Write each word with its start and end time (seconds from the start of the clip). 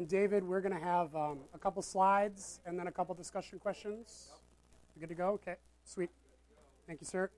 and 0.00 0.08
David, 0.08 0.42
we're 0.42 0.62
going 0.62 0.72
to 0.72 0.82
have 0.82 1.14
um, 1.14 1.40
a 1.52 1.58
couple 1.58 1.82
slides 1.82 2.60
and 2.64 2.78
then 2.78 2.86
a 2.86 2.90
couple 2.90 3.14
discussion 3.14 3.58
questions. 3.58 4.30
You 4.96 5.00
good 5.00 5.10
to 5.10 5.14
go? 5.14 5.32
Okay, 5.32 5.56
sweet. 5.84 6.08
Thank 6.86 7.02
you, 7.02 7.06
sir. 7.06 7.28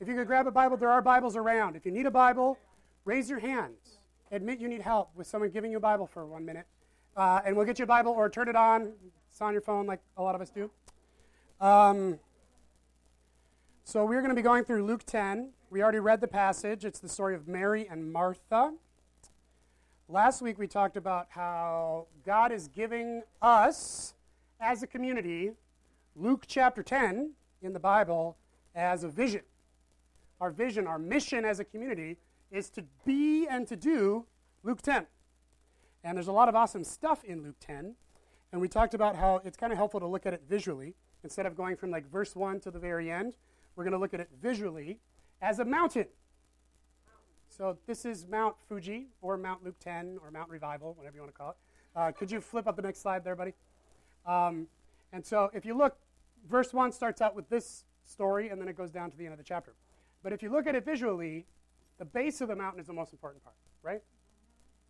If 0.00 0.08
you 0.08 0.16
could 0.16 0.26
grab 0.26 0.48
a 0.48 0.50
Bible, 0.50 0.76
there 0.76 0.90
are 0.90 1.00
Bibles 1.00 1.36
around. 1.36 1.76
If 1.76 1.86
you 1.86 1.92
need 1.92 2.06
a 2.06 2.10
Bible, 2.10 2.58
raise 3.04 3.30
your 3.30 3.38
hand. 3.38 3.76
Admit 4.32 4.58
you 4.58 4.66
need 4.66 4.80
help 4.80 5.10
with 5.14 5.28
someone 5.28 5.50
giving 5.50 5.70
you 5.70 5.76
a 5.76 5.80
Bible 5.80 6.04
for 6.04 6.26
one 6.26 6.44
minute. 6.44 6.66
Uh, 7.16 7.42
and 7.44 7.54
we'll 7.54 7.64
get 7.64 7.78
you 7.78 7.84
a 7.84 7.86
Bible 7.86 8.10
or 8.10 8.28
turn 8.28 8.48
it 8.48 8.56
on. 8.56 8.92
It's 9.30 9.40
on 9.40 9.52
your 9.52 9.62
phone 9.62 9.86
like 9.86 10.00
a 10.16 10.22
lot 10.24 10.34
of 10.34 10.40
us 10.40 10.50
do. 10.50 10.68
Um, 11.60 12.18
so 13.84 14.04
we're 14.04 14.20
going 14.20 14.30
to 14.30 14.34
be 14.34 14.42
going 14.42 14.64
through 14.64 14.84
Luke 14.84 15.04
10. 15.06 15.50
We 15.70 15.80
already 15.80 16.00
read 16.00 16.20
the 16.20 16.26
passage. 16.26 16.84
It's 16.84 16.98
the 16.98 17.08
story 17.08 17.36
of 17.36 17.46
Mary 17.46 17.86
and 17.88 18.12
Martha. 18.12 18.72
Last 20.12 20.42
week 20.42 20.58
we 20.58 20.66
talked 20.66 20.96
about 20.96 21.28
how 21.30 22.08
God 22.26 22.50
is 22.50 22.66
giving 22.66 23.22
us, 23.40 24.14
as 24.58 24.82
a 24.82 24.86
community, 24.88 25.52
Luke 26.16 26.46
chapter 26.48 26.82
10 26.82 27.30
in 27.62 27.72
the 27.72 27.78
Bible 27.78 28.36
as 28.74 29.04
a 29.04 29.08
vision. 29.08 29.42
Our 30.40 30.50
vision, 30.50 30.88
our 30.88 30.98
mission 30.98 31.44
as 31.44 31.60
a 31.60 31.64
community 31.64 32.16
is 32.50 32.70
to 32.70 32.84
be 33.04 33.46
and 33.46 33.68
to 33.68 33.76
do 33.76 34.26
Luke 34.64 34.82
10. 34.82 35.06
And 36.02 36.16
there's 36.16 36.26
a 36.26 36.32
lot 36.32 36.48
of 36.48 36.56
awesome 36.56 36.82
stuff 36.82 37.22
in 37.22 37.44
Luke 37.44 37.60
10. 37.60 37.94
And 38.50 38.60
we 38.60 38.66
talked 38.66 38.94
about 38.94 39.14
how 39.14 39.40
it's 39.44 39.56
kind 39.56 39.72
of 39.72 39.76
helpful 39.76 40.00
to 40.00 40.08
look 40.08 40.26
at 40.26 40.34
it 40.34 40.42
visually. 40.48 40.96
Instead 41.22 41.46
of 41.46 41.54
going 41.54 41.76
from 41.76 41.92
like 41.92 42.10
verse 42.10 42.34
1 42.34 42.58
to 42.62 42.72
the 42.72 42.80
very 42.80 43.12
end, 43.12 43.36
we're 43.76 43.84
going 43.84 43.92
to 43.92 43.98
look 43.98 44.12
at 44.12 44.18
it 44.18 44.30
visually 44.42 44.98
as 45.40 45.60
a 45.60 45.64
mountain. 45.64 46.06
So 47.50 47.76
this 47.88 48.04
is 48.04 48.28
Mount 48.28 48.54
Fuji 48.68 49.08
or 49.20 49.36
Mount 49.36 49.64
Luke 49.64 49.74
10 49.80 50.18
or 50.22 50.30
Mount 50.30 50.48
Revival, 50.48 50.94
whatever 50.94 51.16
you 51.16 51.22
want 51.22 51.34
to 51.34 51.38
call 51.38 51.50
it. 51.50 51.56
Uh, 51.96 52.12
could 52.12 52.30
you 52.30 52.40
flip 52.40 52.68
up 52.68 52.76
the 52.76 52.82
next 52.82 53.02
slide 53.02 53.24
there, 53.24 53.34
buddy? 53.34 53.54
Um, 54.24 54.68
and 55.12 55.26
so 55.26 55.50
if 55.52 55.66
you 55.66 55.76
look, 55.76 55.96
verse 56.48 56.72
1 56.72 56.92
starts 56.92 57.20
out 57.20 57.34
with 57.34 57.50
this 57.50 57.84
story 58.04 58.50
and 58.50 58.60
then 58.60 58.68
it 58.68 58.76
goes 58.76 58.92
down 58.92 59.10
to 59.10 59.16
the 59.16 59.24
end 59.24 59.32
of 59.32 59.38
the 59.38 59.44
chapter. 59.44 59.74
But 60.22 60.32
if 60.32 60.44
you 60.44 60.50
look 60.50 60.68
at 60.68 60.76
it 60.76 60.84
visually, 60.84 61.44
the 61.98 62.04
base 62.04 62.40
of 62.40 62.48
the 62.48 62.54
mountain 62.54 62.80
is 62.80 62.86
the 62.86 62.92
most 62.92 63.12
important 63.12 63.42
part, 63.42 63.56
right? 63.82 64.00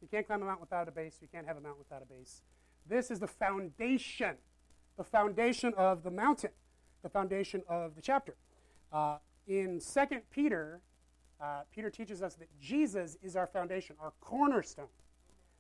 You 0.03 0.09
can't 0.09 0.27
climb 0.27 0.43
a 0.43 0.45
mountain 0.45 0.61
without 0.61 0.87
a 0.87 0.93
base. 0.93 1.17
You 1.23 1.29
can't 1.33 1.47
have 1.47 1.57
a 1.57 1.61
mountain 1.61 1.83
without 1.89 2.03
a 2.03 2.07
base. 2.07 2.43
This 2.87 3.11
is 3.11 3.21
the 3.21 3.27
foundation, 3.27 4.37
the 4.99 5.05
foundation 5.05 5.73
of 5.79 6.03
the 6.03 6.11
mountain, 6.11 6.51
the 7.03 7.09
foundation 7.09 7.63
of 7.69 7.95
the 7.95 8.03
chapter. 8.03 8.37
Uh, 8.93 9.17
in 9.47 9.81
2 9.81 10.21
Peter, 10.31 10.83
uh, 11.43 11.63
Peter 11.75 11.91
teaches 11.91 12.23
us 12.23 12.35
that 12.35 12.49
Jesus 12.61 13.17
is 13.23 13.37
our 13.37 13.47
foundation, 13.47 13.97
our 14.01 14.13
cornerstone, 14.21 14.89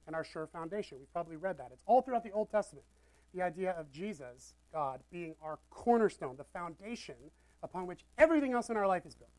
and 0.06 0.14
our 0.14 0.24
sure 0.24 0.46
foundation. 0.46 0.98
We've 0.98 1.12
probably 1.12 1.36
read 1.36 1.58
that. 1.58 1.70
It's 1.72 1.82
all 1.86 2.02
throughout 2.02 2.24
the 2.24 2.32
Old 2.32 2.50
Testament. 2.50 2.84
The 3.34 3.42
idea 3.42 3.72
of 3.72 3.90
Jesus, 3.90 4.54
God, 4.72 5.00
being 5.10 5.34
our 5.42 5.58
cornerstone, 5.70 6.36
the 6.36 6.44
foundation 6.44 7.14
upon 7.62 7.86
which 7.86 8.04
everything 8.18 8.52
else 8.52 8.70
in 8.70 8.76
our 8.76 8.86
life 8.86 9.06
is 9.06 9.14
built. 9.14 9.30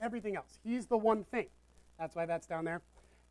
Everything 0.00 0.36
else. 0.36 0.58
He's 0.64 0.86
the 0.86 0.96
one 0.96 1.24
thing. 1.24 1.46
That's 1.98 2.16
why 2.16 2.26
that's 2.26 2.46
down 2.46 2.64
there. 2.64 2.82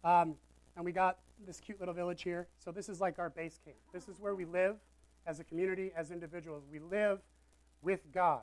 Um, 0.03 0.35
and 0.75 0.85
we 0.85 0.91
got 0.91 1.17
this 1.45 1.59
cute 1.59 1.80
little 1.80 1.93
village 1.93 2.21
here. 2.23 2.47
So 2.57 2.71
this 2.71 2.89
is 2.89 3.02
like 3.02 3.19
our 3.19 3.30
base 3.30 3.59
camp. 3.65 3.77
This 3.93 4.07
is 4.07 4.19
where 4.19 4.35
we 4.35 4.45
live 4.45 4.77
as 5.25 5.39
a 5.39 5.43
community, 5.43 5.91
as 5.95 6.11
individuals. 6.11 6.63
We 6.71 6.80
live 6.80 7.19
with 7.81 8.11
God. 8.13 8.41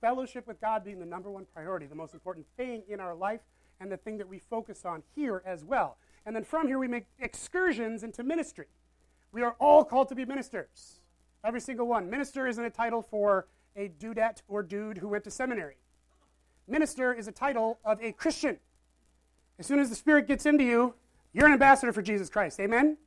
Fellowship 0.00 0.46
with 0.46 0.60
God 0.60 0.84
being 0.84 0.98
the 0.98 1.06
number 1.06 1.30
one 1.30 1.46
priority, 1.52 1.86
the 1.86 1.94
most 1.94 2.14
important 2.14 2.46
thing 2.56 2.82
in 2.88 3.00
our 3.00 3.14
life, 3.14 3.40
and 3.80 3.90
the 3.90 3.96
thing 3.96 4.18
that 4.18 4.28
we 4.28 4.38
focus 4.38 4.84
on 4.84 5.02
here 5.14 5.42
as 5.46 5.64
well. 5.64 5.98
And 6.26 6.34
then 6.34 6.44
from 6.44 6.66
here, 6.66 6.78
we 6.78 6.88
make 6.88 7.06
excursions 7.18 8.02
into 8.02 8.22
ministry. 8.22 8.66
We 9.32 9.42
are 9.42 9.56
all 9.60 9.84
called 9.84 10.08
to 10.08 10.14
be 10.14 10.24
ministers, 10.24 11.00
every 11.44 11.60
single 11.60 11.86
one. 11.86 12.10
Minister 12.10 12.46
isn't 12.46 12.64
a 12.64 12.70
title 12.70 13.02
for 13.02 13.46
a 13.76 13.88
dudette 13.88 14.42
or 14.48 14.62
dude 14.62 14.98
who 14.98 15.08
went 15.08 15.24
to 15.24 15.30
seminary. 15.30 15.76
Minister 16.66 17.12
is 17.12 17.28
a 17.28 17.32
title 17.32 17.78
of 17.84 18.02
a 18.02 18.12
Christian. 18.12 18.58
As 19.58 19.66
soon 19.66 19.78
as 19.78 19.88
the 19.88 19.94
Spirit 19.96 20.26
gets 20.26 20.46
into 20.46 20.64
you, 20.64 20.94
you're 21.32 21.46
an 21.46 21.52
ambassador 21.52 21.92
for 21.92 22.02
Jesus 22.02 22.28
Christ. 22.28 22.60
Amen? 22.60 22.98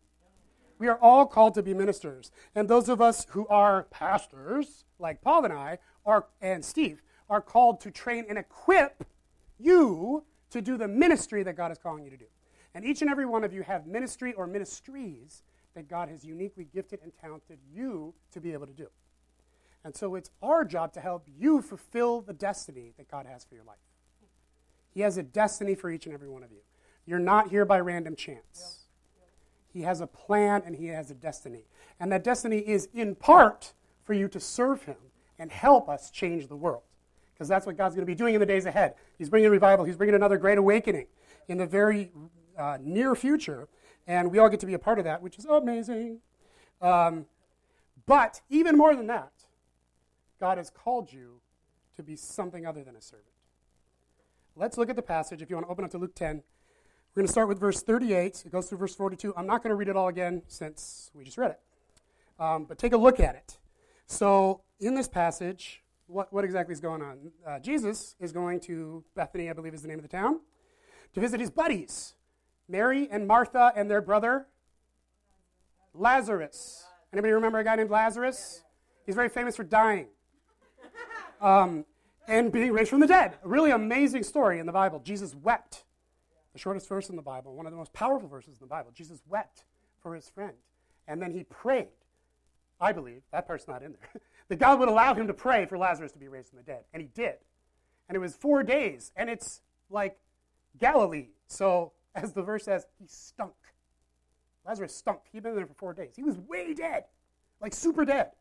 We 0.79 0.87
are 0.87 0.97
all 0.97 1.27
called 1.27 1.53
to 1.55 1.63
be 1.63 1.73
ministers. 1.73 2.31
And 2.55 2.67
those 2.67 2.89
of 2.89 3.01
us 3.01 3.27
who 3.29 3.47
are 3.47 3.83
pastors, 3.91 4.83
like 4.97 5.21
Paul 5.21 5.45
and 5.45 5.53
I, 5.53 5.77
are, 6.05 6.25
and 6.41 6.63
Steve, 6.63 7.01
are 7.29 7.41
called 7.41 7.79
to 7.81 7.91
train 7.91 8.25
and 8.27 8.37
equip 8.37 9.05
you 9.59 10.23
to 10.49 10.61
do 10.61 10.77
the 10.77 10.87
ministry 10.87 11.43
that 11.43 11.55
God 11.55 11.71
is 11.71 11.77
calling 11.77 12.03
you 12.03 12.09
to 12.09 12.17
do. 12.17 12.25
And 12.73 12.85
each 12.85 13.01
and 13.01 13.09
every 13.09 13.25
one 13.25 13.43
of 13.43 13.53
you 13.53 13.63
have 13.63 13.85
ministry 13.87 14.33
or 14.33 14.47
ministries 14.47 15.43
that 15.75 15.87
God 15.87 16.09
has 16.09 16.23
uniquely 16.23 16.67
gifted 16.73 16.99
and 17.03 17.11
talented 17.19 17.59
you 17.73 18.13
to 18.31 18.41
be 18.41 18.53
able 18.53 18.67
to 18.67 18.73
do. 18.73 18.87
And 19.83 19.95
so 19.95 20.15
it's 20.15 20.29
our 20.41 20.63
job 20.63 20.93
to 20.93 20.99
help 20.99 21.27
you 21.37 21.61
fulfill 21.61 22.21
the 22.21 22.33
destiny 22.33 22.93
that 22.97 23.09
God 23.09 23.25
has 23.25 23.43
for 23.43 23.55
your 23.55 23.63
life. 23.63 23.77
He 24.93 25.01
has 25.01 25.17
a 25.17 25.23
destiny 25.23 25.75
for 25.75 25.89
each 25.89 26.05
and 26.05 26.13
every 26.13 26.29
one 26.29 26.43
of 26.43 26.51
you. 26.51 26.59
You're 27.05 27.19
not 27.19 27.49
here 27.49 27.65
by 27.65 27.79
random 27.79 28.15
chance. 28.15 28.85
He 29.73 29.81
has 29.81 30.01
a 30.01 30.07
plan 30.07 30.63
and 30.65 30.75
he 30.75 30.87
has 30.87 31.09
a 31.09 31.15
destiny. 31.15 31.65
And 31.99 32.11
that 32.11 32.23
destiny 32.23 32.59
is 32.59 32.89
in 32.93 33.15
part 33.15 33.73
for 34.03 34.13
you 34.13 34.27
to 34.27 34.39
serve 34.39 34.83
him 34.83 34.97
and 35.41 35.51
help 35.51 35.89
us 35.89 36.11
change 36.11 36.47
the 36.47 36.55
world. 36.55 36.83
Because 37.33 37.47
that's 37.47 37.65
what 37.65 37.75
God's 37.75 37.95
going 37.95 38.05
to 38.05 38.09
be 38.09 38.15
doing 38.15 38.35
in 38.35 38.39
the 38.39 38.45
days 38.45 38.67
ahead. 38.67 38.93
He's 39.17 39.27
bringing 39.27 39.47
a 39.47 39.51
revival, 39.51 39.83
He's 39.83 39.97
bringing 39.97 40.15
another 40.15 40.37
great 40.37 40.59
awakening 40.59 41.07
in 41.47 41.57
the 41.57 41.65
very 41.65 42.11
uh, 42.55 42.77
near 42.79 43.15
future. 43.15 43.67
And 44.05 44.31
we 44.31 44.37
all 44.37 44.49
get 44.49 44.59
to 44.59 44.67
be 44.67 44.75
a 44.75 44.79
part 44.79 44.99
of 44.99 45.05
that, 45.05 45.23
which 45.23 45.39
is 45.39 45.45
amazing. 45.45 46.19
Um, 46.79 47.25
but 48.05 48.41
even 48.49 48.77
more 48.77 48.95
than 48.95 49.07
that, 49.07 49.31
God 50.39 50.59
has 50.59 50.69
called 50.69 51.11
you 51.11 51.41
to 51.95 52.03
be 52.03 52.15
something 52.15 52.65
other 52.65 52.83
than 52.83 52.95
a 52.95 53.01
servant. 53.01 53.25
Let's 54.55 54.77
look 54.77 54.91
at 54.91 54.95
the 54.95 55.01
passage. 55.01 55.41
If 55.41 55.49
you 55.49 55.55
want 55.55 55.67
to 55.67 55.71
open 55.71 55.85
up 55.85 55.91
to 55.91 55.97
Luke 55.97 56.13
10, 56.13 56.35
we're 56.37 57.21
going 57.21 57.27
to 57.27 57.31
start 57.31 57.47
with 57.47 57.59
verse 57.59 57.81
38. 57.81 58.43
It 58.45 58.51
goes 58.51 58.69
through 58.69 58.77
verse 58.77 58.93
42. 58.93 59.33
I'm 59.35 59.47
not 59.47 59.63
going 59.63 59.71
to 59.71 59.75
read 59.75 59.87
it 59.87 59.95
all 59.95 60.07
again 60.07 60.43
since 60.47 61.09
we 61.15 61.23
just 61.23 61.37
read 61.37 61.51
it. 61.51 61.59
Um, 62.39 62.65
but 62.65 62.77
take 62.77 62.93
a 62.93 62.97
look 62.97 63.19
at 63.19 63.35
it. 63.35 63.57
So, 64.11 64.59
in 64.81 64.93
this 64.93 65.07
passage, 65.07 65.81
what, 66.07 66.33
what 66.33 66.43
exactly 66.43 66.73
is 66.73 66.81
going 66.81 67.01
on? 67.01 67.31
Uh, 67.47 67.59
Jesus 67.59 68.17
is 68.19 68.33
going 68.33 68.59
to 68.59 69.05
Bethany, 69.15 69.49
I 69.49 69.53
believe 69.53 69.73
is 69.73 69.83
the 69.83 69.87
name 69.87 69.99
of 69.99 70.03
the 70.03 70.09
town, 70.09 70.41
to 71.13 71.21
visit 71.21 71.39
his 71.39 71.49
buddies, 71.49 72.13
Mary 72.67 73.07
and 73.09 73.25
Martha 73.25 73.71
and 73.73 73.89
their 73.89 74.01
brother 74.01 74.47
Lazarus. 75.93 76.83
Anybody 77.13 77.31
remember 77.31 77.59
a 77.59 77.63
guy 77.63 77.77
named 77.77 77.89
Lazarus? 77.89 78.63
He's 79.05 79.15
very 79.15 79.29
famous 79.29 79.55
for 79.55 79.63
dying 79.63 80.07
um, 81.39 81.85
and 82.27 82.51
being 82.51 82.73
raised 82.73 82.89
from 82.89 82.99
the 82.99 83.07
dead. 83.07 83.37
A 83.45 83.47
really 83.47 83.71
amazing 83.71 84.23
story 84.23 84.59
in 84.59 84.65
the 84.65 84.73
Bible. 84.73 84.99
Jesus 84.99 85.35
wept. 85.35 85.85
The 86.51 86.59
shortest 86.59 86.89
verse 86.89 87.09
in 87.09 87.15
the 87.15 87.21
Bible, 87.21 87.55
one 87.55 87.65
of 87.65 87.71
the 87.71 87.77
most 87.77 87.93
powerful 87.93 88.27
verses 88.27 88.55
in 88.55 88.59
the 88.59 88.67
Bible. 88.67 88.91
Jesus 88.93 89.21
wept 89.29 89.63
for 90.03 90.15
his 90.15 90.27
friend. 90.27 90.57
And 91.07 91.21
then 91.21 91.31
he 91.31 91.45
prayed 91.45 91.87
I 92.81 92.91
believe, 92.91 93.21
that 93.31 93.45
part's 93.47 93.67
not 93.67 93.83
in 93.83 93.93
there, 93.93 94.21
that 94.49 94.59
God 94.59 94.79
would 94.79 94.89
allow 94.89 95.13
him 95.13 95.27
to 95.27 95.33
pray 95.33 95.65
for 95.65 95.77
Lazarus 95.77 96.11
to 96.13 96.19
be 96.19 96.27
raised 96.27 96.49
from 96.49 96.57
the 96.57 96.63
dead. 96.63 96.83
And 96.93 97.01
he 97.01 97.07
did. 97.13 97.35
And 98.09 98.15
it 98.15 98.19
was 98.19 98.35
four 98.35 98.63
days. 98.63 99.11
And 99.15 99.29
it's 99.29 99.61
like 99.89 100.17
Galilee. 100.79 101.27
So, 101.47 101.93
as 102.15 102.33
the 102.33 102.41
verse 102.41 102.65
says, 102.65 102.85
he 102.99 103.05
stunk. 103.07 103.53
Lazarus 104.65 104.95
stunk. 104.95 105.19
He'd 105.31 105.43
been 105.43 105.55
there 105.55 105.67
for 105.67 105.75
four 105.75 105.93
days. 105.93 106.13
He 106.15 106.23
was 106.23 106.37
way 106.37 106.73
dead, 106.73 107.05
like 107.61 107.73
super 107.73 108.03
dead. 108.03 108.31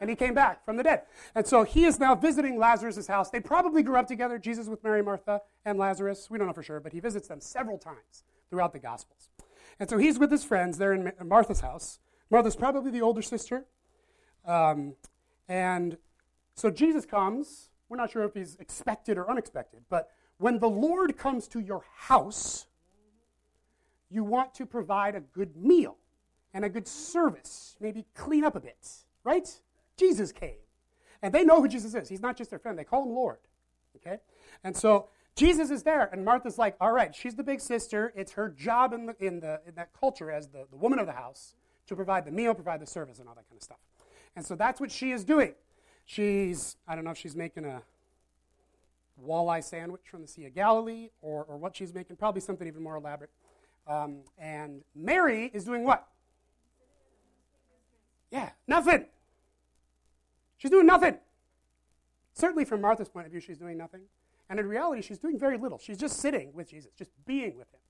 And 0.00 0.08
he 0.08 0.16
came 0.16 0.32
back 0.32 0.64
from 0.64 0.78
the 0.78 0.82
dead. 0.82 1.02
And 1.34 1.46
so 1.46 1.62
he 1.62 1.84
is 1.84 2.00
now 2.00 2.14
visiting 2.14 2.58
Lazarus' 2.58 3.06
house. 3.06 3.28
They 3.28 3.40
probably 3.40 3.82
grew 3.82 3.96
up 3.96 4.06
together, 4.06 4.38
Jesus 4.38 4.66
with 4.66 4.82
Mary, 4.82 5.02
Martha, 5.02 5.42
and 5.66 5.78
Lazarus. 5.78 6.30
We 6.30 6.38
don't 6.38 6.46
know 6.46 6.54
for 6.54 6.62
sure, 6.62 6.80
but 6.80 6.92
he 6.92 7.00
visits 7.00 7.28
them 7.28 7.40
several 7.40 7.76
times 7.76 8.24
throughout 8.48 8.72
the 8.72 8.78
Gospels. 8.78 9.28
And 9.78 9.90
so 9.90 9.98
he's 9.98 10.18
with 10.18 10.30
his 10.30 10.42
friends 10.42 10.78
there 10.78 10.94
in 10.94 11.12
Martha's 11.22 11.60
house. 11.60 11.98
Martha's 12.30 12.56
probably 12.56 12.90
the 12.90 13.02
older 13.02 13.22
sister. 13.22 13.66
Um, 14.44 14.94
and 15.48 15.96
so 16.54 16.70
Jesus 16.70 17.06
comes. 17.06 17.70
We're 17.88 17.96
not 17.96 18.10
sure 18.10 18.22
if 18.24 18.34
he's 18.34 18.56
expected 18.56 19.18
or 19.18 19.28
unexpected, 19.30 19.80
but 19.88 20.10
when 20.38 20.58
the 20.58 20.68
Lord 20.68 21.16
comes 21.16 21.48
to 21.48 21.60
your 21.60 21.82
house, 21.96 22.66
you 24.10 24.24
want 24.24 24.54
to 24.54 24.66
provide 24.66 25.14
a 25.14 25.20
good 25.20 25.56
meal 25.56 25.96
and 26.54 26.64
a 26.64 26.68
good 26.68 26.88
service, 26.88 27.76
maybe 27.80 28.06
clean 28.14 28.44
up 28.44 28.56
a 28.56 28.60
bit, 28.60 28.88
right? 29.24 29.48
Jesus 29.96 30.32
came. 30.32 30.56
And 31.22 31.34
they 31.34 31.44
know 31.44 31.60
who 31.60 31.68
Jesus 31.68 31.94
is. 31.94 32.08
He's 32.08 32.22
not 32.22 32.36
just 32.36 32.50
their 32.50 32.58
friend, 32.58 32.78
they 32.78 32.84
call 32.84 33.04
him 33.04 33.10
Lord. 33.10 33.38
Okay? 33.96 34.18
And 34.64 34.76
so 34.76 35.08
Jesus 35.36 35.70
is 35.70 35.82
there, 35.82 36.08
and 36.12 36.24
Martha's 36.24 36.58
like, 36.58 36.76
all 36.80 36.92
right, 36.92 37.14
she's 37.14 37.34
the 37.34 37.42
big 37.42 37.60
sister. 37.60 38.12
It's 38.16 38.32
her 38.32 38.48
job 38.48 38.92
in, 38.92 39.06
the, 39.06 39.16
in, 39.24 39.40
the, 39.40 39.60
in 39.66 39.74
that 39.76 39.90
culture 39.98 40.30
as 40.30 40.48
the, 40.48 40.66
the 40.70 40.76
woman 40.76 40.98
of 40.98 41.06
the 41.06 41.12
house 41.12 41.54
to 41.86 41.96
provide 41.96 42.24
the 42.24 42.30
meal, 42.30 42.54
provide 42.54 42.80
the 42.80 42.86
service, 42.86 43.18
and 43.18 43.28
all 43.28 43.34
that 43.34 43.48
kind 43.48 43.58
of 43.58 43.62
stuff. 43.62 43.78
And 44.36 44.44
so 44.44 44.54
that's 44.54 44.80
what 44.80 44.90
she 44.90 45.12
is 45.12 45.24
doing. 45.24 45.54
She's, 46.04 46.76
I 46.88 46.94
don't 46.94 47.04
know 47.04 47.10
if 47.10 47.18
she's 47.18 47.36
making 47.36 47.64
a 47.64 47.82
walleye 49.24 49.62
sandwich 49.62 50.02
from 50.10 50.22
the 50.22 50.28
Sea 50.28 50.46
of 50.46 50.54
Galilee 50.54 51.10
or, 51.20 51.44
or 51.44 51.56
what 51.56 51.76
she's 51.76 51.94
making, 51.94 52.16
probably 52.16 52.40
something 52.40 52.66
even 52.66 52.82
more 52.82 52.96
elaborate. 52.96 53.30
Um, 53.86 54.20
and 54.38 54.82
Mary 54.94 55.50
is 55.52 55.64
doing 55.64 55.84
what? 55.84 56.06
Yeah, 58.30 58.50
nothing. 58.66 59.06
She's 60.58 60.70
doing 60.70 60.86
nothing. 60.86 61.18
Certainly, 62.34 62.66
from 62.66 62.80
Martha's 62.80 63.08
point 63.08 63.26
of 63.26 63.32
view, 63.32 63.40
she's 63.40 63.58
doing 63.58 63.76
nothing. 63.76 64.02
And 64.48 64.60
in 64.60 64.66
reality, 64.66 65.02
she's 65.02 65.18
doing 65.18 65.38
very 65.38 65.58
little. 65.58 65.78
She's 65.78 65.98
just 65.98 66.18
sitting 66.18 66.52
with 66.52 66.70
Jesus, 66.70 66.92
just 66.96 67.10
being 67.24 67.56
with 67.56 67.72
him. 67.72 67.80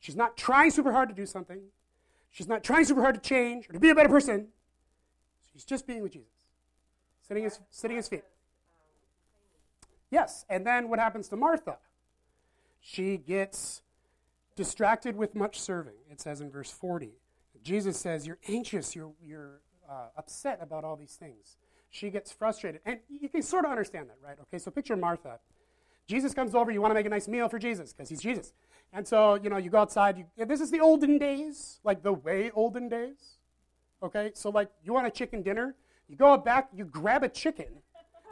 She's 0.00 0.16
not 0.16 0.36
trying 0.36 0.70
super 0.70 0.92
hard 0.92 1.08
to 1.08 1.14
do 1.14 1.26
something. 1.26 1.60
She's 2.30 2.48
not 2.48 2.62
trying 2.62 2.84
super 2.84 3.00
hard 3.00 3.14
to 3.14 3.20
change 3.20 3.68
or 3.68 3.72
to 3.72 3.80
be 3.80 3.90
a 3.90 3.94
better 3.94 4.08
person. 4.08 4.48
She's 5.56 5.64
just 5.64 5.86
being 5.86 6.02
with 6.02 6.12
Jesus, 6.12 6.28
sitting 7.26 7.44
his, 7.44 7.58
sitting 7.70 7.96
his 7.96 8.08
feet. 8.08 8.24
Yes, 10.10 10.44
and 10.50 10.66
then 10.66 10.90
what 10.90 10.98
happens 10.98 11.28
to 11.28 11.36
Martha? 11.36 11.78
She 12.78 13.16
gets 13.16 13.80
distracted 14.54 15.16
with 15.16 15.34
much 15.34 15.58
serving, 15.58 15.94
it 16.10 16.20
says 16.20 16.42
in 16.42 16.50
verse 16.50 16.70
40. 16.70 17.12
Jesus 17.62 17.96
says, 17.96 18.26
You're 18.26 18.38
anxious, 18.48 18.94
you're, 18.94 19.12
you're 19.24 19.62
uh, 19.88 20.08
upset 20.18 20.58
about 20.60 20.84
all 20.84 20.94
these 20.94 21.14
things. 21.14 21.56
She 21.88 22.10
gets 22.10 22.30
frustrated. 22.30 22.82
And 22.84 23.00
you 23.08 23.30
can 23.30 23.40
sort 23.40 23.64
of 23.64 23.70
understand 23.70 24.10
that, 24.10 24.18
right? 24.22 24.36
Okay, 24.42 24.58
so 24.58 24.70
picture 24.70 24.94
Martha. 24.94 25.38
Jesus 26.06 26.34
comes 26.34 26.54
over, 26.54 26.70
you 26.70 26.82
want 26.82 26.90
to 26.90 26.94
make 26.94 27.06
a 27.06 27.10
nice 27.10 27.28
meal 27.28 27.48
for 27.48 27.58
Jesus 27.58 27.94
because 27.94 28.10
he's 28.10 28.20
Jesus. 28.20 28.52
And 28.92 29.08
so, 29.08 29.36
you 29.36 29.48
know, 29.48 29.56
you 29.56 29.70
go 29.70 29.78
outside. 29.78 30.18
You, 30.18 30.44
this 30.44 30.60
is 30.60 30.70
the 30.70 30.80
olden 30.80 31.16
days, 31.16 31.80
like 31.82 32.02
the 32.02 32.12
way 32.12 32.50
olden 32.54 32.90
days. 32.90 33.35
Okay, 34.02 34.30
so 34.34 34.50
like 34.50 34.68
you 34.84 34.92
want 34.92 35.06
a 35.06 35.10
chicken 35.10 35.42
dinner, 35.42 35.74
you 36.08 36.16
go 36.16 36.36
back, 36.36 36.68
you 36.74 36.84
grab 36.84 37.22
a 37.22 37.28
chicken, 37.28 37.82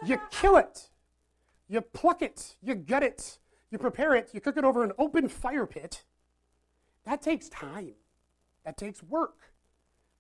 you 0.05 0.20
kill 0.31 0.56
it, 0.56 0.90
you 1.69 1.81
pluck 1.81 2.22
it, 2.22 2.56
you 2.62 2.75
gut 2.75 3.02
it, 3.02 3.38
you 3.70 3.78
prepare 3.78 4.14
it, 4.14 4.31
you 4.32 4.40
cook 4.40 4.56
it 4.56 4.64
over 4.64 4.84
an 4.84 4.93
open 4.99 5.28
fire 5.28 5.66
pit. 5.66 6.05
That 7.05 7.22
takes 7.22 7.49
time. 7.49 7.94
That 8.64 8.76
takes 8.76 9.02
work. 9.02 9.37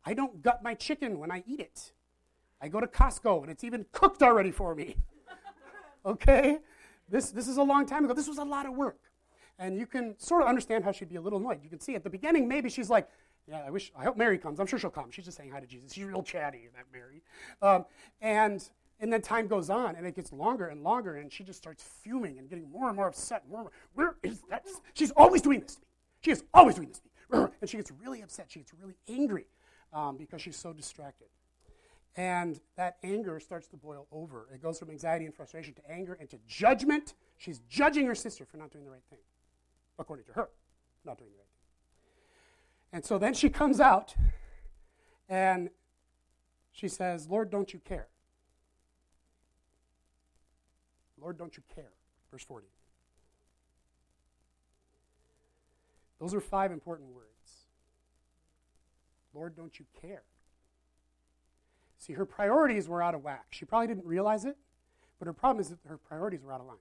I 0.04 0.14
don't 0.14 0.42
gut 0.42 0.62
my 0.62 0.74
chicken 0.74 1.18
when 1.18 1.30
I 1.30 1.42
eat 1.46 1.60
it. 1.60 1.92
I 2.60 2.68
go 2.68 2.80
to 2.80 2.86
Costco 2.86 3.42
and 3.42 3.50
it's 3.50 3.64
even 3.64 3.86
cooked 3.92 4.22
already 4.22 4.50
for 4.50 4.74
me. 4.74 4.96
okay? 6.06 6.58
This, 7.08 7.30
this 7.30 7.48
is 7.48 7.56
a 7.56 7.62
long 7.62 7.86
time 7.86 8.04
ago. 8.04 8.14
This 8.14 8.28
was 8.28 8.38
a 8.38 8.44
lot 8.44 8.66
of 8.66 8.74
work. 8.74 8.98
And 9.58 9.78
you 9.78 9.86
can 9.86 10.18
sort 10.18 10.42
of 10.42 10.48
understand 10.48 10.84
how 10.84 10.92
she'd 10.92 11.08
be 11.08 11.16
a 11.16 11.20
little 11.20 11.38
annoyed. 11.38 11.60
You 11.62 11.70
can 11.70 11.80
see 11.80 11.94
at 11.94 12.02
the 12.02 12.10
beginning, 12.10 12.48
maybe 12.48 12.68
she's 12.68 12.90
like, 12.90 13.08
yeah, 13.46 13.62
I 13.66 13.70
wish, 13.70 13.92
I 13.98 14.04
hope 14.04 14.16
Mary 14.16 14.38
comes. 14.38 14.58
I'm 14.58 14.66
sure 14.66 14.78
she'll 14.78 14.90
come. 14.90 15.10
She's 15.10 15.26
just 15.26 15.36
saying 15.36 15.50
hi 15.50 15.60
to 15.60 15.66
Jesus. 15.66 15.92
She's 15.92 16.04
real 16.04 16.22
chatty, 16.22 16.68
that 16.74 16.86
Mary. 16.92 17.22
Um, 17.60 17.84
and, 18.20 18.66
and 19.00 19.12
then 19.12 19.20
time 19.20 19.46
goes 19.46 19.68
on, 19.68 19.96
and 19.96 20.06
it 20.06 20.16
gets 20.16 20.32
longer 20.32 20.68
and 20.68 20.82
longer, 20.82 21.16
and 21.16 21.30
she 21.30 21.44
just 21.44 21.58
starts 21.58 21.82
fuming 21.82 22.38
and 22.38 22.48
getting 22.48 22.70
more 22.70 22.88
and 22.88 22.96
more 22.96 23.08
upset. 23.08 23.42
More. 23.50 23.70
Where 23.94 24.16
is 24.22 24.42
that? 24.48 24.66
She's 24.94 25.10
always 25.12 25.42
doing 25.42 25.60
this 25.60 25.74
to 25.74 25.80
me. 25.80 25.86
She 26.22 26.30
is 26.30 26.44
always 26.54 26.76
doing 26.76 26.88
this 26.88 26.98
to 26.98 27.04
me. 27.04 27.10
And 27.60 27.68
she 27.68 27.78
gets 27.78 27.90
really 27.90 28.22
upset. 28.22 28.46
She 28.48 28.60
gets 28.60 28.72
really 28.80 28.96
angry 29.08 29.46
um, 29.92 30.16
because 30.16 30.40
she's 30.40 30.56
so 30.56 30.72
distracted. 30.72 31.28
And 32.16 32.60
that 32.76 32.96
anger 33.02 33.40
starts 33.40 33.66
to 33.68 33.76
boil 33.76 34.06
over. 34.12 34.46
It 34.54 34.62
goes 34.62 34.78
from 34.78 34.90
anxiety 34.90 35.24
and 35.24 35.34
frustration 35.34 35.74
to 35.74 35.90
anger 35.90 36.16
and 36.20 36.30
to 36.30 36.38
judgment. 36.46 37.14
She's 37.38 37.58
judging 37.68 38.06
her 38.06 38.14
sister 38.14 38.44
for 38.44 38.56
not 38.56 38.70
doing 38.70 38.84
the 38.84 38.90
right 38.90 39.02
thing, 39.10 39.18
according 39.98 40.26
to 40.26 40.32
her, 40.32 40.48
not 41.04 41.18
doing 41.18 41.30
the 41.30 41.38
right 41.38 41.43
thing. 41.43 41.43
And 42.94 43.04
so 43.04 43.18
then 43.18 43.34
she 43.34 43.50
comes 43.50 43.80
out 43.80 44.14
and 45.28 45.68
she 46.70 46.86
says, 46.86 47.28
Lord, 47.28 47.50
don't 47.50 47.72
you 47.72 47.80
care? 47.80 48.06
Lord, 51.20 51.36
don't 51.36 51.56
you 51.56 51.64
care? 51.74 51.90
Verse 52.30 52.44
40. 52.44 52.68
Those 56.20 56.34
are 56.34 56.40
five 56.40 56.70
important 56.70 57.10
words. 57.10 57.66
Lord, 59.34 59.56
don't 59.56 59.76
you 59.76 59.86
care? 60.00 60.22
See, 61.98 62.12
her 62.12 62.24
priorities 62.24 62.88
were 62.88 63.02
out 63.02 63.16
of 63.16 63.24
whack. 63.24 63.46
She 63.50 63.64
probably 63.64 63.88
didn't 63.88 64.06
realize 64.06 64.44
it, 64.44 64.56
but 65.18 65.26
her 65.26 65.32
problem 65.32 65.60
is 65.60 65.70
that 65.70 65.78
her 65.88 65.98
priorities 65.98 66.44
were 66.44 66.52
out 66.52 66.60
of 66.60 66.66
line. 66.68 66.76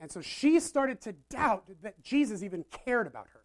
And 0.00 0.10
so 0.10 0.20
she 0.20 0.58
started 0.58 1.00
to 1.02 1.12
doubt 1.30 1.66
that 1.82 2.02
Jesus 2.02 2.42
even 2.42 2.64
cared 2.84 3.06
about 3.06 3.28
her. 3.34 3.41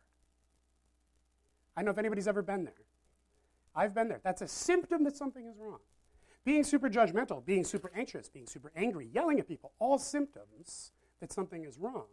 I 1.77 1.81
don't 1.81 1.85
know 1.85 1.91
if 1.91 1.99
anybody's 1.99 2.27
ever 2.27 2.41
been 2.41 2.63
there. 2.63 2.73
I've 3.75 3.93
been 3.93 4.07
there. 4.07 4.19
That's 4.23 4.41
a 4.41 4.47
symptom 4.47 5.03
that 5.03 5.15
something 5.15 5.45
is 5.45 5.55
wrong. 5.59 5.77
Being 6.43 6.63
super 6.63 6.89
judgmental, 6.89 7.45
being 7.45 7.63
super 7.63 7.91
anxious, 7.95 8.27
being 8.29 8.47
super 8.47 8.71
angry, 8.75 9.07
yelling 9.13 9.39
at 9.39 9.47
people, 9.47 9.73
all 9.77 9.99
symptoms 9.99 10.91
that 11.21 11.31
something 11.31 11.63
is 11.63 11.77
wrong. 11.77 12.07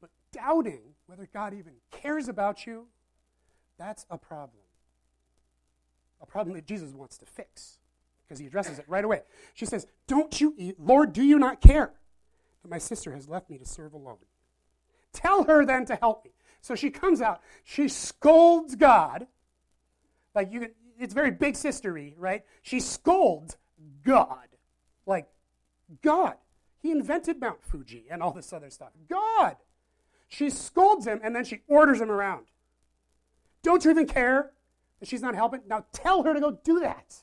But 0.00 0.10
doubting 0.32 0.80
whether 1.06 1.28
God 1.32 1.54
even 1.54 1.74
cares 1.92 2.26
about 2.26 2.66
you, 2.66 2.88
that's 3.78 4.06
a 4.10 4.18
problem. 4.18 4.64
A 6.20 6.26
problem 6.26 6.56
that 6.56 6.66
Jesus 6.66 6.92
wants 6.92 7.16
to 7.18 7.26
fix 7.26 7.78
because 8.26 8.40
he 8.40 8.46
addresses 8.46 8.80
it 8.80 8.86
right 8.88 9.04
away. 9.04 9.22
She 9.54 9.66
says, 9.66 9.86
Don't 10.08 10.40
you? 10.40 10.74
Lord, 10.78 11.12
do 11.12 11.22
you 11.22 11.38
not 11.38 11.60
care 11.60 11.92
that 12.62 12.68
my 12.68 12.78
sister 12.78 13.12
has 13.12 13.28
left 13.28 13.50
me 13.50 13.58
to 13.58 13.66
serve 13.66 13.92
alone? 13.92 14.16
Tell 15.12 15.44
her 15.44 15.64
then 15.64 15.84
to 15.86 15.94
help 15.94 16.24
me. 16.24 16.32
So 16.64 16.74
she 16.74 16.88
comes 16.88 17.20
out, 17.20 17.42
she 17.62 17.88
scolds 17.88 18.74
God. 18.74 19.26
Like 20.34 20.50
you 20.50 20.70
it's 20.98 21.12
very 21.12 21.30
big 21.30 21.56
sistery, 21.56 22.14
right? 22.16 22.42
She 22.62 22.80
scolds 22.80 23.58
God. 24.02 24.48
Like, 25.04 25.28
God. 26.00 26.36
He 26.80 26.90
invented 26.90 27.38
Mount 27.38 27.62
Fuji 27.62 28.06
and 28.10 28.22
all 28.22 28.32
this 28.32 28.50
other 28.50 28.70
stuff. 28.70 28.92
God. 29.10 29.56
She 30.28 30.48
scolds 30.48 31.06
him 31.06 31.20
and 31.22 31.36
then 31.36 31.44
she 31.44 31.60
orders 31.68 32.00
him 32.00 32.10
around. 32.10 32.46
Don't 33.62 33.84
you 33.84 33.90
even 33.90 34.06
care 34.06 34.52
that 35.00 35.08
she's 35.10 35.20
not 35.20 35.34
helping? 35.34 35.60
Now 35.66 35.84
tell 35.92 36.22
her 36.22 36.32
to 36.32 36.40
go 36.40 36.52
do 36.64 36.80
that. 36.80 37.14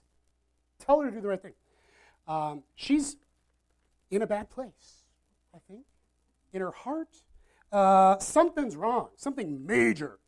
Tell 0.77 1.01
her 1.01 1.09
to 1.09 1.15
do 1.15 1.19
the 1.19 1.27
right 1.27 1.41
thing. 1.41 1.53
Um, 2.27 2.61
she's 2.75 3.17
in 4.11 4.21
a 4.21 4.27
bad 4.27 4.51
place, 4.51 5.05
I 5.51 5.57
think. 5.67 5.85
In 6.53 6.61
her 6.61 6.71
heart, 6.71 7.23
uh, 7.71 8.19
something's 8.19 8.75
wrong. 8.75 9.09
Something 9.15 9.65
major 9.65 10.19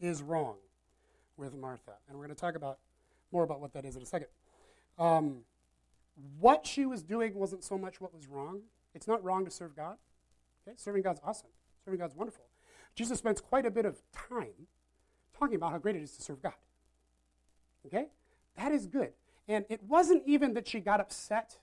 is 0.00 0.22
wrong 0.22 0.56
with 1.36 1.54
Martha. 1.54 1.92
And 2.08 2.18
we're 2.18 2.24
going 2.24 2.34
to 2.34 2.40
talk 2.40 2.54
about 2.54 2.78
more 3.32 3.42
about 3.42 3.60
what 3.60 3.72
that 3.74 3.84
is 3.84 3.96
in 3.96 4.02
a 4.02 4.06
second. 4.06 4.28
Um, 4.98 5.38
what 6.40 6.66
she 6.66 6.86
was 6.86 7.02
doing 7.02 7.34
wasn't 7.34 7.62
so 7.62 7.78
much 7.78 8.00
what 8.00 8.14
was 8.14 8.26
wrong. 8.26 8.62
It's 8.94 9.06
not 9.06 9.22
wrong 9.22 9.44
to 9.44 9.50
serve 9.50 9.76
God. 9.76 9.96
Okay? 10.66 10.76
Serving 10.76 11.02
God's 11.02 11.20
awesome. 11.24 11.50
Serving 11.84 12.00
God's 12.00 12.14
wonderful. 12.14 12.44
Jesus 12.94 13.18
spends 13.18 13.40
quite 13.40 13.66
a 13.66 13.70
bit 13.70 13.84
of 13.84 14.00
time 14.12 14.66
talking 15.38 15.56
about 15.56 15.72
how 15.72 15.78
great 15.78 15.96
it 15.96 16.02
is 16.02 16.16
to 16.16 16.22
serve 16.22 16.42
God. 16.42 16.54
Okay? 17.86 18.08
That 18.56 18.72
is 18.72 18.86
good. 18.86 19.12
And 19.46 19.64
it 19.68 19.82
wasn't 19.82 20.24
even 20.26 20.54
that 20.54 20.66
she 20.66 20.80
got 20.80 21.00
upset. 21.00 21.58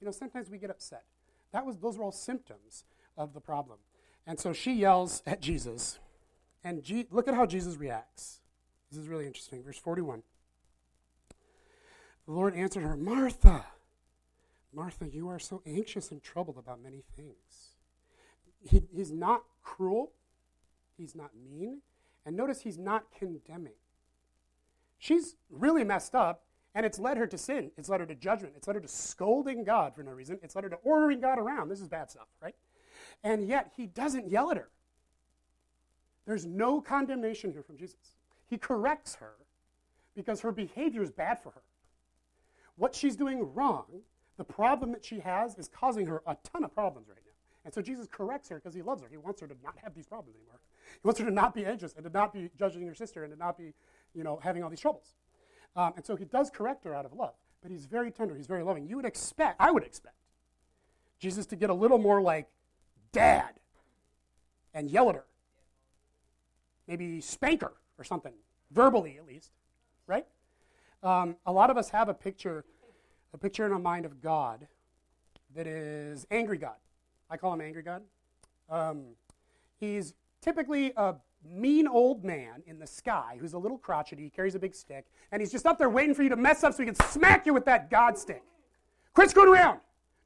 You 0.00 0.06
know, 0.06 0.12
sometimes 0.12 0.48
we 0.48 0.58
get 0.58 0.70
upset. 0.70 1.04
That 1.52 1.66
was 1.66 1.76
those 1.78 1.98
were 1.98 2.04
all 2.04 2.12
symptoms 2.12 2.84
of 3.16 3.34
the 3.34 3.40
problem. 3.40 3.78
And 4.26 4.38
so 4.38 4.52
she 4.52 4.72
yells 4.72 5.22
at 5.26 5.40
Jesus. 5.40 5.98
And 6.62 6.82
look 7.10 7.28
at 7.28 7.34
how 7.34 7.46
Jesus 7.46 7.76
reacts. 7.76 8.40
This 8.90 8.98
is 9.00 9.08
really 9.08 9.26
interesting. 9.26 9.62
Verse 9.62 9.78
41. 9.78 10.22
The 12.26 12.32
Lord 12.32 12.54
answered 12.54 12.82
her, 12.84 12.96
Martha, 12.96 13.66
Martha, 14.72 15.08
you 15.08 15.28
are 15.28 15.38
so 15.38 15.62
anxious 15.66 16.10
and 16.10 16.22
troubled 16.22 16.56
about 16.56 16.82
many 16.82 17.02
things. 17.16 17.74
He, 18.66 18.82
he's 18.94 19.12
not 19.12 19.42
cruel, 19.62 20.12
he's 20.96 21.14
not 21.14 21.30
mean, 21.36 21.82
and 22.24 22.34
notice 22.34 22.62
he's 22.62 22.78
not 22.78 23.04
condemning. 23.16 23.74
She's 24.98 25.36
really 25.50 25.84
messed 25.84 26.14
up, 26.14 26.44
and 26.74 26.86
it's 26.86 26.98
led 26.98 27.18
her 27.18 27.26
to 27.26 27.36
sin. 27.36 27.72
It's 27.76 27.90
led 27.90 28.00
her 28.00 28.06
to 28.06 28.14
judgment. 28.14 28.54
It's 28.56 28.66
led 28.66 28.76
her 28.76 28.80
to 28.80 28.88
scolding 28.88 29.64
God 29.64 29.94
for 29.94 30.02
no 30.02 30.12
reason. 30.12 30.38
It's 30.42 30.54
led 30.54 30.64
her 30.64 30.70
to 30.70 30.76
ordering 30.76 31.20
God 31.20 31.38
around. 31.38 31.68
This 31.68 31.80
is 31.80 31.88
bad 31.88 32.10
stuff, 32.10 32.28
right? 32.40 32.54
And 33.24 33.48
yet, 33.48 33.72
he 33.76 33.86
doesn't 33.86 34.30
yell 34.30 34.50
at 34.50 34.58
her. 34.58 34.68
There's 36.26 36.46
no 36.46 36.80
condemnation 36.80 37.50
here 37.50 37.62
from 37.62 37.76
Jesus. 37.76 37.96
He 38.46 38.58
corrects 38.58 39.16
her 39.16 39.32
because 40.14 40.40
her 40.42 40.52
behavior 40.52 41.02
is 41.02 41.10
bad 41.10 41.42
for 41.42 41.50
her. 41.50 41.62
What 42.76 42.94
she's 42.94 43.16
doing 43.16 43.52
wrong, 43.54 43.86
the 44.36 44.44
problem 44.44 44.92
that 44.92 45.04
she 45.04 45.20
has, 45.20 45.54
is 45.56 45.68
causing 45.68 46.06
her 46.06 46.22
a 46.26 46.36
ton 46.44 46.64
of 46.64 46.74
problems 46.74 47.08
right 47.08 47.18
now. 47.24 47.32
And 47.64 47.72
so 47.72 47.80
Jesus 47.80 48.06
corrects 48.10 48.48
her 48.50 48.56
because 48.56 48.74
he 48.74 48.82
loves 48.82 49.02
her. 49.02 49.08
He 49.10 49.16
wants 49.16 49.40
her 49.40 49.46
to 49.46 49.56
not 49.64 49.74
have 49.82 49.94
these 49.94 50.06
problems 50.06 50.36
anymore. 50.36 50.60
He 50.92 51.00
wants 51.02 51.18
her 51.20 51.26
to 51.26 51.32
not 51.32 51.54
be 51.54 51.64
anxious 51.64 51.94
and 51.94 52.04
to 52.04 52.10
not 52.10 52.32
be 52.32 52.50
judging 52.58 52.86
her 52.86 52.94
sister 52.94 53.24
and 53.24 53.32
to 53.32 53.38
not 53.38 53.56
be, 53.56 53.72
you 54.14 54.22
know, 54.22 54.38
having 54.42 54.62
all 54.62 54.70
these 54.70 54.80
troubles. 54.80 55.14
Um, 55.76 55.94
and 55.96 56.04
so 56.04 56.14
he 56.14 56.26
does 56.26 56.50
correct 56.50 56.84
her 56.84 56.94
out 56.94 57.06
of 57.06 57.14
love. 57.14 57.34
But 57.62 57.70
he's 57.70 57.86
very 57.86 58.10
tender. 58.10 58.34
He's 58.34 58.46
very 58.46 58.62
loving. 58.62 58.86
You 58.86 58.96
would 58.96 59.06
expect, 59.06 59.56
I 59.58 59.70
would 59.70 59.84
expect, 59.84 60.16
Jesus 61.18 61.46
to 61.46 61.56
get 61.56 61.70
a 61.70 61.74
little 61.74 61.96
more 61.96 62.20
like 62.20 62.48
dad 63.14 63.54
and 64.74 64.90
yell 64.90 65.08
at 65.08 65.14
her. 65.14 65.24
Maybe 66.86 67.20
spank 67.22 67.62
her 67.62 67.72
or 67.98 68.04
something, 68.04 68.34
verbally 68.70 69.16
at 69.16 69.26
least, 69.26 69.52
right? 70.06 70.26
Um, 71.02 71.36
a 71.46 71.52
lot 71.52 71.70
of 71.70 71.78
us 71.78 71.88
have 71.90 72.08
a 72.08 72.14
picture, 72.14 72.64
a 73.32 73.38
picture 73.38 73.64
in 73.64 73.72
our 73.72 73.78
mind 73.78 74.04
of 74.04 74.20
God 74.20 74.66
that 75.54 75.66
is 75.66 76.26
angry 76.30 76.58
God. 76.58 76.76
I 77.30 77.36
call 77.38 77.54
him 77.54 77.62
angry 77.62 77.82
God. 77.82 78.02
Um, 78.68 79.04
he's 79.78 80.14
typically 80.42 80.92
a 80.96 81.14
mean 81.48 81.86
old 81.86 82.24
man 82.24 82.62
in 82.66 82.78
the 82.78 82.86
sky 82.86 83.36
who's 83.40 83.52
a 83.52 83.58
little 83.58 83.78
crotchety, 83.78 84.24
he 84.24 84.30
carries 84.30 84.54
a 84.54 84.58
big 84.58 84.74
stick, 84.74 85.06
and 85.30 85.40
he's 85.40 85.52
just 85.52 85.66
up 85.66 85.78
there 85.78 85.90
waiting 85.90 86.14
for 86.14 86.22
you 86.22 86.28
to 86.30 86.36
mess 86.36 86.64
up 86.64 86.74
so 86.74 86.82
he 86.82 86.86
can 86.86 86.94
smack 86.94 87.46
you 87.46 87.54
with 87.54 87.64
that 87.66 87.90
God 87.90 88.18
stick. 88.18 88.42
Quit 89.14 89.30
screwing 89.30 89.52
around. 89.52 89.80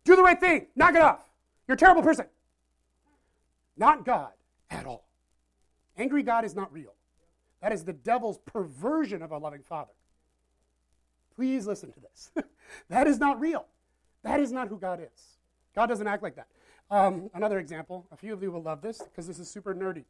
Do 0.04 0.16
the 0.16 0.22
right 0.22 0.40
thing. 0.40 0.66
Knock 0.74 0.94
it 0.94 1.02
off. 1.02 1.20
You're 1.66 1.74
a 1.74 1.78
terrible 1.78 2.02
person. 2.02 2.26
Not 3.78 4.04
God 4.04 4.32
at 4.70 4.84
all. 4.84 5.06
Angry 5.96 6.22
God 6.22 6.44
is 6.44 6.54
not 6.54 6.72
real. 6.72 6.94
That 7.62 7.72
is 7.72 7.84
the 7.84 7.92
devil's 7.92 8.38
perversion 8.38 9.22
of 9.22 9.32
a 9.32 9.38
loving 9.38 9.62
father. 9.62 9.92
Please 11.34 11.66
listen 11.66 11.92
to 11.92 12.00
this. 12.00 12.30
that 12.88 13.06
is 13.06 13.18
not 13.18 13.40
real. 13.40 13.66
That 14.22 14.40
is 14.40 14.52
not 14.52 14.68
who 14.68 14.78
God 14.78 15.00
is. 15.00 15.38
God 15.74 15.86
doesn't 15.86 16.06
act 16.06 16.22
like 16.22 16.36
that. 16.36 16.48
Um, 16.90 17.30
another 17.34 17.58
example, 17.58 18.06
a 18.10 18.16
few 18.16 18.32
of 18.32 18.42
you 18.42 18.50
will 18.50 18.62
love 18.62 18.82
this 18.82 18.98
because 18.98 19.26
this 19.26 19.38
is 19.38 19.48
super 19.48 19.74
nerdy. 19.74 20.04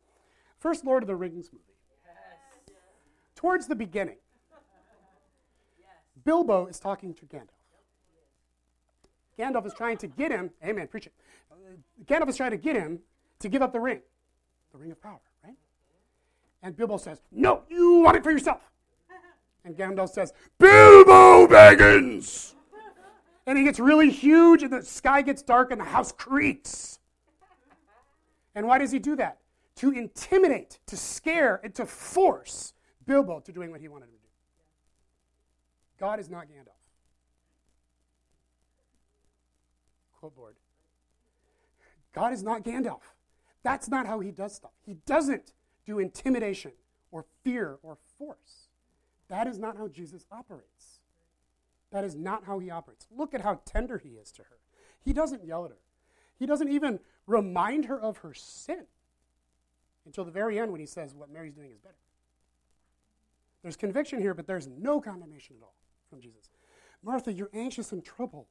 First 0.58 0.84
Lord 0.84 1.02
of 1.02 1.06
the 1.06 1.16
Rings 1.16 1.50
movie. 1.52 1.64
Yes. 2.04 2.74
Towards 3.34 3.66
the 3.66 3.74
beginning, 3.74 4.16
yes. 5.78 5.90
Bilbo 6.24 6.66
is 6.66 6.78
talking 6.78 7.14
to 7.14 7.26
Gandalf. 7.26 7.48
Gandalf 9.38 9.66
is 9.66 9.74
trying 9.74 9.98
to 9.98 10.06
get 10.06 10.32
him, 10.32 10.50
amen, 10.64 10.88
preach 10.88 11.06
it. 11.06 11.12
Gandalf 12.06 12.28
is 12.28 12.36
trying 12.36 12.50
to 12.52 12.56
get 12.56 12.76
him 12.76 13.00
to 13.40 13.48
give 13.48 13.62
up 13.62 13.72
the 13.72 13.80
ring, 13.80 14.00
the 14.72 14.78
ring 14.78 14.90
of 14.90 15.00
power, 15.00 15.20
right? 15.44 15.54
And 16.62 16.76
Bilbo 16.76 16.96
says, 16.96 17.20
No, 17.30 17.62
you 17.68 18.00
want 18.00 18.16
it 18.16 18.22
for 18.22 18.30
yourself. 18.30 18.60
And 19.64 19.76
Gandalf 19.76 20.10
says, 20.10 20.32
Bilbo 20.58 21.46
Baggins! 21.46 22.54
and 23.46 23.56
he 23.56 23.64
gets 23.64 23.80
really 23.80 24.10
huge, 24.10 24.62
and 24.62 24.72
the 24.72 24.82
sky 24.82 25.22
gets 25.22 25.42
dark, 25.42 25.70
and 25.70 25.80
the 25.80 25.84
house 25.84 26.12
creaks. 26.12 26.98
And 28.54 28.66
why 28.66 28.78
does 28.78 28.90
he 28.90 28.98
do 28.98 29.16
that? 29.16 29.38
To 29.76 29.90
intimidate, 29.90 30.78
to 30.86 30.96
scare, 30.96 31.60
and 31.62 31.74
to 31.74 31.86
force 31.86 32.74
Bilbo 33.06 33.40
to 33.40 33.52
doing 33.52 33.70
what 33.70 33.80
he 33.80 33.88
wanted 33.88 34.06
him 34.06 34.10
to 34.10 34.16
do. 34.16 34.28
God 35.98 36.20
is 36.20 36.28
not 36.28 36.44
Gandalf. 36.46 36.78
Quote 40.18 40.34
board. 40.34 40.56
God 42.12 42.32
is 42.32 42.42
not 42.42 42.64
Gandalf. 42.64 43.00
That's 43.68 43.90
not 43.90 44.06
how 44.06 44.20
he 44.20 44.30
does 44.30 44.54
stuff. 44.54 44.70
He 44.86 44.94
doesn't 45.04 45.52
do 45.84 45.98
intimidation 45.98 46.72
or 47.10 47.26
fear 47.44 47.78
or 47.82 47.98
force. 48.18 48.68
That 49.28 49.46
is 49.46 49.58
not 49.58 49.76
how 49.76 49.88
Jesus 49.88 50.24
operates. 50.32 51.00
That 51.92 52.02
is 52.02 52.16
not 52.16 52.44
how 52.44 52.60
he 52.60 52.70
operates. 52.70 53.06
Look 53.14 53.34
at 53.34 53.42
how 53.42 53.60
tender 53.66 53.98
he 53.98 54.12
is 54.12 54.32
to 54.32 54.42
her. 54.42 54.56
He 55.04 55.12
doesn't 55.12 55.44
yell 55.44 55.66
at 55.66 55.72
her, 55.72 55.76
he 56.38 56.46
doesn't 56.46 56.70
even 56.70 57.00
remind 57.26 57.84
her 57.84 58.00
of 58.00 58.16
her 58.18 58.32
sin 58.32 58.86
until 60.06 60.24
the 60.24 60.30
very 60.30 60.58
end 60.58 60.72
when 60.72 60.80
he 60.80 60.86
says, 60.86 61.14
What 61.14 61.30
Mary's 61.30 61.52
doing 61.52 61.70
is 61.70 61.78
better. 61.78 61.94
There's 63.62 63.76
conviction 63.76 64.18
here, 64.18 64.32
but 64.32 64.46
there's 64.46 64.66
no 64.66 64.98
condemnation 64.98 65.56
at 65.58 65.62
all 65.62 65.74
from 66.08 66.22
Jesus. 66.22 66.48
Martha, 67.02 67.34
you're 67.34 67.50
anxious 67.52 67.92
and 67.92 68.02
troubled 68.02 68.46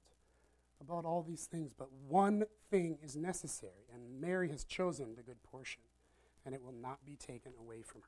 about 0.82 1.06
all 1.06 1.24
these 1.24 1.46
things, 1.46 1.72
but 1.78 1.90
one 2.08 2.46
thing 2.70 2.98
is 3.04 3.16
necessary, 3.16 3.86
and 3.94 4.22
Mary 4.22 4.50
has 4.50 4.64
chosen 4.64 5.16
the 5.16 5.24
good 5.24 5.42
portion, 5.44 5.82
and 6.46 6.54
it 6.54 6.62
will 6.62 6.74
not 6.74 7.06
be 7.06 7.16
taken 7.16 7.52
away 7.60 7.82
from 7.82 8.02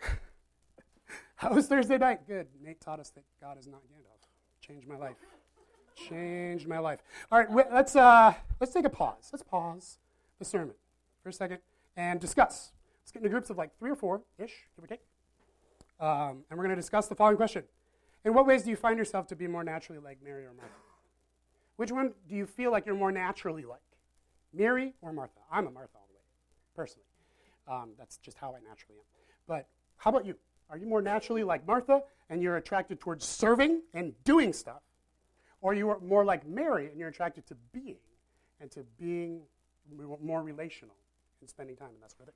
her. 0.00 0.18
How 1.36 1.52
was 1.52 1.66
Thursday 1.66 1.98
night? 1.98 2.26
Good. 2.26 2.48
Nate 2.62 2.80
taught 2.80 3.00
us 3.00 3.10
that 3.10 3.24
God 3.40 3.58
is 3.58 3.66
not 3.66 3.80
Gandalf. 3.82 4.26
Changed 4.60 4.88
my 4.88 4.96
life. 4.96 5.16
Changed 5.94 6.66
my 6.66 6.78
life. 6.78 7.00
All 7.30 7.38
right, 7.38 7.72
let's 7.72 7.94
uh, 7.94 8.34
let's 8.60 8.72
take 8.72 8.84
a 8.84 8.90
pause. 8.90 9.30
Let's 9.32 9.42
pause 9.42 9.98
the 10.38 10.44
sermon 10.44 10.74
for 11.22 11.28
a 11.28 11.32
second 11.32 11.58
and 11.96 12.20
discuss. 12.20 12.72
Let's 13.02 13.12
get 13.12 13.20
into 13.20 13.28
groups 13.28 13.50
of 13.50 13.58
like 13.58 13.78
three 13.78 13.90
or 13.90 13.96
four 13.96 14.22
ish, 14.38 14.52
give 14.74 14.84
or 14.84 14.88
take. 14.88 15.02
Um, 16.00 16.44
and 16.50 16.58
we're 16.58 16.64
going 16.64 16.70
to 16.70 16.76
discuss 16.76 17.06
the 17.06 17.14
following 17.14 17.36
question: 17.36 17.64
In 18.24 18.32
what 18.32 18.46
ways 18.46 18.62
do 18.62 18.70
you 18.70 18.76
find 18.76 18.98
yourself 18.98 19.26
to 19.28 19.36
be 19.36 19.46
more 19.46 19.62
naturally 19.62 20.00
like 20.00 20.18
Mary 20.22 20.44
or 20.44 20.52
Martha? 20.54 20.72
Which 21.76 21.92
one 21.92 22.14
do 22.28 22.34
you 22.34 22.46
feel 22.46 22.70
like 22.70 22.86
you're 22.86 22.94
more 22.94 23.12
naturally 23.12 23.64
like, 23.64 23.80
Mary 24.52 24.94
or 25.02 25.12
Martha? 25.12 25.40
I'm 25.50 25.66
a 25.66 25.70
Martha 25.70 25.96
all 25.96 26.06
the 26.08 26.14
way, 26.14 26.22
personally. 26.74 27.06
Um, 27.68 27.90
that's 27.98 28.16
just 28.18 28.38
how 28.38 28.54
I 28.54 28.60
naturally 28.66 28.98
am. 28.98 29.04
But 29.46 29.66
how 29.96 30.10
about 30.10 30.24
you? 30.24 30.36
Are 30.70 30.78
you 30.78 30.86
more 30.86 31.02
naturally 31.02 31.44
like 31.44 31.66
Martha 31.66 32.02
and 32.30 32.42
you're 32.42 32.56
attracted 32.56 33.00
towards 33.00 33.26
serving 33.26 33.82
and 33.92 34.14
doing 34.24 34.52
stuff? 34.52 34.82
Or 35.60 35.74
you 35.74 35.88
are 35.90 36.00
more 36.00 36.24
like 36.24 36.46
Mary 36.46 36.88
and 36.88 36.98
you're 36.98 37.08
attracted 37.08 37.46
to 37.48 37.56
being 37.72 37.96
and 38.60 38.70
to 38.70 38.84
being 38.98 39.40
more 40.22 40.42
relational 40.42 40.96
and 41.40 41.50
spending 41.50 41.76
time 41.76 41.88
and 41.88 42.02
that's 42.02 42.14
of 42.14 42.26
thing? 42.26 42.34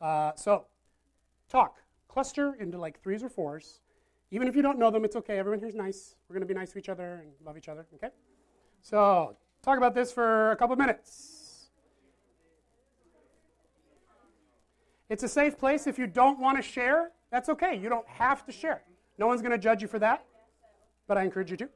Uh, 0.00 0.32
so, 0.36 0.66
talk. 1.50 1.82
Cluster 2.08 2.54
into 2.54 2.78
like 2.78 3.02
threes 3.02 3.22
or 3.22 3.28
fours. 3.28 3.80
Even 4.30 4.48
if 4.48 4.56
you 4.56 4.62
don't 4.62 4.78
know 4.78 4.90
them, 4.90 5.04
it's 5.04 5.16
okay. 5.16 5.38
Everyone 5.38 5.60
here's 5.60 5.74
nice. 5.74 6.16
We're 6.28 6.34
going 6.34 6.46
to 6.46 6.52
be 6.52 6.58
nice 6.58 6.72
to 6.72 6.78
each 6.78 6.88
other 6.88 7.22
and 7.22 7.32
love 7.44 7.56
each 7.56 7.68
other, 7.68 7.86
okay? 7.94 8.08
So, 8.82 9.36
talk 9.62 9.78
about 9.78 9.94
this 9.94 10.12
for 10.12 10.50
a 10.50 10.56
couple 10.56 10.72
of 10.72 10.78
minutes. 10.78 11.68
It's 15.08 15.22
a 15.22 15.28
safe 15.28 15.56
place 15.56 15.86
if 15.86 15.98
you 15.98 16.06
don't 16.06 16.40
want 16.40 16.56
to 16.56 16.62
share 16.62 17.12
that's 17.30 17.48
okay. 17.48 17.76
You 17.76 17.88
don't 17.88 18.08
have 18.08 18.44
to 18.46 18.52
share. 18.52 18.82
No 19.18 19.26
one's 19.26 19.42
going 19.42 19.52
to 19.52 19.58
judge 19.58 19.82
you 19.82 19.88
for 19.88 19.98
that, 19.98 20.24
but 21.06 21.18
I 21.18 21.24
encourage 21.24 21.50
you 21.50 21.56
to. 21.58 21.68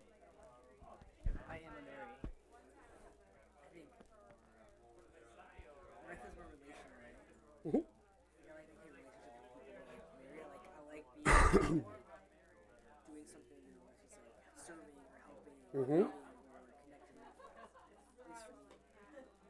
Mm-hmm. 15.76 16.02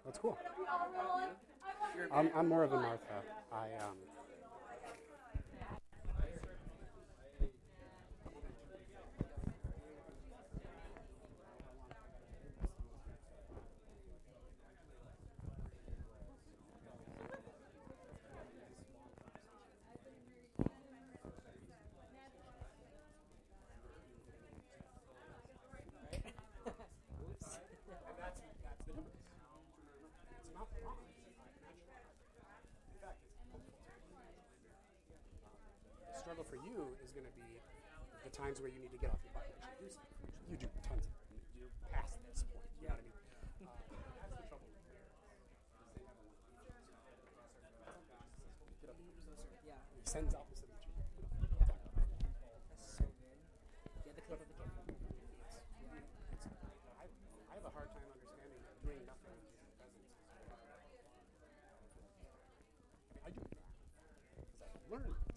That's 0.04 0.18
cool. 0.18 0.38
I'm, 2.12 2.30
I'm 2.34 2.48
more 2.48 2.64
of 2.64 2.72
a 2.72 2.76
Martha. 2.76 3.22
I 3.52 3.66
um, 3.84 3.96
times 38.50 38.66
where 38.66 38.75
you 38.75 38.83
need 38.83 38.90
to 38.90 38.99
get 38.99 39.14
off 39.14 39.23
your 39.23 39.30
actually. 39.62 39.95
You 40.50 40.59
do 40.59 40.66
tons 40.83 41.07
of 41.07 41.14
it. 41.14 41.38
You 41.54 41.71
past 41.87 42.19
this 42.26 42.42
point. 42.50 42.66
You 42.83 42.90
know 42.90 42.99
what 42.99 43.07
I 43.07 43.07
mean? 43.07 43.14
Uh, 43.62 43.78
that's 44.19 44.35
the 44.35 44.42
trouble. 44.50 44.66
Yeah. 49.62 49.78
He 49.95 50.02
sends 50.02 50.35
out 50.35 50.50
this 50.50 50.66
image. 50.66 50.83
So. 52.83 53.07
Yeah, 54.02 54.19
the 54.19 54.25
clip 54.26 54.42
of 54.42 54.50
the. 54.50 54.59
I 56.90 57.54
have 57.54 57.62
a 57.62 57.71
hard 57.71 57.87
time 57.95 58.02
understanding 58.02 58.59
that 58.66 58.75
doing 58.83 58.99
nothing 59.07 59.38
doesn't. 59.78 60.11
I 63.23 63.30
do. 63.30 63.47
Because 63.47 64.75
I've 64.75 64.90
learned 64.90 65.29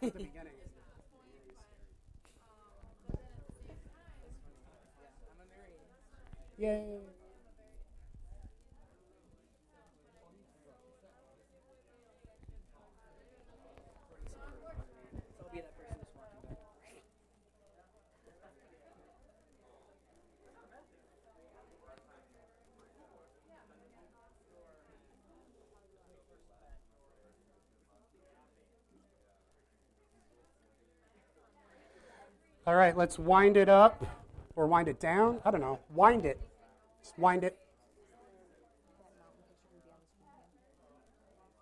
the 0.00 0.10
beginning. 0.10 0.52
Yay. 6.58 7.15
All 32.66 32.74
right, 32.74 32.96
let's 32.96 33.16
wind 33.16 33.56
it 33.56 33.68
up 33.68 34.04
or 34.56 34.66
wind 34.66 34.88
it 34.88 34.98
down. 34.98 35.38
I 35.44 35.52
don't 35.52 35.60
know. 35.60 35.78
Wind 35.94 36.26
it. 36.26 36.40
Just 37.00 37.16
wind 37.16 37.44
it. 37.44 37.56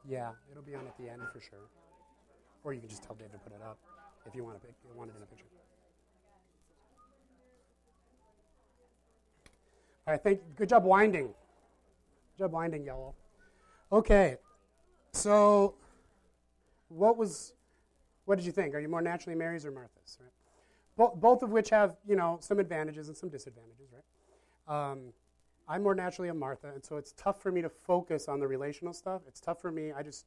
Yeah, 0.08 0.30
it'll 0.50 0.62
be 0.62 0.74
on 0.74 0.86
at 0.86 0.96
the 0.96 1.10
end 1.10 1.20
for 1.30 1.40
sure. 1.40 1.68
Or 2.62 2.72
you 2.72 2.80
can 2.80 2.88
just 2.88 3.02
tell 3.02 3.14
Dave 3.16 3.32
to 3.32 3.38
put 3.38 3.52
it 3.52 3.60
up 3.62 3.78
if 4.26 4.34
you 4.34 4.44
want, 4.44 4.60
to 4.60 4.66
pick, 4.66 4.74
you 4.82 4.98
want 4.98 5.10
it 5.10 5.16
in 5.16 5.22
a 5.22 5.26
picture. 5.26 5.44
All 10.06 10.14
right, 10.14 10.22
thank 10.22 10.40
Good 10.56 10.70
job 10.70 10.84
winding. 10.84 11.26
Good 11.26 12.44
job 12.44 12.52
winding, 12.52 12.84
y'all. 12.84 13.14
Okay, 13.92 14.36
so 15.12 15.74
what 16.88 17.18
was, 17.18 17.52
what 18.24 18.36
did 18.36 18.46
you 18.46 18.52
think? 18.52 18.74
Are 18.74 18.80
you 18.80 18.88
more 18.88 19.02
naturally 19.02 19.36
Marys 19.36 19.66
or 19.66 19.70
Marthas? 19.70 20.18
Right? 20.20 20.33
Bo- 20.96 21.16
both 21.16 21.42
of 21.42 21.50
which 21.50 21.70
have, 21.70 21.96
you 22.06 22.16
know, 22.16 22.38
some 22.40 22.58
advantages 22.58 23.08
and 23.08 23.16
some 23.16 23.28
disadvantages, 23.28 23.88
right? 23.92 24.90
Um, 24.92 25.12
I'm 25.66 25.82
more 25.82 25.94
naturally 25.94 26.28
a 26.28 26.34
Martha, 26.34 26.72
and 26.74 26.84
so 26.84 26.96
it's 26.96 27.12
tough 27.16 27.42
for 27.42 27.50
me 27.50 27.62
to 27.62 27.68
focus 27.68 28.28
on 28.28 28.38
the 28.38 28.46
relational 28.46 28.92
stuff. 28.92 29.22
It's 29.26 29.40
tough 29.40 29.60
for 29.60 29.70
me. 29.70 29.92
I 29.92 30.02
just, 30.02 30.26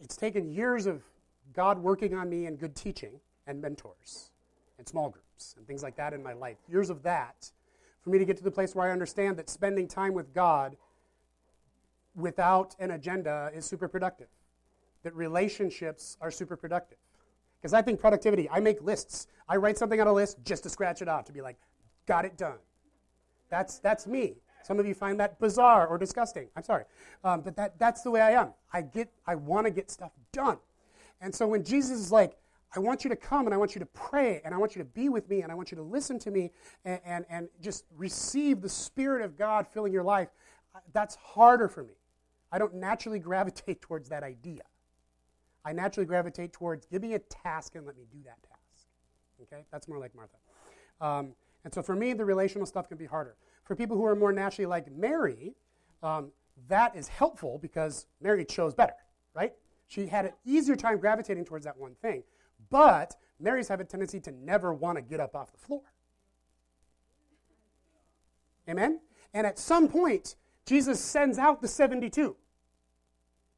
it's 0.00 0.16
taken 0.16 0.48
years 0.48 0.86
of 0.86 1.02
God 1.52 1.78
working 1.78 2.14
on 2.14 2.30
me 2.30 2.46
and 2.46 2.58
good 2.58 2.76
teaching 2.76 3.20
and 3.46 3.60
mentors 3.60 4.30
and 4.78 4.88
small 4.88 5.10
groups 5.10 5.54
and 5.56 5.66
things 5.66 5.82
like 5.82 5.96
that 5.96 6.12
in 6.12 6.22
my 6.22 6.32
life. 6.32 6.58
Years 6.68 6.90
of 6.90 7.02
that 7.02 7.50
for 8.02 8.10
me 8.10 8.18
to 8.18 8.24
get 8.24 8.36
to 8.36 8.44
the 8.44 8.50
place 8.50 8.74
where 8.74 8.88
I 8.88 8.92
understand 8.92 9.36
that 9.36 9.48
spending 9.48 9.88
time 9.88 10.14
with 10.14 10.32
God 10.32 10.76
without 12.14 12.76
an 12.78 12.90
agenda 12.90 13.50
is 13.54 13.64
super 13.64 13.88
productive, 13.88 14.28
that 15.02 15.14
relationships 15.14 16.16
are 16.20 16.30
super 16.30 16.56
productive. 16.56 16.98
Because 17.62 17.74
I 17.74 17.80
think 17.80 18.00
productivity, 18.00 18.50
I 18.50 18.58
make 18.58 18.82
lists. 18.82 19.28
I 19.48 19.54
write 19.54 19.78
something 19.78 20.00
on 20.00 20.08
a 20.08 20.12
list 20.12 20.38
just 20.44 20.64
to 20.64 20.68
scratch 20.68 21.00
it 21.00 21.08
off, 21.08 21.24
to 21.26 21.32
be 21.32 21.40
like, 21.40 21.56
got 22.06 22.24
it 22.24 22.36
done. 22.36 22.58
That's, 23.50 23.78
that's 23.78 24.04
me. 24.04 24.34
Some 24.64 24.80
of 24.80 24.86
you 24.86 24.94
find 24.94 25.20
that 25.20 25.38
bizarre 25.38 25.86
or 25.86 25.96
disgusting. 25.96 26.48
I'm 26.56 26.64
sorry. 26.64 26.84
Um, 27.22 27.42
but 27.42 27.54
that, 27.56 27.78
that's 27.78 28.02
the 28.02 28.10
way 28.10 28.20
I 28.20 28.32
am. 28.32 28.48
I, 28.72 28.82
get, 28.82 29.12
I 29.28 29.36
want 29.36 29.66
to 29.66 29.70
get 29.70 29.92
stuff 29.92 30.10
done. 30.32 30.58
And 31.20 31.32
so 31.32 31.46
when 31.46 31.62
Jesus 31.62 32.00
is 32.00 32.10
like, 32.10 32.36
I 32.74 32.80
want 32.80 33.04
you 33.04 33.10
to 33.10 33.16
come 33.16 33.46
and 33.46 33.54
I 33.54 33.58
want 33.58 33.74
you 33.74 33.80
to 33.80 33.86
pray 33.86 34.40
and 34.44 34.54
I 34.54 34.58
want 34.58 34.74
you 34.74 34.80
to 34.80 34.88
be 34.88 35.08
with 35.08 35.28
me 35.28 35.42
and 35.42 35.52
I 35.52 35.54
want 35.54 35.70
you 35.70 35.76
to 35.76 35.82
listen 35.82 36.18
to 36.20 36.30
me 36.30 36.50
and, 36.84 37.00
and, 37.04 37.24
and 37.30 37.48
just 37.60 37.84
receive 37.96 38.60
the 38.60 38.68
Spirit 38.68 39.22
of 39.22 39.36
God 39.36 39.68
filling 39.68 39.92
your 39.92 40.02
life, 40.02 40.28
that's 40.92 41.14
harder 41.16 41.68
for 41.68 41.84
me. 41.84 41.94
I 42.50 42.58
don't 42.58 42.74
naturally 42.74 43.18
gravitate 43.18 43.80
towards 43.82 44.08
that 44.08 44.24
idea. 44.24 44.62
I 45.64 45.72
naturally 45.72 46.06
gravitate 46.06 46.52
towards 46.52 46.86
give 46.86 47.02
me 47.02 47.14
a 47.14 47.18
task 47.18 47.74
and 47.74 47.86
let 47.86 47.96
me 47.96 48.04
do 48.10 48.18
that 48.24 48.42
task. 48.42 48.86
Okay? 49.42 49.64
That's 49.70 49.88
more 49.88 49.98
like 49.98 50.14
Martha. 50.14 50.36
Um, 51.00 51.34
and 51.64 51.72
so 51.72 51.82
for 51.82 51.94
me, 51.94 52.12
the 52.12 52.24
relational 52.24 52.66
stuff 52.66 52.88
can 52.88 52.98
be 52.98 53.06
harder. 53.06 53.36
For 53.64 53.76
people 53.76 53.96
who 53.96 54.04
are 54.04 54.16
more 54.16 54.32
naturally 54.32 54.66
like 54.66 54.90
Mary, 54.90 55.54
um, 56.02 56.32
that 56.68 56.96
is 56.96 57.08
helpful 57.08 57.58
because 57.60 58.06
Mary 58.20 58.44
chose 58.44 58.74
better, 58.74 58.94
right? 59.34 59.52
She 59.88 60.06
had 60.06 60.26
an 60.26 60.32
easier 60.44 60.76
time 60.76 60.98
gravitating 60.98 61.44
towards 61.44 61.64
that 61.64 61.76
one 61.76 61.94
thing. 61.94 62.24
But 62.70 63.14
Marys 63.38 63.68
have 63.68 63.80
a 63.80 63.84
tendency 63.84 64.20
to 64.20 64.32
never 64.32 64.72
want 64.72 64.96
to 64.96 65.02
get 65.02 65.20
up 65.20 65.34
off 65.36 65.52
the 65.52 65.58
floor. 65.58 65.82
Amen? 68.68 69.00
And 69.34 69.46
at 69.46 69.58
some 69.58 69.88
point, 69.88 70.36
Jesus 70.66 71.00
sends 71.00 71.38
out 71.38 71.60
the 71.60 71.68
72. 71.68 72.36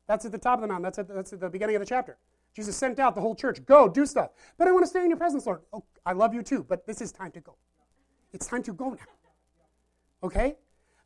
That's 0.06 0.24
at 0.24 0.32
the 0.32 0.38
top 0.38 0.58
of 0.58 0.62
the 0.62 0.68
mountain. 0.68 0.82
That's 0.82 0.98
at 0.98 1.08
the, 1.08 1.14
that's 1.14 1.32
at 1.32 1.40
the 1.40 1.48
beginning 1.48 1.76
of 1.76 1.80
the 1.80 1.86
chapter. 1.86 2.18
Jesus 2.54 2.76
sent 2.76 2.98
out 2.98 3.14
the 3.14 3.20
whole 3.20 3.34
church. 3.34 3.64
Go, 3.66 3.88
do 3.88 4.06
stuff. 4.06 4.30
But 4.58 4.68
I 4.68 4.72
want 4.72 4.84
to 4.84 4.88
stay 4.88 5.02
in 5.02 5.08
your 5.08 5.16
presence, 5.16 5.46
Lord. 5.46 5.62
Oh, 5.72 5.84
I 6.06 6.12
love 6.12 6.34
you 6.34 6.42
too, 6.42 6.64
but 6.68 6.86
this 6.86 7.00
is 7.00 7.10
time 7.10 7.32
to 7.32 7.40
go. 7.40 7.56
It's 8.32 8.46
time 8.46 8.62
to 8.64 8.72
go 8.72 8.90
now. 8.90 8.96
Okay? 10.22 10.56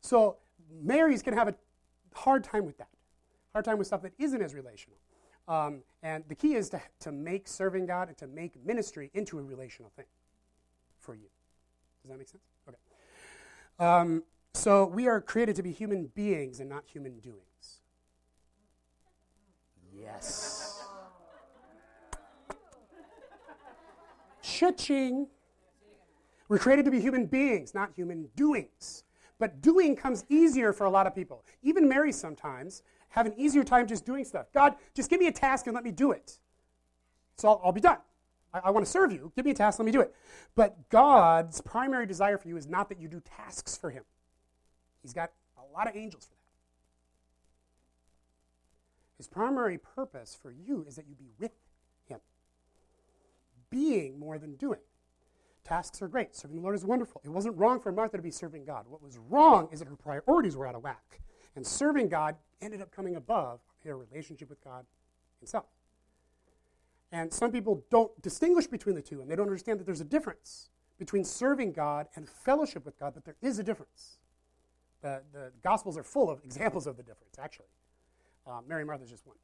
So 0.01 0.37
Mary's 0.81 1.21
going 1.21 1.33
to 1.33 1.39
have 1.39 1.47
a 1.47 1.55
hard 2.13 2.43
time 2.43 2.65
with 2.65 2.77
that. 2.77 2.89
Hard 3.53 3.65
time 3.65 3.77
with 3.77 3.87
stuff 3.87 4.01
that 4.03 4.13
isn't 4.19 4.41
as 4.41 4.53
relational. 4.53 4.97
Um, 5.47 5.81
and 6.03 6.23
the 6.27 6.35
key 6.35 6.53
is 6.53 6.69
to, 6.69 6.81
to 6.99 7.11
make 7.11 7.47
serving 7.47 7.87
God 7.87 8.09
and 8.09 8.17
to 8.19 8.27
make 8.27 8.53
ministry 8.63 9.09
into 9.15 9.39
a 9.39 9.43
relational 9.43 9.91
thing 9.95 10.05
for 10.99 11.15
you. 11.15 11.27
Does 12.03 12.11
that 12.11 12.17
make 12.19 12.29
sense? 12.29 12.43
Okay. 12.67 12.77
Um, 13.79 14.23
so 14.53 14.85
we 14.85 15.07
are 15.07 15.19
created 15.19 15.55
to 15.55 15.63
be 15.63 15.71
human 15.71 16.07
beings 16.07 16.59
and 16.59 16.69
not 16.69 16.83
human 16.85 17.19
doings. 17.19 17.48
Yes. 20.01 20.83
Cha-ching. 24.41 25.27
We're 26.47 26.57
created 26.57 26.85
to 26.85 26.91
be 26.91 26.99
human 26.99 27.25
beings, 27.25 27.73
not 27.73 27.91
human 27.95 28.29
doings. 28.35 29.03
But 29.37 29.61
doing 29.61 29.95
comes 29.95 30.25
easier 30.29 30.73
for 30.73 30.85
a 30.85 30.89
lot 30.89 31.07
of 31.07 31.15
people. 31.15 31.45
Even 31.63 31.87
Mary 31.87 32.11
sometimes 32.11 32.83
have 33.09 33.25
an 33.25 33.33
easier 33.37 33.63
time 33.63 33.87
just 33.87 34.05
doing 34.05 34.25
stuff. 34.25 34.47
God, 34.53 34.75
just 34.93 35.09
give 35.09 35.19
me 35.19 35.27
a 35.27 35.31
task 35.31 35.67
and 35.67 35.73
let 35.73 35.83
me 35.83 35.91
do 35.91 36.11
it. 36.11 36.39
So 37.37 37.47
I'll, 37.47 37.61
I'll 37.65 37.71
be 37.71 37.81
done. 37.81 37.99
I, 38.53 38.59
I 38.65 38.69
want 38.71 38.85
to 38.85 38.91
serve 38.91 39.11
you. 39.11 39.31
Give 39.35 39.45
me 39.45 39.51
a 39.51 39.55
task, 39.55 39.79
let 39.79 39.85
me 39.85 39.91
do 39.91 40.01
it. 40.01 40.13
But 40.55 40.89
God's 40.89 41.61
primary 41.61 42.05
desire 42.05 42.37
for 42.37 42.47
you 42.47 42.57
is 42.57 42.67
not 42.67 42.89
that 42.89 42.99
you 42.99 43.07
do 43.07 43.21
tasks 43.21 43.77
for 43.77 43.89
Him, 43.89 44.03
He's 45.01 45.13
got 45.13 45.31
a 45.57 45.73
lot 45.73 45.87
of 45.87 45.95
angels 45.95 46.25
for 46.25 46.31
that. 46.31 46.38
His 49.19 49.27
primary 49.27 49.77
purpose 49.77 50.33
for 50.41 50.49
you 50.49 50.85
is 50.87 50.95
that 50.95 51.05
you 51.05 51.13
be 51.13 51.29
with 51.37 51.51
Him, 52.05 52.19
being 53.69 54.17
more 54.17 54.39
than 54.39 54.55
doing. 54.55 54.79
Tasks 55.65 56.01
are 56.01 56.07
great. 56.07 56.37
Serving 56.37 56.55
the 56.55 56.63
Lord 56.63 56.73
is 56.73 56.85
wonderful. 56.85 57.19
It 57.25 57.29
wasn't 57.29 57.57
wrong 57.57 57.81
for 57.81 57.91
Martha 57.91 58.15
to 58.15 58.23
be 58.23 58.31
serving 58.31 58.63
God. 58.63 58.85
What 58.87 59.03
was 59.03 59.17
wrong 59.17 59.67
is 59.73 59.79
that 59.79 59.89
her 59.89 59.97
priorities 59.97 60.55
were 60.55 60.65
out 60.65 60.73
of 60.73 60.83
whack. 60.83 61.19
And 61.57 61.67
serving 61.67 62.07
God 62.07 62.37
ended 62.61 62.81
up 62.81 62.91
coming 62.95 63.17
above 63.17 63.59
her 63.83 63.97
relationship 63.97 64.49
with 64.49 64.63
God 64.63 64.85
Himself. 65.41 65.65
And 67.11 67.33
some 67.33 67.51
people 67.51 67.83
don't 67.91 68.09
distinguish 68.21 68.67
between 68.67 68.95
the 68.95 69.01
two, 69.01 69.19
and 69.19 69.29
they 69.29 69.35
don't 69.35 69.47
understand 69.47 69.81
that 69.81 69.85
there's 69.85 69.99
a 69.99 70.05
difference 70.05 70.69
between 70.97 71.25
serving 71.25 71.73
God 71.73 72.07
and 72.15 72.29
fellowship 72.29 72.85
with 72.85 72.97
God, 72.97 73.13
but 73.15 73.25
there 73.25 73.35
is 73.41 73.59
a 73.59 73.63
difference. 73.63 74.17
The, 75.01 75.23
the 75.33 75.51
Gospels 75.61 75.97
are 75.97 76.03
full 76.03 76.29
of 76.29 76.41
examples 76.45 76.87
of 76.87 76.95
the 76.95 77.03
difference, 77.03 77.35
actually. 77.37 77.67
Um, 78.49 78.63
Mary 78.67 78.81
and 78.81 78.87
Martha 78.87 79.03
is 79.03 79.09
just 79.09 79.25
one. 79.27 79.37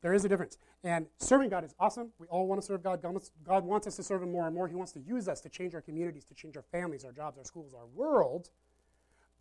There 0.00 0.14
is 0.14 0.24
a 0.24 0.28
difference. 0.28 0.58
And 0.84 1.06
serving 1.18 1.50
God 1.50 1.64
is 1.64 1.74
awesome. 1.78 2.10
We 2.18 2.26
all 2.28 2.46
want 2.46 2.60
to 2.60 2.66
serve 2.66 2.82
God. 2.82 3.02
God 3.02 3.12
wants, 3.12 3.30
God 3.44 3.64
wants 3.64 3.86
us 3.86 3.96
to 3.96 4.02
serve 4.02 4.22
Him 4.22 4.32
more 4.32 4.46
and 4.46 4.54
more. 4.54 4.68
He 4.68 4.74
wants 4.74 4.92
to 4.92 5.00
use 5.00 5.28
us 5.28 5.40
to 5.42 5.48
change 5.48 5.74
our 5.74 5.80
communities, 5.80 6.24
to 6.26 6.34
change 6.34 6.56
our 6.56 6.62
families, 6.62 7.04
our 7.04 7.12
jobs, 7.12 7.38
our 7.38 7.44
schools, 7.44 7.74
our 7.74 7.86
world. 7.86 8.50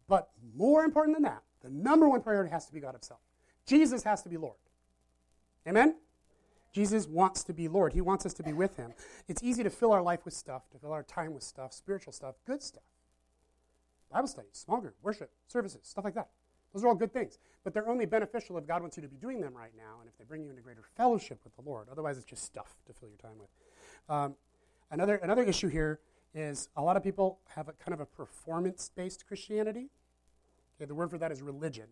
But 0.08 0.30
more 0.56 0.84
important 0.84 1.16
than 1.16 1.24
that, 1.24 1.44
the 1.62 1.70
number 1.70 2.08
one 2.08 2.22
priority 2.22 2.50
has 2.52 2.66
to 2.68 2.74
be 2.74 2.80
God 2.80 2.94
Himself. 2.94 3.20
Jesus 3.66 4.04
has 4.04 4.24
to 4.24 4.30
be 4.30 4.38
Lord. 4.38 4.58
Amen? 5.68 5.96
Jesus 6.74 7.08
wants 7.08 7.44
to 7.44 7.54
be 7.54 7.68
Lord. 7.68 7.94
He 7.94 8.02
wants 8.02 8.26
us 8.26 8.34
to 8.36 8.44
be 8.44 8.54
with 8.54 8.78
Him. 8.78 8.94
It's 9.28 9.44
easy 9.44 9.64
to 9.64 9.70
fill 9.70 9.92
our 9.92 10.02
life 10.02 10.26
with 10.26 10.34
stuff, 10.34 10.70
to 10.72 10.80
fill 10.80 10.92
our 10.92 11.04
time 11.04 11.34
with 11.34 11.44
stuff, 11.44 11.74
spiritual 11.74 12.14
stuff, 12.14 12.36
good 12.46 12.64
stuff. 12.64 12.84
Bible 14.12 14.28
studies, 14.28 14.52
small 14.54 14.80
group, 14.80 14.96
worship, 15.02 15.32
services, 15.48 15.82
stuff 15.84 16.06
like 16.06 16.16
that. 16.16 16.30
Those 16.74 16.84
are 16.84 16.88
all 16.88 16.96
good 16.96 17.14
things. 17.14 17.40
But 17.64 17.74
they're 17.74 17.90
only 17.90 18.06
beneficial 18.06 18.58
if 18.58 18.68
God 18.68 18.82
wants 18.82 18.98
you 18.98 19.04
to 19.04 19.10
be 19.10 19.18
doing 19.18 19.42
them 19.42 19.54
right 19.56 19.72
now 19.76 20.00
and 20.00 20.08
if 20.08 20.18
they 20.18 20.24
bring 20.24 20.44
you 20.44 20.50
into 20.50 20.62
greater 20.62 20.84
fellowship 20.96 21.40
with 21.44 21.56
the 21.56 21.62
Lord. 21.62 21.88
Otherwise, 21.92 22.18
it's 22.18 22.26
just 22.26 22.44
stuff 22.44 22.78
to 22.86 22.94
fill 22.94 23.10
your 23.10 23.18
time 23.18 23.38
with. 23.40 23.50
Um, 24.10 24.36
another, 24.92 25.16
another 25.16 25.44
issue 25.44 25.68
here 25.68 26.00
is 26.34 26.70
a 26.76 26.82
lot 26.82 26.98
of 26.98 27.04
people 27.04 27.40
have 27.56 27.68
a 27.68 27.74
kind 27.74 27.94
of 27.94 28.00
a 28.00 28.06
performance 28.06 28.92
based 28.96 29.26
Christianity. 29.28 29.90
Okay, 30.78 30.86
the 30.86 30.96
word 30.96 31.10
for 31.10 31.18
that 31.18 31.32
is 31.32 31.42
religion. 31.42 31.88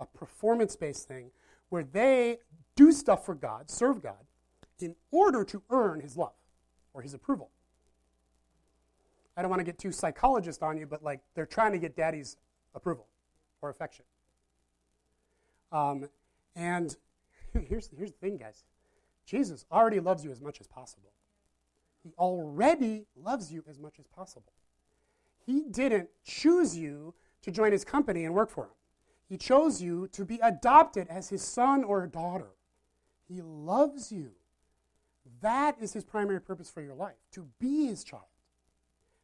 A 0.00 0.06
performance 0.06 0.74
based 0.76 1.06
thing 1.06 1.30
where 1.68 1.84
they 1.84 2.38
do 2.76 2.92
stuff 2.92 3.24
for 3.24 3.34
God, 3.34 3.70
serve 3.70 4.02
God, 4.02 4.26
in 4.80 4.96
order 5.10 5.44
to 5.44 5.62
earn 5.70 6.00
his 6.00 6.16
love 6.16 6.34
or 6.92 7.02
his 7.02 7.14
approval. 7.14 7.50
I 9.36 9.40
don't 9.40 9.50
want 9.50 9.60
to 9.60 9.64
get 9.64 9.78
too 9.78 9.92
psychologist 9.92 10.62
on 10.62 10.76
you, 10.76 10.86
but 10.86 11.02
like 11.02 11.20
they're 11.34 11.46
trying 11.46 11.72
to 11.72 11.78
get 11.78 11.96
daddy's 11.96 12.36
approval 12.74 13.06
or 13.62 13.70
affection. 13.70 14.04
Um, 15.70 16.08
and 16.54 16.94
here's, 17.68 17.88
here's 17.96 18.12
the 18.12 18.18
thing, 18.18 18.36
guys 18.36 18.64
Jesus 19.24 19.64
already 19.72 20.00
loves 20.00 20.24
you 20.24 20.30
as 20.30 20.40
much 20.40 20.60
as 20.60 20.66
possible. 20.66 21.12
He 22.02 22.12
already 22.18 23.06
loves 23.16 23.52
you 23.52 23.64
as 23.68 23.78
much 23.78 23.98
as 23.98 24.06
possible. 24.08 24.52
He 25.46 25.64
didn't 25.70 26.08
choose 26.24 26.76
you 26.76 27.14
to 27.42 27.50
join 27.50 27.72
his 27.72 27.84
company 27.84 28.24
and 28.24 28.34
work 28.34 28.50
for 28.50 28.64
him. 28.64 28.70
He 29.28 29.36
chose 29.36 29.80
you 29.80 30.08
to 30.08 30.24
be 30.24 30.38
adopted 30.42 31.06
as 31.08 31.28
his 31.28 31.42
son 31.42 31.84
or 31.84 32.06
daughter. 32.06 32.50
He 33.28 33.40
loves 33.40 34.12
you. 34.12 34.32
That 35.40 35.76
is 35.80 35.92
his 35.92 36.04
primary 36.04 36.40
purpose 36.40 36.70
for 36.70 36.82
your 36.82 36.94
life, 36.94 37.16
to 37.32 37.46
be 37.58 37.86
his 37.86 38.04
child. 38.04 38.24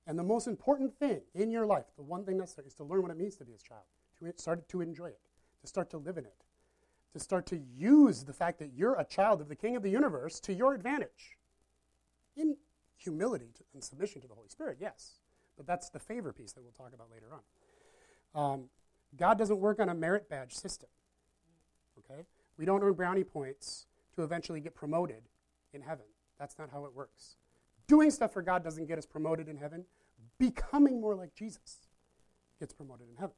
And 0.07 0.18
the 0.18 0.22
most 0.24 0.46
important 0.46 0.98
thing 0.98 1.20
in 1.35 1.51
your 1.51 1.66
life, 1.66 1.85
the 1.96 2.03
one 2.03 2.24
thing 2.24 2.38
necessary, 2.38 2.68
is 2.68 2.74
to 2.74 2.85
learn 2.85 3.03
what 3.03 3.11
it 3.11 3.18
means 3.18 3.37
to 3.37 3.44
be 3.44 3.53
his 3.53 3.62
child, 3.62 3.83
to 4.25 4.33
start 4.37 4.69
to 4.69 4.81
enjoy 4.81 5.07
it, 5.07 5.21
to 5.63 5.67
start 5.67 5.91
to 5.91 5.99
live 5.99 6.19
in 6.19 6.25
it, 6.25 6.45
to 7.13 7.21
start 7.21 7.47
to 7.47 7.59
use 7.59 8.25
the 8.25 8.33
fact 8.33 8.59
that 8.59 8.73
you're 8.75 8.95
a 8.95 9.05
child 9.05 9.41
of 9.41 9.49
the 9.49 9.57
king 9.57 9.77
of 9.77 9.83
the 9.83 9.91
universe 9.91 10.41
to 10.41 10.53
your 10.53 10.75
advantage 10.75 11.39
in 12.37 12.57
humility 12.97 13.55
and 13.75 13.83
submission 13.83 14.21
to 14.21 14.29
the 14.29 14.35
Holy 14.35 14.49
Spirit, 14.49 14.79
yes. 14.81 15.19
But 15.57 15.67
that's 15.67 15.91
the 15.91 15.99
favor 15.99 16.33
piece 16.33 16.53
that 16.53 16.63
we'll 16.63 16.73
talk 16.73 16.93
about 16.95 17.11
later 17.13 17.27
on. 17.33 18.53
Um, 18.53 18.65
God 19.17 19.39
doesn't 19.39 19.59
work 19.59 19.81
on 19.81 19.89
a 19.89 19.95
merit 19.95 20.29
badge 20.29 20.55
system. 20.55 20.89
Okay? 21.99 22.23
We 22.57 22.65
don't 22.65 22.83
earn 22.83 22.93
brownie 22.93 23.25
points 23.25 23.87
to 24.15 24.23
eventually 24.23 24.61
get 24.61 24.75
promoted 24.75 25.23
in 25.73 25.83
heaven. 25.83 26.05
That's 26.39 26.59
not 26.59 26.71
how 26.71 26.85
it 26.85 26.95
works. 26.95 27.37
Doing 27.87 28.11
stuff 28.11 28.33
for 28.33 28.43
God 28.43 28.63
doesn't 28.63 28.87
get 28.87 28.99
us 28.99 29.07
promoted 29.07 29.49
in 29.49 29.57
heaven. 29.57 29.85
Becoming 30.39 31.01
more 31.01 31.15
like 31.15 31.35
Jesus 31.35 31.89
gets 32.61 32.73
promoted 32.73 33.09
in 33.09 33.17
heaven. 33.17 33.35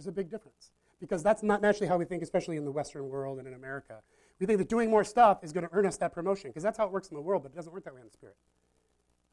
There's 0.00 0.08
a 0.08 0.12
big 0.12 0.30
difference. 0.30 0.70
Because 0.98 1.22
that's 1.22 1.42
not 1.42 1.60
naturally 1.60 1.88
how 1.88 1.98
we 1.98 2.06
think, 2.06 2.22
especially 2.22 2.56
in 2.56 2.64
the 2.64 2.72
Western 2.72 3.10
world 3.10 3.38
and 3.38 3.46
in 3.46 3.52
America. 3.52 4.00
We 4.38 4.46
think 4.46 4.58
that 4.58 4.68
doing 4.70 4.88
more 4.88 5.04
stuff 5.04 5.44
is 5.44 5.52
going 5.52 5.68
to 5.68 5.74
earn 5.74 5.84
us 5.84 5.98
that 5.98 6.14
promotion, 6.14 6.48
because 6.48 6.62
that's 6.62 6.78
how 6.78 6.86
it 6.86 6.90
works 6.90 7.08
in 7.08 7.16
the 7.16 7.20
world, 7.20 7.42
but 7.42 7.52
it 7.52 7.54
doesn't 7.54 7.72
work 7.72 7.84
that 7.84 7.92
way 7.92 8.00
in 8.00 8.06
the 8.06 8.12
Spirit. 8.12 8.36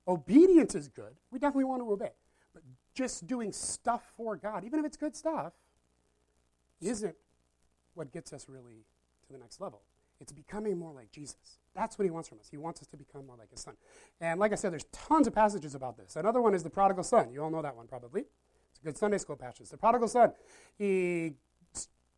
Obedience 0.10 0.76
is 0.76 0.90
good. 0.90 1.16
We 1.32 1.40
definitely 1.40 1.64
want 1.64 1.84
to 1.84 1.90
obey. 1.90 2.12
But 2.54 2.64
just 2.94 3.28
doing 3.28 3.54
stuff 3.54 4.12
for 4.18 4.36
God, 4.36 4.66
even 4.66 4.78
if 4.80 4.86
it's 4.86 4.98
good 4.98 5.16
stuff, 5.16 5.54
isn't 6.82 7.16
what 7.94 8.12
gets 8.12 8.34
us 8.34 8.48
really 8.50 8.84
to 9.28 9.34
the 9.34 9.40
next 9.40 9.62
level. 9.62 9.84
It's 10.20 10.34
becoming 10.34 10.78
more 10.78 10.92
like 10.92 11.14
Jesus. 11.14 11.60
That's 11.76 11.98
what 11.98 12.04
he 12.04 12.12
wants 12.12 12.28
from 12.28 12.40
us. 12.40 12.48
He 12.52 12.58
wants 12.58 12.82
us 12.82 12.88
to 12.88 12.98
become 12.98 13.26
more 13.26 13.38
like 13.38 13.52
his 13.52 13.62
son. 13.62 13.76
And 14.20 14.38
like 14.38 14.52
I 14.52 14.56
said, 14.56 14.74
there's 14.74 14.86
tons 14.92 15.28
of 15.28 15.34
passages 15.34 15.76
about 15.76 15.98
this. 15.98 16.18
Another 16.18 16.42
one 16.42 16.54
is 16.54 16.64
the 16.64 16.70
prodigal 16.70 17.06
son. 17.06 17.32
You 17.32 17.44
all 17.44 17.50
know 17.50 17.62
that 17.62 17.76
one 17.76 17.88
probably. 17.88 18.26
It's 18.78 18.84
a 18.84 18.92
good 18.92 18.98
Sunday 18.98 19.18
school 19.18 19.36
passage. 19.36 19.70
The 19.70 19.78
prodigal 19.78 20.08
son, 20.08 20.34
he 20.78 21.34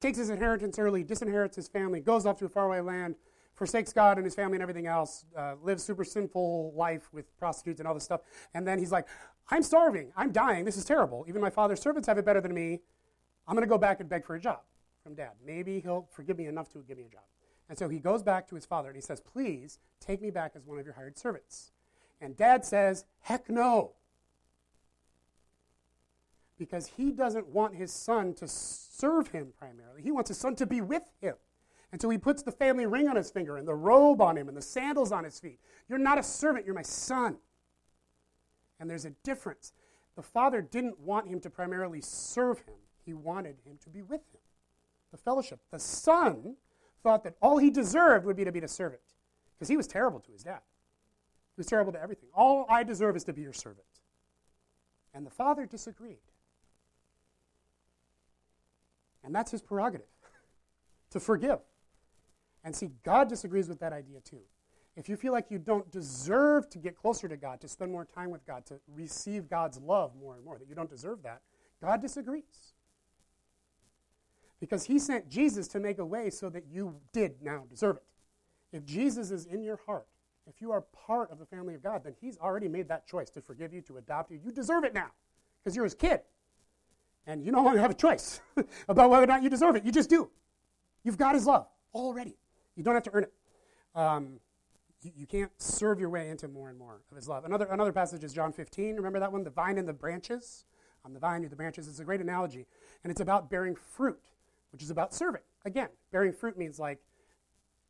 takes 0.02 0.18
his 0.18 0.30
inheritance 0.30 0.78
early, 0.78 1.06
disinherits 1.06 1.56
his 1.56 1.70
family, 1.70 2.02
goes 2.02 2.26
off 2.26 2.38
to 2.40 2.46
a 2.46 2.50
faraway 2.50 2.82
land, 2.82 3.16
forsakes 3.56 3.94
God 3.94 4.18
and 4.18 4.26
his 4.26 4.36
family 4.36 4.58
and 4.58 4.62
everything 4.62 4.88
else, 4.88 5.26
uh, 5.38 5.56
lives 5.62 5.84
super 5.84 6.04
sinful 6.04 6.74
life 6.76 7.10
with 7.14 7.38
prostitutes 7.38 7.80
and 7.80 7.88
all 7.88 7.94
this 7.94 8.04
stuff. 8.04 8.22
And 8.54 8.68
then 8.68 8.78
he's 8.78 8.92
like, 8.92 9.08
I'm 9.50 9.64
starving. 9.64 10.12
I'm 10.18 10.32
dying. 10.32 10.66
This 10.66 10.76
is 10.76 10.84
terrible. 10.84 11.26
Even 11.30 11.42
my 11.42 11.50
father's 11.50 11.80
servants 11.80 12.08
have 12.08 12.18
it 12.18 12.26
better 12.26 12.42
than 12.42 12.54
me. 12.54 12.82
I'm 13.48 13.56
going 13.56 13.66
to 13.66 13.70
go 13.70 13.78
back 13.78 14.02
and 14.02 14.10
beg 14.10 14.26
for 14.26 14.36
a 14.36 14.40
job 14.40 14.60
from 15.02 15.16
dad. 15.16 15.32
Maybe 15.46 15.80
he'll 15.80 16.08
forgive 16.12 16.38
me 16.38 16.48
enough 16.48 16.70
to 16.74 16.84
give 16.88 16.98
me 16.98 17.06
a 17.06 17.10
job. 17.10 17.24
And 17.70 17.78
so 17.78 17.88
he 17.88 18.00
goes 18.00 18.22
back 18.22 18.50
to 18.50 18.56
his 18.56 18.66
father 18.66 18.90
and 18.90 18.98
he 18.98 19.02
says, 19.02 19.22
Please 19.22 19.80
take 20.00 20.22
me 20.22 20.30
back 20.30 20.54
as 20.56 20.66
one 20.66 20.78
of 20.78 20.86
your 20.86 20.96
hired 20.96 21.18
servants. 21.18 21.72
And 22.20 22.36
dad 22.36 22.66
says, 22.66 23.06
Heck 23.22 23.50
no. 23.50 23.94
Because 26.60 26.86
he 26.98 27.12
doesn't 27.12 27.48
want 27.48 27.74
his 27.74 27.92
son 27.92 28.36
to 28.36 28.48
serve 28.48 29.30
him 29.30 29.54
primarily. 29.58 30.04
He 30.04 30.12
wants 30.12 30.28
his 30.28 30.38
son 30.38 30.56
to 30.58 30.68
be 30.68 30.82
with 30.82 31.10
him. 31.20 31.34
And 31.92 32.00
so 32.00 32.10
he 32.10 32.18
puts 32.20 32.44
the 32.44 32.52
family 32.52 32.86
ring 32.86 33.08
on 33.08 33.16
his 33.16 33.32
finger 33.32 33.58
and 33.58 33.68
the 33.68 33.74
robe 33.74 34.22
on 34.22 34.38
him 34.38 34.48
and 34.48 34.56
the 34.56 34.62
sandals 34.62 35.12
on 35.12 35.24
his 35.24 35.40
feet. 35.40 35.60
You're 35.88 35.98
not 35.98 36.20
a 36.20 36.24
servant, 36.24 36.66
you're 36.66 36.76
my 36.76 36.84
son. 36.84 37.38
And 38.80 38.90
there's 38.90 39.06
a 39.06 39.12
difference. 39.24 39.74
The 40.16 40.22
father 40.22 40.62
didn't 40.62 41.00
want 41.00 41.28
him 41.28 41.40
to 41.40 41.50
primarily 41.50 42.02
serve 42.02 42.60
him, 42.60 42.76
he 43.06 43.14
wanted 43.14 43.56
him 43.66 43.78
to 43.84 43.90
be 43.90 44.02
with 44.02 44.22
him. 44.34 44.42
The 45.12 45.18
fellowship. 45.18 45.60
The 45.72 45.80
son 45.80 46.58
thought 47.02 47.24
that 47.24 47.36
all 47.42 47.58
he 47.58 47.70
deserved 47.70 48.26
would 48.26 48.36
be 48.36 48.44
to 48.46 48.52
be 48.52 48.60
a 48.60 48.68
servant 48.68 49.02
because 49.56 49.70
he 49.70 49.78
was 49.78 49.88
terrible 49.88 50.20
to 50.20 50.32
his 50.32 50.44
dad. 50.44 50.60
He 51.56 51.60
was 51.60 51.68
terrible 51.68 51.92
to 51.94 52.02
everything. 52.02 52.30
All 52.34 52.66
I 52.70 52.84
deserve 52.84 53.16
is 53.16 53.24
to 53.24 53.34
be 53.34 53.42
your 53.42 53.54
servant. 53.54 53.86
And 55.14 55.26
the 55.26 55.32
father 55.32 55.66
disagreed. 55.66 56.20
And 59.24 59.34
that's 59.34 59.52
his 59.52 59.62
prerogative 59.62 60.08
to 61.12 61.20
forgive. 61.20 61.60
And 62.64 62.76
see, 62.76 62.90
God 63.04 63.30
disagrees 63.30 63.70
with 63.70 63.80
that 63.80 63.94
idea 63.94 64.20
too. 64.22 64.42
If 64.96 65.08
you 65.08 65.16
feel 65.16 65.32
like 65.32 65.50
you 65.50 65.60
don't 65.60 65.90
deserve 65.92 66.70
to 66.72 66.78
get 66.78 66.98
closer 66.98 67.28
to 67.28 67.38
God, 67.38 67.62
to 67.62 67.68
spend 67.68 67.92
more 67.92 68.06
time 68.06 68.32
with 68.32 68.46
God, 68.46 68.66
to 68.66 68.80
receive 68.94 69.50
God's 69.50 69.80
love 69.80 70.14
more 70.20 70.36
and 70.36 70.44
more, 70.44 70.58
that 70.58 70.68
you 70.68 70.76
don't 70.76 70.90
deserve 70.90 71.24
that, 71.24 71.42
God 71.82 72.02
disagrees. 72.02 72.74
Because 74.60 74.84
he 74.84 75.00
sent 75.00 75.30
Jesus 75.30 75.70
to 75.70 75.80
make 75.80 76.00
a 76.00 76.06
way 76.06 76.30
so 76.30 76.50
that 76.50 76.66
you 76.70 76.96
did 77.14 77.42
now 77.42 77.64
deserve 77.70 77.98
it. 77.98 78.04
If 78.76 78.86
Jesus 78.86 79.32
is 79.32 79.46
in 79.46 79.64
your 79.64 79.80
heart, 79.86 80.06
if 80.48 80.60
you 80.62 80.72
are 80.72 80.82
part 80.82 81.32
of 81.32 81.40
the 81.40 81.46
family 81.46 81.76
of 81.76 81.84
God, 81.84 82.04
then 82.04 82.14
he's 82.20 82.38
already 82.38 82.68
made 82.68 82.90
that 82.90 83.08
choice 83.08 83.30
to 83.32 83.42
forgive 83.42 83.74
you, 83.74 83.82
to 83.84 83.98
adopt 83.98 84.32
you. 84.32 84.40
You 84.44 84.52
deserve 84.52 84.84
it 84.84 84.94
now 84.94 85.12
because 85.64 85.76
you're 85.76 85.86
his 85.86 85.94
kid. 85.94 86.22
And 87.30 87.46
you 87.46 87.52
no 87.52 87.62
longer 87.64 87.80
have 87.80 87.92
a 87.92 87.96
choice 87.96 88.42
about 88.90 89.10
whether 89.10 89.24
or 89.24 89.28
not 89.28 89.44
you 89.44 89.50
deserve 89.50 89.76
it. 89.76 89.86
You 89.86 89.92
just 89.92 90.10
do. 90.10 90.30
You've 91.04 91.18
got 91.18 91.36
his 91.36 91.46
love 91.46 91.68
already. 91.94 92.38
You 92.76 92.84
don't 92.84 92.96
have 92.96 93.04
to 93.04 93.12
earn 93.14 93.24
it. 93.24 93.34
Um, 93.94 94.40
you, 95.02 95.12
you, 95.16 95.26
can't 95.26 95.52
serve 95.58 96.00
your 96.00 96.10
way 96.10 96.30
into 96.30 96.48
more 96.48 96.70
and 96.70 96.78
more 96.78 97.02
of 97.10 97.16
his 97.16 97.28
love. 97.28 97.46
Another, 97.46 97.66
another 97.66 97.92
passage 97.92 98.24
is 98.24 98.34
John 98.34 98.52
15. 98.52 98.96
Remember 98.96 99.20
that 99.20 99.32
one? 99.32 99.44
The 99.44 99.50
vine 99.50 99.78
and 99.78 99.88
the 99.88 99.94
branches. 99.94 100.66
I'm 101.06 101.14
the 101.14 101.20
vine, 101.20 101.42
you're 101.42 101.50
the 101.50 101.56
branches. 101.56 101.88
It's 101.88 102.00
a 102.00 102.04
great 102.04 102.20
analogy. 102.20 102.66
And 103.04 103.12
it's 103.12 103.22
about 103.22 103.50
bearing 103.50 103.76
fruit 103.76 104.20
which 104.72 104.84
is 104.84 104.90
about 104.90 105.14
serving. 105.14 105.42
Again, 105.66 105.90
bearing 106.12 106.34
fruit 106.34 106.58
means 106.58 106.80
like 106.80 107.00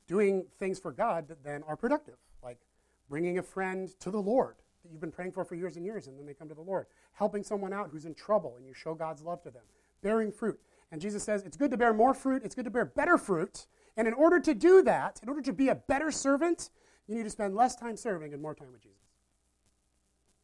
doing 0.07 0.45
things 0.57 0.79
for 0.79 0.91
God 0.91 1.27
that 1.27 1.43
then 1.43 1.63
are 1.67 1.75
productive, 1.75 2.15
like 2.43 2.59
bringing 3.09 3.37
a 3.37 3.43
friend 3.43 3.89
to 3.99 4.11
the 4.11 4.21
Lord 4.21 4.55
that 4.83 4.91
you've 4.91 5.01
been 5.01 5.11
praying 5.11 5.31
for 5.31 5.43
for 5.43 5.55
years 5.55 5.75
and 5.75 5.85
years, 5.85 6.07
and 6.07 6.17
then 6.17 6.25
they 6.25 6.33
come 6.33 6.47
to 6.49 6.55
the 6.55 6.61
Lord. 6.61 6.85
Helping 7.13 7.43
someone 7.43 7.73
out 7.73 7.89
who's 7.91 8.05
in 8.05 8.13
trouble, 8.13 8.55
and 8.57 8.65
you 8.65 8.73
show 8.73 8.93
God's 8.93 9.21
love 9.21 9.41
to 9.43 9.51
them. 9.51 9.63
Bearing 10.01 10.31
fruit. 10.31 10.59
And 10.91 11.01
Jesus 11.01 11.23
says 11.23 11.43
it's 11.43 11.57
good 11.57 11.71
to 11.71 11.77
bear 11.77 11.93
more 11.93 12.13
fruit, 12.13 12.41
it's 12.43 12.55
good 12.55 12.65
to 12.65 12.71
bear 12.71 12.85
better 12.85 13.17
fruit. 13.17 13.67
And 13.97 14.07
in 14.07 14.13
order 14.13 14.39
to 14.39 14.53
do 14.53 14.81
that, 14.83 15.19
in 15.21 15.29
order 15.29 15.41
to 15.41 15.53
be 15.53 15.67
a 15.67 15.75
better 15.75 16.11
servant, 16.11 16.69
you 17.07 17.15
need 17.15 17.23
to 17.23 17.29
spend 17.29 17.55
less 17.55 17.75
time 17.75 17.97
serving 17.97 18.33
and 18.33 18.41
more 18.41 18.55
time 18.55 18.71
with 18.71 18.81
Jesus. 18.81 18.97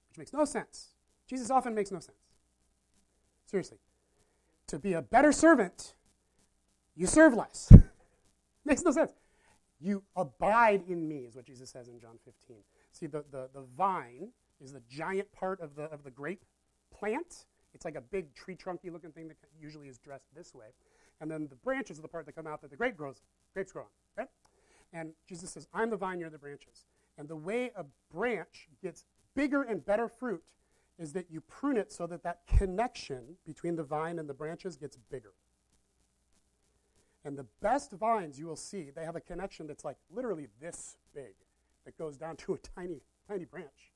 Which 0.09 0.17
makes 0.17 0.33
no 0.33 0.45
sense. 0.45 0.89
Jesus 1.27 1.49
often 1.49 1.73
makes 1.73 1.91
no 1.91 1.99
sense. 1.99 2.17
Seriously. 3.45 3.77
To 4.67 4.79
be 4.79 4.93
a 4.93 5.01
better 5.01 5.31
servant, 5.31 5.93
you 6.95 7.07
serve 7.07 7.33
less. 7.33 7.71
Makes 8.65 8.83
no 8.83 8.91
sense. 8.91 9.11
You 9.79 10.03
abide 10.15 10.83
in 10.87 11.07
me, 11.07 11.19
is 11.19 11.35
what 11.35 11.45
Jesus 11.45 11.69
says 11.69 11.87
in 11.87 11.99
John 11.99 12.17
15. 12.25 12.57
See, 12.95 13.07
the, 13.07 13.25
the, 13.29 13.49
the 13.53 13.63
vine 13.77 14.29
is 14.63 14.71
the 14.71 14.81
giant 14.89 15.29
part 15.33 15.59
of 15.59 15.75
the, 15.75 15.83
of 15.83 16.03
the 16.03 16.11
grape 16.11 16.45
plant. 16.97 17.45
It's 17.73 17.83
like 17.83 17.95
a 17.95 18.01
big 18.01 18.33
tree 18.33 18.55
trunky 18.55 18.89
looking 18.89 19.11
thing 19.11 19.27
that 19.27 19.35
usually 19.59 19.89
is 19.89 19.97
dressed 19.97 20.33
this 20.33 20.55
way. 20.55 20.67
And 21.19 21.29
then 21.29 21.47
the 21.49 21.57
branches 21.57 21.99
are 21.99 22.01
the 22.01 22.07
part 22.07 22.25
that 22.25 22.35
come 22.35 22.47
out 22.47 22.61
that 22.61 22.71
the 22.71 22.77
grape 22.77 22.95
grows, 22.95 23.21
grapes 23.53 23.73
grow 23.73 23.83
on. 23.83 23.89
Right? 24.17 24.29
And 24.93 25.11
Jesus 25.27 25.51
says, 25.51 25.67
I'm 25.73 25.89
the 25.89 25.97
vine, 25.97 26.21
you're 26.21 26.29
the 26.29 26.37
branches. 26.37 26.85
And 27.17 27.27
the 27.27 27.35
way 27.35 27.71
a 27.75 27.83
branch 28.13 28.69
gets 28.81 29.03
bigger 29.35 29.63
and 29.63 29.85
better 29.85 30.07
fruit 30.07 30.43
is 30.97 31.11
that 31.11 31.29
you 31.29 31.41
prune 31.41 31.75
it 31.75 31.91
so 31.91 32.07
that 32.07 32.23
that 32.23 32.47
connection 32.47 33.35
between 33.45 33.75
the 33.75 33.83
vine 33.83 34.19
and 34.19 34.29
the 34.29 34.33
branches 34.33 34.77
gets 34.77 34.95
bigger. 35.11 35.33
And 37.25 37.37
the 37.37 37.47
best 37.61 37.91
vines 37.91 38.39
you 38.39 38.47
will 38.47 38.55
see, 38.55 38.89
they 38.95 39.03
have 39.03 39.17
a 39.17 39.21
connection 39.21 39.67
that's 39.67 39.83
like 39.83 39.97
literally 40.09 40.47
this 40.61 40.95
big 41.13 41.33
that 41.85 41.97
goes 41.97 42.17
down 42.17 42.35
to 42.37 42.53
a 42.53 42.57
tiny, 42.57 43.01
tiny 43.27 43.45
branch. 43.45 43.93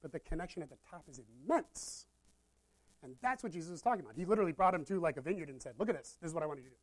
But 0.00 0.12
the 0.12 0.20
connection 0.20 0.62
at 0.62 0.70
the 0.70 0.78
top 0.90 1.04
is 1.08 1.20
immense. 1.20 2.06
And 3.02 3.14
that's 3.20 3.42
what 3.42 3.52
Jesus 3.52 3.70
was 3.70 3.82
talking 3.82 4.00
about. 4.00 4.14
He 4.16 4.24
literally 4.24 4.52
brought 4.52 4.74
him 4.74 4.84
to 4.86 5.00
like 5.00 5.16
a 5.16 5.20
vineyard 5.20 5.48
and 5.48 5.60
said, 5.60 5.74
Look 5.78 5.88
at 5.88 5.96
this. 5.96 6.16
This 6.20 6.28
is 6.28 6.34
what 6.34 6.42
I 6.42 6.46
want 6.46 6.60
you 6.60 6.64
to 6.64 6.70
do. 6.70 6.76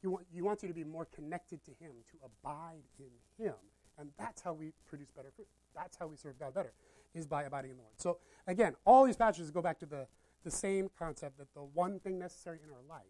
He, 0.00 0.06
want, 0.06 0.26
he 0.32 0.42
wants 0.42 0.62
you 0.62 0.68
to 0.68 0.74
be 0.74 0.84
more 0.84 1.06
connected 1.06 1.64
to 1.64 1.70
Him, 1.80 1.92
to 2.10 2.16
abide 2.24 2.84
in 2.98 3.10
Him. 3.44 3.54
And 3.98 4.10
that's 4.18 4.42
how 4.42 4.52
we 4.52 4.72
produce 4.88 5.10
better 5.10 5.30
fruit. 5.34 5.48
That's 5.74 5.96
how 5.96 6.06
we 6.06 6.16
serve 6.16 6.38
God 6.38 6.54
better, 6.54 6.72
is 7.14 7.26
by 7.26 7.44
abiding 7.44 7.72
in 7.72 7.76
the 7.76 7.82
Lord. 7.82 7.94
So, 7.96 8.18
again, 8.46 8.74
all 8.84 9.04
these 9.04 9.16
passages 9.16 9.50
go 9.50 9.62
back 9.62 9.78
to 9.80 9.86
the, 9.86 10.06
the 10.44 10.50
same 10.50 10.90
concept 10.98 11.38
that 11.38 11.52
the 11.54 11.62
one 11.62 11.98
thing 11.98 12.18
necessary 12.18 12.60
in 12.62 12.70
our 12.70 12.82
life 12.88 13.06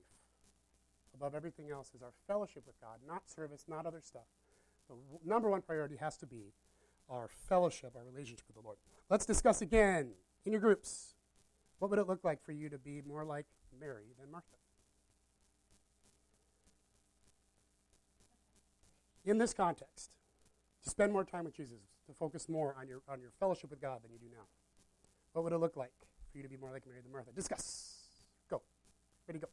above 1.15 1.35
everything 1.35 1.71
else 1.71 1.93
is 1.95 2.03
our 2.03 2.13
fellowship 2.27 2.63
with 2.67 2.81
God, 2.81 2.99
not 3.07 3.29
service, 3.29 3.65
not 3.69 3.87
other 3.87 4.01
stuff. 4.03 4.27
The 4.89 4.95
number 5.25 5.51
one 5.51 5.63
priority 5.63 5.97
has 5.97 6.17
to 6.19 6.27
be 6.27 6.53
our 7.09 7.29
fellowship, 7.29 7.93
our 7.97 8.05
relationship 8.05 8.45
with 8.47 8.57
the 8.57 8.63
Lord. 8.63 8.79
Let's 9.11 9.27
discuss 9.27 9.63
again 9.63 10.13
in 10.45 10.53
your 10.53 10.61
groups 10.61 11.15
what 11.79 11.91
would 11.91 11.99
it 11.99 12.07
look 12.07 12.25
like 12.25 12.43
for 12.43 12.53
you 12.53 12.69
to 12.69 12.79
be 12.79 13.03
more 13.07 13.25
like 13.25 13.47
Mary 13.79 14.15
than 14.19 14.31
Martha? 14.31 14.47
In 19.25 19.39
this 19.39 19.53
context, 19.53 20.11
to 20.85 20.91
spend 20.91 21.13
more 21.13 21.25
time 21.25 21.45
with 21.45 21.55
Jesus, 21.55 21.79
to 22.07 22.15
focus 22.15 22.49
more 22.49 22.77
on 22.81 22.89
your, 22.89 23.03
on 23.09 23.21
your 23.21 23.31
fellowship 23.41 23.71
with 23.71 23.81
God 23.81 24.03
than 24.05 24.13
you 24.13 24.19
do 24.19 24.27
now. 24.31 24.45
What 25.33 25.43
would 25.45 25.53
it 25.53 25.59
look 25.59 25.77
like 25.77 25.93
for 26.31 26.39
you 26.39 26.45
to 26.45 26.49
be 26.49 26.57
more 26.57 26.71
like 26.71 26.87
Mary 26.87 27.01
than 27.03 27.13
Martha? 27.13 27.33
Discuss. 27.33 27.97
Go. 28.49 28.63
Ready, 29.27 29.41
go. 29.41 29.49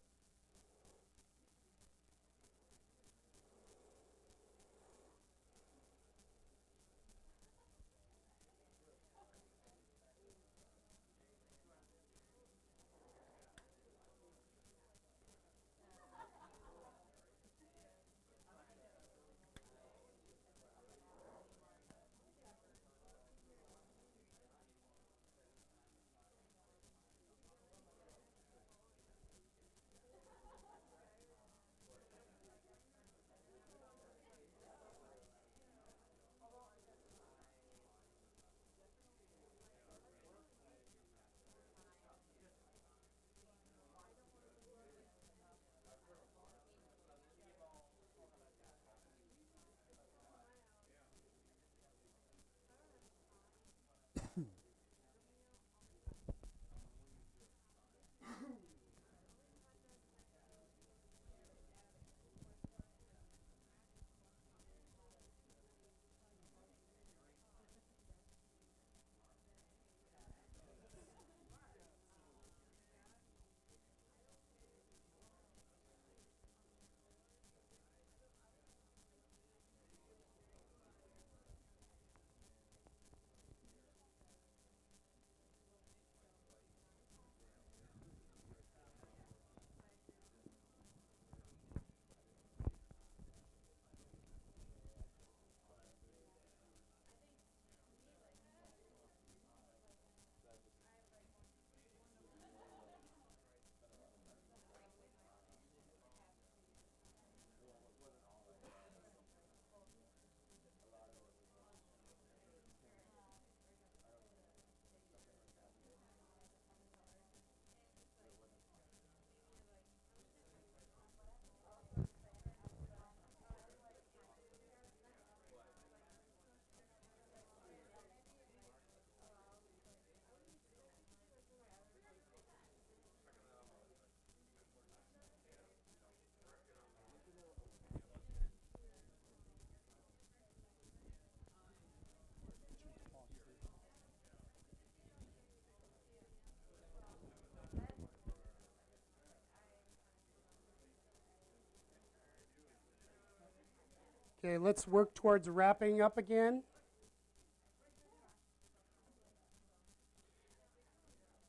Okay, 154.44 154.58
let's 154.58 154.86
work 154.86 155.14
towards 155.14 155.48
wrapping 155.48 156.02
up 156.02 156.18
again. 156.18 156.64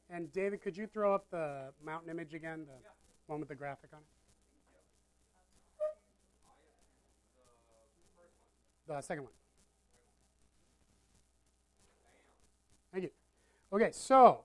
And 0.08 0.32
David, 0.32 0.62
could 0.62 0.76
you 0.76 0.86
throw 0.86 1.12
up 1.12 1.28
the 1.32 1.72
mountain 1.84 2.08
image 2.08 2.34
again, 2.34 2.66
the 2.66 2.72
one 3.26 3.40
with 3.40 3.48
the 3.48 3.56
graphic 3.56 3.90
on 3.92 3.98
it? 3.98 4.04
The 8.86 9.00
second 9.00 9.24
one. 9.24 9.32
Thank 12.92 13.04
you. 13.04 13.10
Okay, 13.72 13.90
so 13.90 14.42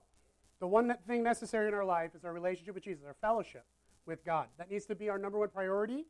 the 0.59 0.65
one 0.65 0.95
thing 1.05 1.21
necessary 1.21 1.67
in 1.67 1.75
our 1.75 1.85
life 1.85 2.15
is 2.15 2.25
our 2.25 2.33
relationship 2.33 2.73
with 2.73 2.83
Jesus, 2.83 3.03
our 3.05 3.15
fellowship 3.21 3.65
with 4.07 4.25
God. 4.25 4.47
That 4.57 4.71
needs 4.71 4.87
to 4.87 4.95
be 4.95 5.07
our 5.07 5.19
number 5.19 5.37
one 5.37 5.49
priority. 5.49 6.05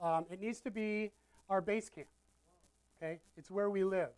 Um, 0.00 0.24
it 0.30 0.40
needs 0.40 0.62
to 0.62 0.70
be 0.70 1.10
our 1.50 1.60
base 1.60 1.90
camp. 1.90 2.08
Okay, 3.02 3.18
it's 3.36 3.50
where 3.50 3.68
we 3.68 3.84
live. 3.84 4.10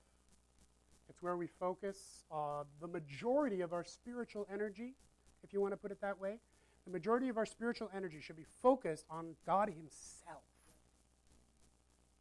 It's 1.09 1.23
where 1.23 1.37
we 1.37 1.47
focus 1.47 2.25
uh, 2.33 2.65
the 2.81 2.87
majority 2.87 3.61
of 3.61 3.73
our 3.73 3.85
spiritual 3.85 4.47
energy, 4.53 4.95
if 5.43 5.53
you 5.53 5.61
want 5.61 5.73
to 5.73 5.77
put 5.77 5.91
it 5.91 6.01
that 6.01 6.21
way. 6.21 6.37
The 6.85 6.91
majority 6.91 7.29
of 7.29 7.37
our 7.37 7.47
spiritual 7.47 7.91
energy 7.95 8.21
should 8.21 8.37
be 8.37 8.47
focused 8.63 9.07
on 9.11 9.35
God 9.47 9.69
Himself. 9.69 10.43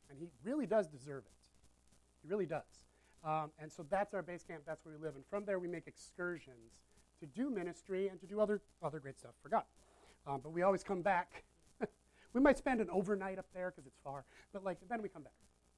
And 0.09 0.19
He 0.19 0.27
really 0.43 0.65
does 0.65 0.87
deserve 0.87 1.23
it. 1.25 1.49
He 2.21 2.29
really 2.29 2.45
does. 2.45 2.61
Um, 3.23 3.51
and 3.59 3.71
so 3.71 3.85
that's 3.89 4.13
our 4.13 4.21
base 4.21 4.43
camp. 4.43 4.63
That's 4.65 4.83
where 4.85 4.95
we 4.95 5.03
live. 5.03 5.15
And 5.15 5.23
from 5.29 5.45
there, 5.45 5.59
we 5.59 5.67
make 5.67 5.87
excursions 5.87 6.73
to 7.19 7.25
do 7.27 7.49
ministry 7.49 8.07
and 8.07 8.19
to 8.19 8.25
do 8.25 8.39
other, 8.39 8.61
other 8.83 8.99
great 8.99 9.17
stuff 9.17 9.31
for 9.41 9.49
God. 9.49 9.63
Um, 10.27 10.41
but 10.43 10.51
we 10.51 10.61
always 10.63 10.83
come 10.83 11.01
back. 11.01 11.43
We 12.33 12.41
might 12.41 12.57
spend 12.57 12.81
an 12.81 12.89
overnight 12.89 13.39
up 13.39 13.45
there 13.53 13.71
because 13.71 13.85
it's 13.85 13.99
far, 14.03 14.23
but 14.53 14.63
like 14.63 14.77
then 14.89 15.01
we 15.01 15.09
come 15.09 15.23
back. 15.23 15.33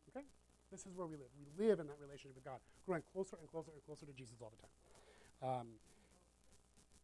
Okay? 0.10 0.26
This 0.72 0.82
is 0.82 0.96
where 0.96 1.08
we 1.08 1.18
live. 1.18 1.28
We 1.38 1.66
live 1.66 1.80
in 1.80 1.88
that 1.88 1.98
relationship 2.02 2.36
with 2.36 2.46
God, 2.46 2.60
growing 2.86 3.04
closer 3.14 3.38
and 3.40 3.50
closer 3.50 3.72
and 3.74 3.84
closer 3.86 4.06
to 4.06 4.14
Jesus 4.14 4.36
all 4.42 4.52
the 4.52 5.48
time. 5.48 5.60
Um, 5.60 5.68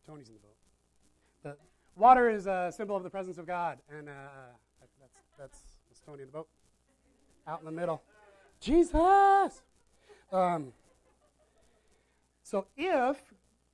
Tony's 0.05 0.29
in 0.29 0.35
the 0.35 0.39
boat. 0.39 0.55
The 1.43 1.57
water 1.99 2.29
is 2.29 2.47
a 2.47 2.71
symbol 2.75 2.95
of 2.95 3.03
the 3.03 3.09
presence 3.09 3.37
of 3.37 3.45
God, 3.45 3.79
and 3.89 4.09
uh, 4.09 4.13
that, 4.79 4.89
that's, 4.99 5.13
that's, 5.37 5.59
that's 5.87 5.99
Tony 6.01 6.21
in 6.21 6.27
the 6.27 6.33
boat, 6.33 6.47
out 7.47 7.59
in 7.59 7.65
the 7.65 7.71
middle. 7.71 8.01
Jesus. 8.59 9.61
Um, 10.31 10.73
so 12.43 12.65
if 12.75 13.17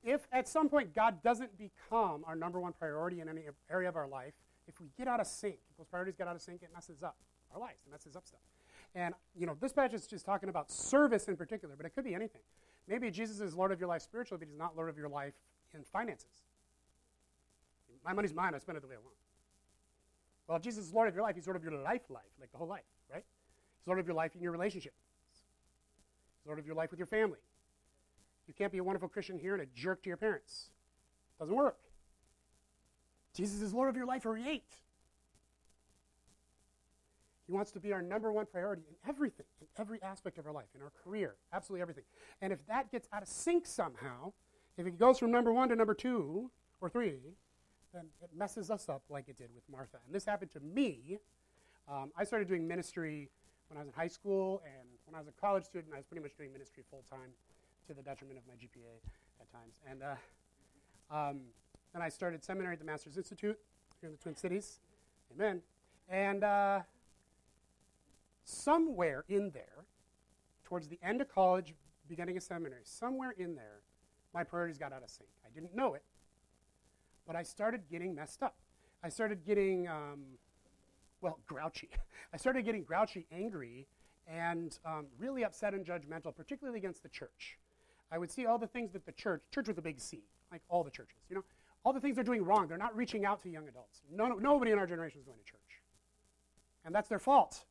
if 0.06 0.28
at 0.30 0.46
some 0.46 0.68
point 0.68 0.94
God 0.94 1.22
doesn't 1.22 1.58
become 1.58 2.24
our 2.26 2.36
number 2.36 2.60
one 2.60 2.72
priority 2.72 3.20
in 3.20 3.28
any 3.28 3.42
area 3.68 3.88
of 3.88 3.96
our 3.96 4.06
life, 4.06 4.34
if 4.68 4.80
we 4.80 4.88
get 4.96 5.08
out 5.08 5.20
of 5.20 5.26
sync, 5.26 5.58
if 5.70 5.76
those 5.76 5.86
priorities 5.86 6.16
get 6.16 6.28
out 6.28 6.36
of 6.36 6.42
sync, 6.42 6.62
it 6.62 6.70
messes 6.74 7.02
up 7.02 7.16
our 7.52 7.60
lives. 7.60 7.78
It 7.86 7.90
messes 7.90 8.16
up 8.16 8.26
stuff. 8.26 8.40
And 8.94 9.14
you 9.34 9.46
know, 9.46 9.56
this 9.60 9.72
passage 9.72 9.94
is 9.94 10.06
just 10.06 10.24
talking 10.24 10.48
about 10.48 10.70
service 10.70 11.28
in 11.28 11.36
particular, 11.36 11.74
but 11.76 11.86
it 11.86 11.94
could 11.94 12.04
be 12.04 12.14
anything. 12.14 12.42
Maybe 12.88 13.10
Jesus 13.10 13.40
is 13.40 13.54
Lord 13.54 13.72
of 13.72 13.80
your 13.80 13.88
life 13.88 14.02
spiritually, 14.02 14.38
but 14.38 14.48
he's 14.48 14.58
not 14.58 14.76
Lord 14.76 14.88
of 14.88 14.96
your 14.96 15.08
life 15.08 15.34
in 15.74 15.82
finances. 15.84 16.44
My 18.04 18.12
money's 18.12 18.32
mine, 18.34 18.54
I 18.54 18.58
spend 18.58 18.78
it 18.78 18.82
the 18.82 18.88
way 18.88 18.94
I 18.94 18.98
want. 18.98 19.16
Well, 20.46 20.56
if 20.56 20.62
Jesus 20.62 20.86
is 20.86 20.94
Lord 20.94 21.08
of 21.08 21.14
your 21.14 21.24
life, 21.24 21.34
he's 21.34 21.46
Lord 21.46 21.56
of 21.56 21.64
your 21.64 21.72
life 21.72 22.08
life, 22.08 22.22
like 22.40 22.52
the 22.52 22.58
whole 22.58 22.68
life, 22.68 22.84
right? 23.12 23.24
He's 23.78 23.86
Lord 23.86 23.98
of 23.98 24.06
your 24.06 24.14
life 24.14 24.36
in 24.36 24.42
your 24.42 24.52
relationship. 24.52 24.94
He's 25.28 26.46
Lord 26.46 26.60
of 26.60 26.66
your 26.66 26.76
life 26.76 26.90
with 26.90 27.00
your 27.00 27.08
family. 27.08 27.38
You 28.46 28.54
can't 28.54 28.70
be 28.70 28.78
a 28.78 28.84
wonderful 28.84 29.08
Christian 29.08 29.38
here 29.38 29.54
and 29.54 29.62
a 29.62 29.66
jerk 29.74 30.04
to 30.04 30.08
your 30.08 30.16
parents. 30.16 30.70
It 31.36 31.42
Doesn't 31.42 31.54
work. 31.54 31.78
Jesus 33.36 33.60
is 33.60 33.74
Lord 33.74 33.90
of 33.90 33.96
your 33.96 34.06
life, 34.06 34.24
or 34.24 34.34
he 34.34 34.48
ain't. 34.48 34.62
He 37.46 37.52
wants 37.52 37.70
to 37.72 37.80
be 37.80 37.92
our 37.92 38.02
number 38.02 38.32
one 38.32 38.46
priority 38.46 38.82
in 38.88 38.96
everything, 39.08 39.46
in 39.60 39.66
every 39.78 40.02
aspect 40.02 40.38
of 40.38 40.46
our 40.46 40.52
life, 40.52 40.66
in 40.74 40.82
our 40.82 40.90
career, 41.04 41.34
absolutely 41.52 41.82
everything. 41.82 42.04
And 42.40 42.52
if 42.52 42.66
that 42.66 42.90
gets 42.90 43.08
out 43.12 43.22
of 43.22 43.28
sync 43.28 43.66
somehow, 43.66 44.32
if 44.78 44.86
it 44.86 44.98
goes 44.98 45.18
from 45.18 45.30
number 45.30 45.52
one 45.52 45.68
to 45.68 45.76
number 45.76 45.94
two 45.94 46.50
or 46.80 46.88
three, 46.88 47.18
then 47.92 48.06
it 48.22 48.30
messes 48.36 48.70
us 48.70 48.88
up 48.88 49.02
like 49.08 49.28
it 49.28 49.38
did 49.38 49.50
with 49.54 49.62
Martha. 49.70 49.98
And 50.06 50.14
this 50.14 50.24
happened 50.24 50.50
to 50.52 50.60
me. 50.60 51.18
Um, 51.88 52.10
I 52.16 52.24
started 52.24 52.48
doing 52.48 52.66
ministry 52.66 53.30
when 53.68 53.76
I 53.76 53.80
was 53.80 53.88
in 53.88 53.94
high 53.94 54.08
school, 54.08 54.62
and 54.64 54.88
when 55.04 55.14
I 55.14 55.18
was 55.18 55.28
a 55.28 55.40
college 55.40 55.64
student, 55.64 55.92
I 55.94 55.98
was 55.98 56.06
pretty 56.06 56.22
much 56.22 56.36
doing 56.36 56.52
ministry 56.52 56.82
full 56.90 57.04
time 57.08 57.30
to 57.86 57.94
the 57.94 58.02
detriment 58.02 58.38
of 58.38 58.44
my 58.48 58.54
GPA 58.54 58.98
at 59.40 59.50
times. 59.52 59.80
And 59.88 60.02
uh, 60.02 60.16
um, 61.14 61.40
then 61.96 62.02
I 62.02 62.10
started 62.10 62.44
seminary 62.44 62.74
at 62.74 62.78
the 62.78 62.84
Masters 62.84 63.16
Institute 63.16 63.58
here 64.02 64.10
in 64.10 64.12
the 64.12 64.18
Twin 64.18 64.36
Cities. 64.36 64.80
Amen. 65.34 65.62
And 66.10 66.44
uh, 66.44 66.80
somewhere 68.44 69.24
in 69.30 69.50
there, 69.54 69.86
towards 70.62 70.88
the 70.88 70.98
end 71.02 71.22
of 71.22 71.32
college, 71.32 71.74
beginning 72.06 72.36
of 72.36 72.42
seminary, 72.42 72.82
somewhere 72.84 73.30
in 73.30 73.54
there, 73.54 73.80
my 74.34 74.44
priorities 74.44 74.76
got 74.76 74.92
out 74.92 75.02
of 75.02 75.08
sync. 75.08 75.30
I 75.42 75.48
didn't 75.54 75.74
know 75.74 75.94
it, 75.94 76.02
but 77.26 77.34
I 77.34 77.42
started 77.42 77.80
getting 77.90 78.14
messed 78.14 78.42
up. 78.42 78.56
I 79.02 79.08
started 79.08 79.42
getting, 79.46 79.88
um, 79.88 80.20
well, 81.22 81.38
grouchy. 81.46 81.88
I 82.34 82.36
started 82.36 82.66
getting 82.66 82.82
grouchy, 82.82 83.26
angry, 83.32 83.86
and 84.28 84.78
um, 84.84 85.06
really 85.18 85.46
upset 85.46 85.72
and 85.72 85.86
judgmental, 85.86 86.36
particularly 86.36 86.78
against 86.78 87.02
the 87.02 87.08
church. 87.08 87.56
I 88.12 88.18
would 88.18 88.30
see 88.30 88.44
all 88.44 88.58
the 88.58 88.66
things 88.66 88.92
that 88.92 89.06
the 89.06 89.12
church, 89.12 89.44
church 89.50 89.66
with 89.66 89.78
a 89.78 89.82
big 89.82 89.98
C, 89.98 90.20
like 90.52 90.60
all 90.68 90.84
the 90.84 90.90
churches, 90.90 91.16
you 91.30 91.36
know, 91.36 91.44
all 91.86 91.92
the 91.92 92.00
things 92.00 92.16
they're 92.16 92.24
doing 92.24 92.44
wrong. 92.44 92.66
They're 92.66 92.76
not 92.76 92.96
reaching 92.96 93.24
out 93.24 93.40
to 93.42 93.48
young 93.48 93.68
adults. 93.68 94.02
No, 94.12 94.26
nobody 94.26 94.72
in 94.72 94.78
our 94.78 94.88
generation 94.88 95.20
is 95.20 95.24
going 95.24 95.38
to 95.38 95.44
church. 95.44 95.80
And 96.84 96.92
that's 96.92 97.08
their 97.08 97.20
fault. 97.20 97.64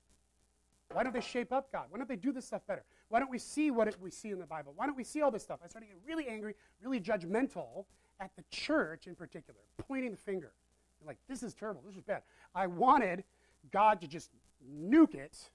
Why 0.94 1.04
don't 1.04 1.12
they 1.12 1.20
shape 1.20 1.52
up 1.52 1.70
God? 1.70 1.88
Why 1.90 1.98
don't 1.98 2.08
they 2.08 2.16
do 2.16 2.32
this 2.32 2.46
stuff 2.46 2.62
better? 2.66 2.86
Why 3.10 3.20
don't 3.20 3.30
we 3.30 3.40
see 3.40 3.72
what 3.72 3.90
it, 3.90 3.98
we 4.00 4.10
see 4.10 4.30
in 4.30 4.40
the 4.40 4.46
Bible? 4.46 4.72
Why 4.74 4.86
don't 4.86 4.96
we 4.96 5.04
see 5.04 5.22
all 5.22 5.32
this 5.32 5.44
stuff? 5.44 5.60
I 5.62 5.68
started 5.68 5.88
getting 5.88 6.02
really 6.08 6.30
angry, 6.30 6.56
really 6.82 7.02
judgmental 7.02 7.84
at 8.22 8.32
the 8.38 8.46
church 8.52 9.06
in 9.08 9.16
particular, 9.16 9.60
pointing 9.86 10.12
the 10.12 10.18
finger. 10.18 10.54
Like, 11.06 11.18
this 11.28 11.44
is 11.44 11.54
terrible. 11.54 11.82
This 11.86 11.98
is 11.98 12.04
bad. 12.04 12.22
I 12.56 12.68
wanted 12.68 13.26
God 13.70 14.00
to 14.00 14.08
just 14.08 14.30
nuke 14.66 15.16
it 15.16 15.50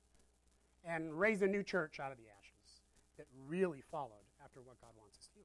and 0.85 1.19
raise 1.19 1.41
a 1.41 1.47
new 1.47 1.63
church 1.63 1.99
out 1.99 2.13
of 2.13 2.19
the 2.19 2.25
ashes 2.25 2.83
that 3.17 3.27
really 3.47 3.83
followed 3.91 4.29
after 4.45 4.61
what 4.61 4.79
God 4.83 4.91
wants 4.99 5.17
us 5.17 5.29
to 5.29 5.39
do. 5.39 5.45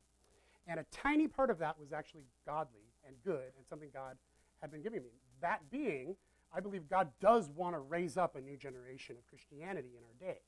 And 0.68 0.82
a 0.82 0.86
tiny 0.92 1.30
part 1.30 1.50
of 1.50 1.60
that 1.60 1.80
was 1.80 1.94
actually 1.94 2.26
godly 2.46 2.82
and 3.06 3.16
good 3.24 3.52
and 3.58 3.66
something 3.68 3.90
God 3.94 4.18
had 4.62 4.72
been 4.72 4.82
giving 4.82 5.04
me. 5.04 5.10
That 5.42 5.62
being, 5.72 6.16
I 6.54 6.60
believe 6.60 6.90
God 6.90 7.10
does 7.20 7.50
want 7.50 7.76
to 7.76 7.80
raise 7.80 8.18
up 8.18 8.36
a 8.36 8.42
new 8.42 8.58
generation 8.58 9.16
of 9.18 9.28
Christianity 9.28 9.90
in 9.98 10.04
our 10.04 10.32
day 10.34 10.40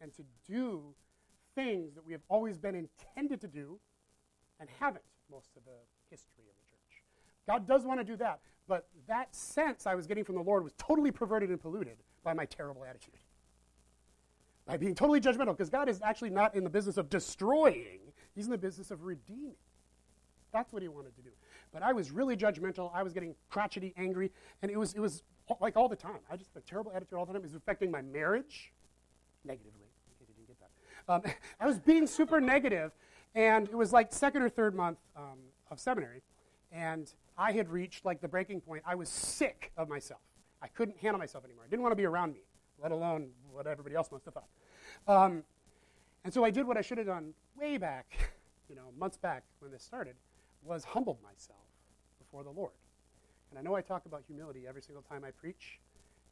and 0.00 0.12
to 0.14 0.22
do 0.48 0.82
things 1.54 1.94
that 1.94 2.04
we 2.04 2.12
have 2.12 2.22
always 2.28 2.58
been 2.58 2.74
intended 2.74 3.40
to 3.40 3.48
do 3.48 3.78
and 4.60 4.68
haven't 4.80 5.04
most 5.30 5.50
of 5.56 5.64
the 5.64 5.78
history 6.10 6.44
of 6.48 6.54
the 6.56 6.70
church. 6.70 7.02
God 7.46 7.66
does 7.66 7.84
want 7.84 8.00
to 8.00 8.04
do 8.04 8.16
that, 8.16 8.40
but 8.68 8.86
that 9.06 9.34
sense 9.34 9.86
I 9.86 9.94
was 9.94 10.06
getting 10.06 10.24
from 10.24 10.34
the 10.34 10.42
Lord 10.42 10.64
was 10.64 10.72
totally 10.78 11.10
perverted 11.10 11.50
and 11.50 11.60
polluted 11.60 11.96
by 12.24 12.34
my 12.34 12.44
terrible 12.44 12.84
attitude 12.84 13.14
by 14.66 14.76
being 14.76 14.94
totally 14.94 15.20
judgmental, 15.20 15.56
because 15.56 15.70
God 15.70 15.88
is 15.88 16.00
actually 16.02 16.30
not 16.30 16.54
in 16.54 16.64
the 16.64 16.70
business 16.70 16.96
of 16.96 17.08
destroying, 17.08 18.00
He's 18.34 18.46
in 18.46 18.50
the 18.50 18.58
business 18.58 18.90
of 18.90 19.04
redeeming. 19.04 19.54
That's 20.52 20.72
what 20.72 20.82
He 20.82 20.88
wanted 20.88 21.14
to 21.16 21.22
do. 21.22 21.30
But 21.76 21.82
I 21.82 21.92
was 21.92 22.10
really 22.10 22.38
judgmental. 22.38 22.90
I 22.94 23.02
was 23.02 23.12
getting 23.12 23.34
crotchety, 23.50 23.92
angry, 23.98 24.32
and 24.62 24.70
it 24.70 24.78
was, 24.78 24.94
it 24.94 25.00
was 25.00 25.22
like 25.60 25.76
all 25.76 25.90
the 25.90 25.96
time. 25.96 26.20
I 26.32 26.36
just 26.38 26.56
a 26.56 26.60
terrible 26.60 26.90
attitude 26.90 27.18
all 27.18 27.26
the 27.26 27.34
time. 27.34 27.42
It 27.42 27.48
was 27.48 27.54
affecting 27.54 27.90
my 27.90 28.00
marriage 28.00 28.72
negatively, 29.44 29.84
in 30.08 30.18
case 30.18 30.26
you 30.26 30.34
didn't 30.34 30.48
get 30.48 30.56
that. 30.58 31.28
Um, 31.28 31.34
I 31.60 31.66
was 31.66 31.78
being 31.78 32.06
super 32.06 32.40
negative, 32.40 32.92
and 33.34 33.68
it 33.68 33.74
was 33.74 33.92
like 33.92 34.10
second 34.10 34.40
or 34.40 34.48
third 34.48 34.74
month 34.74 34.96
um, 35.18 35.36
of 35.70 35.78
seminary, 35.78 36.22
and 36.72 37.12
I 37.36 37.52
had 37.52 37.68
reached 37.68 38.06
like 38.06 38.22
the 38.22 38.28
breaking 38.28 38.62
point. 38.62 38.82
I 38.86 38.94
was 38.94 39.10
sick 39.10 39.70
of 39.76 39.86
myself. 39.86 40.22
I 40.62 40.68
couldn't 40.68 40.96
handle 40.96 41.18
myself 41.18 41.44
anymore. 41.44 41.64
I 41.66 41.68
didn't 41.68 41.82
want 41.82 41.92
to 41.92 41.96
be 41.96 42.06
around 42.06 42.32
me 42.32 42.40
let 42.82 42.90
alone 42.90 43.28
what 43.52 43.66
everybody 43.66 43.94
else 43.94 44.10
must 44.10 44.24
have 44.24 44.32
thought. 44.32 44.48
Um, 45.06 45.44
and 46.24 46.32
so 46.32 46.42
I 46.42 46.50
did 46.50 46.66
what 46.66 46.78
I 46.78 46.80
should 46.80 46.96
have 46.96 47.06
done 47.06 47.34
way 47.60 47.76
back, 47.76 48.06
you 48.70 48.76
know, 48.76 48.92
months 48.98 49.18
back 49.18 49.42
when 49.58 49.70
this 49.70 49.82
started, 49.82 50.14
was 50.64 50.82
humbled 50.84 51.18
myself 51.22 51.65
before 52.36 52.52
the 52.52 52.58
Lord. 52.58 52.72
And 53.50 53.58
I 53.58 53.62
know 53.62 53.74
I 53.76 53.80
talk 53.80 54.04
about 54.04 54.22
humility 54.26 54.64
every 54.68 54.82
single 54.82 55.02
time 55.02 55.24
I 55.24 55.30
preach. 55.30 55.78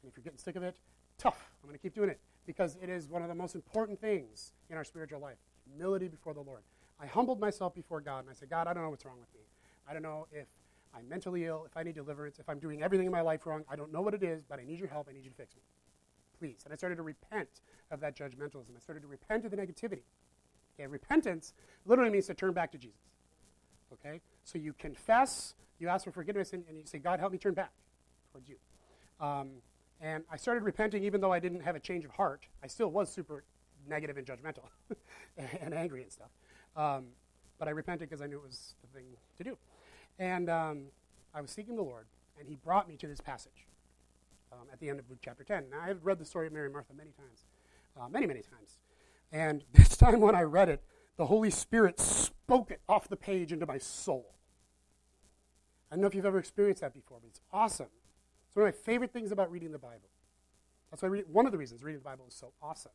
And 0.03 0.11
if 0.11 0.17
you're 0.17 0.25
getting 0.25 0.38
sick 0.38 0.57
of 0.57 0.62
it, 0.62 0.77
tough. 1.17 1.51
I'm 1.62 1.69
going 1.69 1.79
to 1.79 1.83
keep 1.83 1.95
doing 1.95 2.11
it 2.11 2.21
because 2.47 2.77
it 2.83 2.90
is 2.90 3.09
one 3.09 3.23
of 3.23 3.29
the 3.29 3.35
most 3.35 3.55
important 3.55 4.01
things 4.01 4.53
in 4.69 4.77
our 4.77 4.85
spiritual 4.85 5.21
life 5.21 5.38
humility 5.67 6.09
before 6.09 6.35
the 6.35 6.43
Lord. 6.43 6.61
I 7.01 7.07
humbled 7.07 7.40
myself 7.40 7.75
before 7.75 8.03
God 8.03 8.21
and 8.21 8.31
I 8.31 8.35
said, 8.35 8.51
God, 8.51 8.67
I 8.67 8.75
don't 8.75 8.83
know 8.83 8.90
what's 8.90 9.07
wrong 9.07 9.19
with 9.19 9.33
me. 9.33 9.47
I 9.88 9.95
don't 9.95 10.03
know 10.03 10.27
if 10.31 10.47
I'm 10.95 11.09
mentally 11.09 11.47
ill, 11.47 11.64
if 11.64 11.75
I 11.77 11.83
need 11.83 11.95
deliverance, 11.95 12.38
if 12.38 12.49
I'm 12.49 12.59
doing 12.59 12.83
everything 12.83 13.07
in 13.07 13.12
my 13.12 13.23
life 13.23 13.47
wrong. 13.47 13.64
I 13.71 13.77
don't 13.77 13.90
know 13.90 14.03
what 14.03 14.12
it 14.12 14.23
is, 14.23 14.45
but 14.47 14.61
I 14.61 14.64
need 14.64 14.79
your 14.79 14.88
help. 14.88 15.09
I 15.09 15.14
need 15.14 15.25
you 15.25 15.31
to 15.31 15.37
fix 15.37 15.57
me 15.57 15.62
please. 16.38 16.62
And 16.64 16.75
I 16.75 16.77
started 16.77 16.97
to 16.97 17.03
repent 17.03 17.49
of 17.90 18.01
that 18.01 18.17
judgmentalism. 18.17 18.77
I 18.77 18.81
started 18.81 19.01
to 19.03 19.07
repent 19.07 19.45
of 19.45 19.53
the 19.53 19.57
negativity. 19.57 20.03
Okay, 20.75 20.87
repentance 20.87 21.55
literally 21.87 22.11
means 22.11 22.27
to 22.27 22.35
turn 22.35 22.53
back 22.53 22.73
to 22.73 22.79
Jesus. 22.79 22.99
Okay? 23.93 24.21
So 24.45 24.59
you 24.59 24.73
confess, 24.75 25.55
you 25.85 25.90
ask 25.90 26.05
for 26.05 26.11
forgiveness, 26.11 26.53
and, 26.53 26.64
and 26.68 26.79
you 26.79 26.87
say, 26.87 26.99
God, 26.99 27.20
help 27.20 27.33
me 27.33 27.38
turn 27.38 27.55
back 27.55 27.73
towards 28.33 28.49
you. 28.49 28.57
Um, 29.20 29.62
And 30.01 30.25
I 30.31 30.37
started 30.37 30.64
repenting 30.64 31.05
even 31.05 31.20
though 31.20 31.33
I 31.33 31.38
didn't 31.38 31.61
have 31.61 31.77
a 31.77 31.81
change 31.81 32.05
of 32.05 32.11
heart. 32.11 32.47
I 32.62 32.66
still 32.66 32.90
was 32.90 33.11
super 33.12 33.44
negative 33.87 34.16
and 34.16 34.27
judgmental 34.27 34.66
and 35.37 35.73
angry 35.75 36.03
and 36.03 36.11
stuff. 36.11 36.31
Um, 36.77 37.07
but 37.59 37.68
I 37.68 37.70
repented 37.70 38.09
because 38.09 38.20
I 38.23 38.27
knew 38.27 38.37
it 38.37 38.42
was 38.42 38.75
the 38.83 38.88
thing 38.99 39.07
to 39.37 39.44
do. 39.44 39.57
And 40.18 40.51
um, 40.51 40.87
I 41.33 41.40
was 41.40 41.51
seeking 41.51 41.77
the 41.77 41.83
Lord, 41.83 42.07
and 42.38 42.49
He 42.49 42.57
brought 42.57 42.88
me 42.88 42.97
to 42.97 43.07
this 43.07 43.20
passage 43.20 43.66
um, 44.53 44.66
at 44.73 44.81
the 44.81 44.88
end 44.88 44.99
of 44.99 45.09
Luke 45.09 45.20
chapter 45.23 45.44
10. 45.44 45.70
Now, 45.70 45.81
I've 45.83 46.05
read 46.05 46.18
the 46.18 46.25
story 46.25 46.47
of 46.47 46.53
Mary 46.53 46.66
and 46.66 46.73
Martha 46.73 46.92
many 46.92 47.11
times, 47.12 47.44
uh, 47.99 48.09
many, 48.09 48.27
many 48.27 48.42
times. 48.42 48.79
And 49.33 49.64
this 49.73 49.97
time 49.97 50.20
when 50.20 50.35
I 50.35 50.42
read 50.42 50.68
it, 50.68 50.83
the 51.16 51.27
Holy 51.27 51.51
Spirit 51.51 52.01
spoke 52.01 52.70
it 52.70 52.81
off 52.88 53.09
the 53.09 53.16
page 53.16 53.53
into 53.53 53.66
my 53.66 53.79
soul. 53.79 54.35
I 55.94 55.96
don't 55.96 56.00
know 56.00 56.09
if 56.09 56.14
you've 56.16 56.26
ever 56.26 56.40
experienced 56.40 56.80
that 56.80 56.92
before, 56.92 57.18
but 57.20 57.28
it's 57.28 57.40
awesome. 57.52 57.87
It's 58.48 58.57
one 58.57 58.66
of 58.66 58.74
my 58.74 58.76
favorite 58.76 59.12
things 59.12 59.30
about 59.30 59.48
reading 59.48 59.70
the 59.70 59.78
Bible. 59.78 60.11
That's 60.90 61.04
why 61.04 61.09
read, 61.09 61.26
one 61.30 61.46
of 61.46 61.52
the 61.52 61.59
reasons 61.59 61.85
reading 61.85 62.00
the 62.00 62.04
Bible 62.04 62.24
is 62.26 62.35
so 62.35 62.52
awesome. 62.61 62.90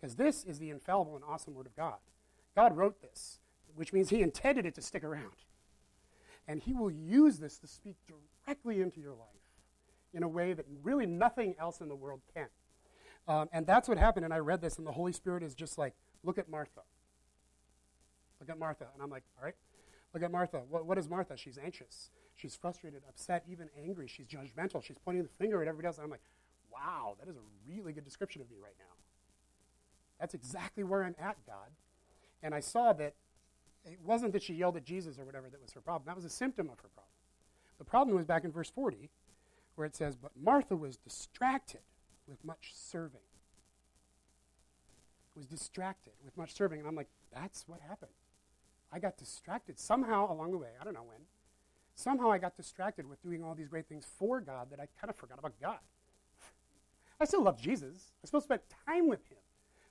Because 0.00 0.16
this 0.16 0.42
is 0.42 0.58
the 0.58 0.68
infallible 0.68 1.14
and 1.14 1.24
awesome 1.24 1.54
Word 1.54 1.66
of 1.66 1.76
God. 1.76 1.98
God 2.56 2.76
wrote 2.76 3.00
this, 3.02 3.38
which 3.76 3.92
means 3.92 4.10
He 4.10 4.20
intended 4.20 4.66
it 4.66 4.74
to 4.74 4.82
stick 4.82 5.04
around. 5.04 5.44
And 6.48 6.60
He 6.60 6.72
will 6.72 6.90
use 6.90 7.38
this 7.38 7.56
to 7.58 7.68
speak 7.68 7.94
directly 8.08 8.80
into 8.80 9.00
your 9.00 9.14
life 9.14 9.28
in 10.12 10.24
a 10.24 10.28
way 10.28 10.52
that 10.52 10.66
really 10.82 11.06
nothing 11.06 11.54
else 11.56 11.80
in 11.80 11.86
the 11.86 11.94
world 11.94 12.20
can. 12.34 12.48
Um, 13.28 13.48
and 13.52 13.64
that's 13.64 13.88
what 13.88 13.96
happened. 13.96 14.24
And 14.24 14.34
I 14.34 14.38
read 14.38 14.60
this, 14.60 14.76
and 14.76 14.84
the 14.84 14.90
Holy 14.90 15.12
Spirit 15.12 15.44
is 15.44 15.54
just 15.54 15.78
like, 15.78 15.94
look 16.24 16.36
at 16.36 16.50
Martha. 16.50 16.80
Look 18.40 18.50
at 18.50 18.58
Martha. 18.58 18.88
And 18.92 19.00
I'm 19.00 19.10
like, 19.10 19.22
all 19.38 19.44
right, 19.44 19.54
look 20.14 20.22
at 20.22 20.30
Martha. 20.30 20.62
What, 20.68 20.86
what 20.86 20.98
is 20.98 21.08
Martha? 21.08 21.36
She's 21.36 21.58
anxious. 21.58 22.10
She's 22.34 22.56
frustrated, 22.56 23.02
upset, 23.08 23.44
even 23.48 23.68
angry. 23.82 24.08
She's 24.08 24.26
judgmental. 24.26 24.82
She's 24.82 24.98
pointing 25.04 25.22
the 25.22 25.28
finger 25.38 25.62
at 25.62 25.68
everybody 25.68 25.86
else. 25.86 25.96
And 25.96 26.04
I'm 26.04 26.10
like, 26.10 26.22
wow, 26.72 27.16
that 27.18 27.28
is 27.28 27.36
a 27.36 27.40
really 27.68 27.92
good 27.92 28.04
description 28.04 28.40
of 28.40 28.50
me 28.50 28.56
right 28.62 28.74
now. 28.78 28.94
That's 30.18 30.34
exactly 30.34 30.84
where 30.84 31.04
I'm 31.04 31.16
at, 31.18 31.36
God. 31.46 31.70
And 32.42 32.54
I 32.54 32.60
saw 32.60 32.92
that 32.94 33.14
it 33.84 33.98
wasn't 34.04 34.32
that 34.32 34.42
she 34.42 34.54
yelled 34.54 34.76
at 34.76 34.84
Jesus 34.84 35.18
or 35.18 35.24
whatever 35.24 35.48
that 35.48 35.60
was 35.60 35.72
her 35.72 35.80
problem. 35.80 36.04
That 36.06 36.16
was 36.16 36.24
a 36.24 36.30
symptom 36.30 36.68
of 36.68 36.78
her 36.80 36.88
problem. 36.88 37.12
The 37.78 37.84
problem 37.84 38.16
was 38.16 38.26
back 38.26 38.44
in 38.44 38.52
verse 38.52 38.70
40, 38.70 39.10
where 39.74 39.86
it 39.86 39.96
says, 39.96 40.16
But 40.16 40.32
Martha 40.40 40.76
was 40.76 40.96
distracted 40.96 41.80
with 42.26 42.44
much 42.44 42.72
serving. 42.74 43.20
Was 45.34 45.46
distracted 45.46 46.12
with 46.22 46.36
much 46.36 46.54
serving. 46.54 46.80
And 46.80 46.88
I'm 46.88 46.94
like, 46.94 47.08
that's 47.32 47.66
what 47.66 47.80
happened. 47.80 48.10
I 48.92 48.98
got 48.98 49.16
distracted 49.16 49.78
somehow 49.78 50.32
along 50.32 50.50
the 50.52 50.58
way. 50.58 50.70
I 50.80 50.84
don't 50.84 50.94
know 50.94 51.04
when. 51.06 51.20
Somehow 51.94 52.30
I 52.30 52.38
got 52.38 52.56
distracted 52.56 53.08
with 53.08 53.22
doing 53.22 53.44
all 53.44 53.54
these 53.54 53.68
great 53.68 53.86
things 53.86 54.06
for 54.18 54.40
God 54.40 54.68
that 54.70 54.80
I 54.80 54.88
kind 55.00 55.10
of 55.10 55.16
forgot 55.16 55.38
about 55.38 55.52
God. 55.60 55.78
I 57.20 57.24
still 57.26 57.42
love 57.42 57.60
Jesus. 57.60 58.12
I 58.24 58.26
still 58.26 58.40
spent 58.40 58.62
time 58.86 59.06
with 59.06 59.24
him. 59.28 59.38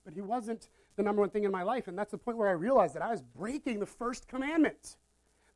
But 0.03 0.13
he 0.13 0.21
wasn't 0.21 0.69
the 0.95 1.03
number 1.03 1.21
one 1.21 1.29
thing 1.29 1.43
in 1.43 1.51
my 1.51 1.63
life. 1.63 1.87
And 1.87 1.97
that's 1.97 2.11
the 2.11 2.17
point 2.17 2.37
where 2.37 2.49
I 2.49 2.53
realized 2.53 2.95
that 2.95 3.03
I 3.03 3.11
was 3.11 3.21
breaking 3.21 3.79
the 3.79 3.85
first 3.85 4.27
commandment. 4.27 4.97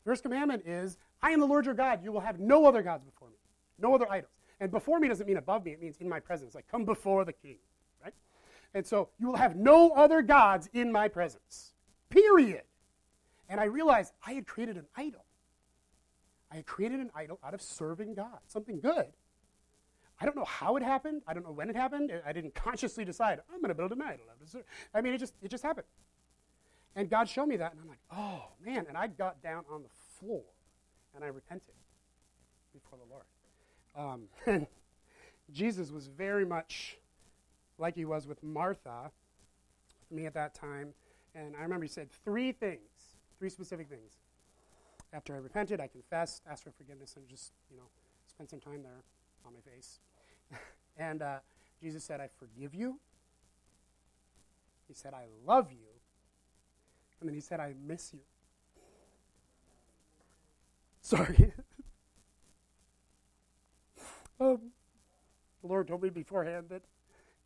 The 0.03 0.11
first 0.11 0.21
commandment 0.23 0.63
is 0.67 0.97
I 1.21 1.31
am 1.31 1.39
the 1.39 1.47
Lord 1.47 1.65
your 1.65 1.73
God. 1.73 2.03
You 2.03 2.11
will 2.11 2.19
have 2.19 2.39
no 2.39 2.65
other 2.65 2.83
gods 2.83 3.03
before 3.03 3.29
me, 3.29 3.37
no 3.79 3.95
other 3.95 4.09
idols. 4.11 4.31
And 4.59 4.69
before 4.69 4.99
me 4.99 5.07
doesn't 5.07 5.25
mean 5.25 5.37
above 5.37 5.65
me, 5.65 5.71
it 5.71 5.81
means 5.81 5.97
in 5.97 6.07
my 6.07 6.19
presence, 6.19 6.53
like 6.53 6.67
come 6.67 6.85
before 6.85 7.25
the 7.25 7.33
king, 7.33 7.57
right? 8.03 8.13
And 8.73 8.85
so 8.85 9.09
you 9.19 9.27
will 9.27 9.37
have 9.37 9.55
no 9.55 9.91
other 9.91 10.21
gods 10.21 10.69
in 10.73 10.91
my 10.91 11.07
presence, 11.07 11.73
period. 12.09 12.63
And 13.53 13.61
I 13.61 13.65
realized 13.65 14.13
I 14.25 14.33
had 14.33 14.47
created 14.47 14.77
an 14.77 14.87
idol. 14.95 15.23
I 16.51 16.55
had 16.55 16.65
created 16.65 16.99
an 16.99 17.11
idol 17.15 17.37
out 17.45 17.53
of 17.53 17.61
serving 17.61 18.15
God, 18.15 18.39
something 18.47 18.79
good. 18.79 19.05
I 20.19 20.25
don't 20.25 20.35
know 20.35 20.43
how 20.43 20.75
it 20.75 20.81
happened. 20.81 21.21
I 21.27 21.35
don't 21.35 21.45
know 21.45 21.51
when 21.51 21.69
it 21.69 21.75
happened. 21.75 22.11
I 22.25 22.33
didn't 22.33 22.55
consciously 22.55 23.05
decide, 23.05 23.41
I'm 23.53 23.59
going 23.59 23.69
to 23.69 23.75
build 23.75 23.91
an 23.91 24.01
idol. 24.01 24.25
I 24.91 25.01
mean, 25.01 25.13
it 25.13 25.19
just, 25.19 25.35
it 25.43 25.51
just 25.51 25.61
happened. 25.61 25.85
And 26.95 27.11
God 27.11 27.29
showed 27.29 27.45
me 27.45 27.57
that, 27.57 27.73
and 27.73 27.79
I'm 27.79 27.87
like, 27.87 27.99
oh, 28.11 28.45
man. 28.65 28.87
And 28.89 28.97
I 28.97 29.05
got 29.05 29.43
down 29.43 29.65
on 29.71 29.83
the 29.83 29.89
floor, 30.17 30.41
and 31.13 31.23
I 31.23 31.27
repented 31.27 31.75
before 32.73 32.97
the 32.97 34.01
Lord. 34.01 34.25
Um, 34.49 34.67
Jesus 35.51 35.91
was 35.91 36.07
very 36.07 36.43
much 36.43 36.97
like 37.77 37.93
he 37.93 38.05
was 38.05 38.25
with 38.25 38.41
Martha, 38.41 39.11
with 39.99 40.11
me 40.11 40.25
at 40.25 40.33
that 40.33 40.55
time. 40.55 40.95
And 41.35 41.55
I 41.55 41.61
remember 41.61 41.85
he 41.85 41.91
said 41.91 42.09
three 42.25 42.51
things, 42.51 42.79
three 43.37 43.49
specific 43.49 43.89
things. 43.89 44.19
After 45.11 45.35
I 45.35 45.37
repented, 45.37 45.79
I 45.79 45.87
confessed, 45.87 46.41
asked 46.49 46.63
for 46.63 46.71
forgiveness, 46.71 47.15
and 47.15 47.27
just, 47.27 47.51
you 47.69 47.77
know, 47.77 47.89
spent 48.27 48.49
some 48.49 48.59
time 48.59 48.81
there 48.81 49.03
on 49.45 49.53
my 49.53 49.59
face. 49.59 49.99
and 50.97 51.21
uh, 51.21 51.37
Jesus 51.81 52.03
said, 52.03 52.19
I 52.19 52.29
forgive 52.39 52.73
you. 52.73 52.99
He 54.87 54.93
said, 54.93 55.13
I 55.13 55.25
love 55.45 55.71
you. 55.71 55.87
And 57.19 57.29
then 57.29 57.35
he 57.35 57.41
said, 57.41 57.59
I 57.59 57.73
miss 57.85 58.13
you. 58.13 58.19
Sorry. 61.01 61.35
um, 64.39 64.71
the 65.61 65.67
Lord 65.67 65.87
told 65.87 66.03
me 66.03 66.09
beforehand 66.09 66.65
that 66.69 66.83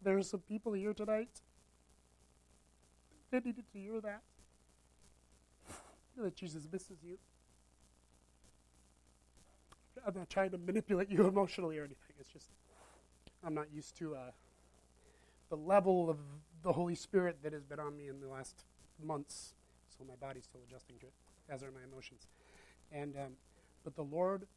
there 0.02 0.18
are 0.18 0.24
some 0.24 0.42
people 0.42 0.74
here 0.74 0.94
tonight 0.94 1.42
that 3.32 3.46
needed 3.46 3.66
to 3.72 3.80
hear 3.80 4.02
that. 4.02 4.22
That 6.24 6.36
Jesus 6.36 6.68
misses 6.72 6.98
you. 7.04 7.18
I'm 10.06 10.14
not 10.16 10.30
trying 10.30 10.52
to 10.52 10.58
manipulate 10.58 11.10
you 11.10 11.28
emotionally 11.28 11.78
or 11.78 11.84
anything. 11.84 12.16
It's 12.20 12.30
just 12.30 12.50
I'm 13.44 13.54
not 13.54 13.68
used 13.74 13.96
to 13.98 14.16
uh, 14.16 14.32
the 15.50 15.58
level 15.58 16.10
of 16.10 16.18
the 16.64 16.74
Holy 16.74 16.96
Spirit 16.96 17.38
that 17.44 17.54
has 17.54 17.64
been 17.64 17.80
on 17.80 17.96
me 17.96 18.08
in 18.08 18.20
the 18.20 18.28
last 18.28 18.64
months. 19.04 19.54
So 19.98 20.04
my 20.08 20.16
body's 20.16 20.44
still 20.46 20.62
adjusting 20.68 20.98
to 21.00 21.06
it, 21.08 21.14
as 21.50 21.64
are 21.64 21.72
my 21.72 21.84
emotions. 21.90 22.28
And 22.92 23.16
um, 23.16 23.34
but 23.84 23.96
the 23.96 24.04
Lord 24.04 24.48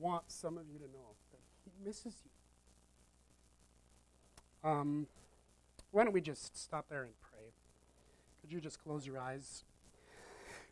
wants 0.00 0.34
some 0.34 0.58
of 0.58 0.64
you 0.68 0.78
to 0.78 0.84
know 0.84 1.14
that 1.32 1.40
He 1.64 1.70
misses 1.84 2.14
you. 2.24 2.30
Um, 4.68 5.06
why 5.90 6.04
don't 6.04 6.12
we 6.12 6.20
just 6.20 6.56
stop 6.56 6.86
there 6.88 7.04
and 7.04 7.12
pray? 7.20 7.52
Could 8.40 8.52
you 8.52 8.60
just 8.60 8.82
close 8.82 9.06
your 9.06 9.18
eyes? 9.18 9.64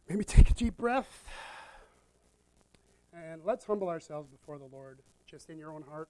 Maybe 0.09 0.25
take 0.25 0.51
a 0.51 0.55
deep 0.55 0.77
breath. 0.77 1.25
And 3.13 3.43
let's 3.45 3.65
humble 3.65 3.89
ourselves 3.89 4.29
before 4.29 4.59
the 4.59 4.69
Lord, 4.73 4.99
just 5.27 5.49
in 5.49 5.59
your 5.59 5.73
own 5.73 5.83
heart. 5.83 6.09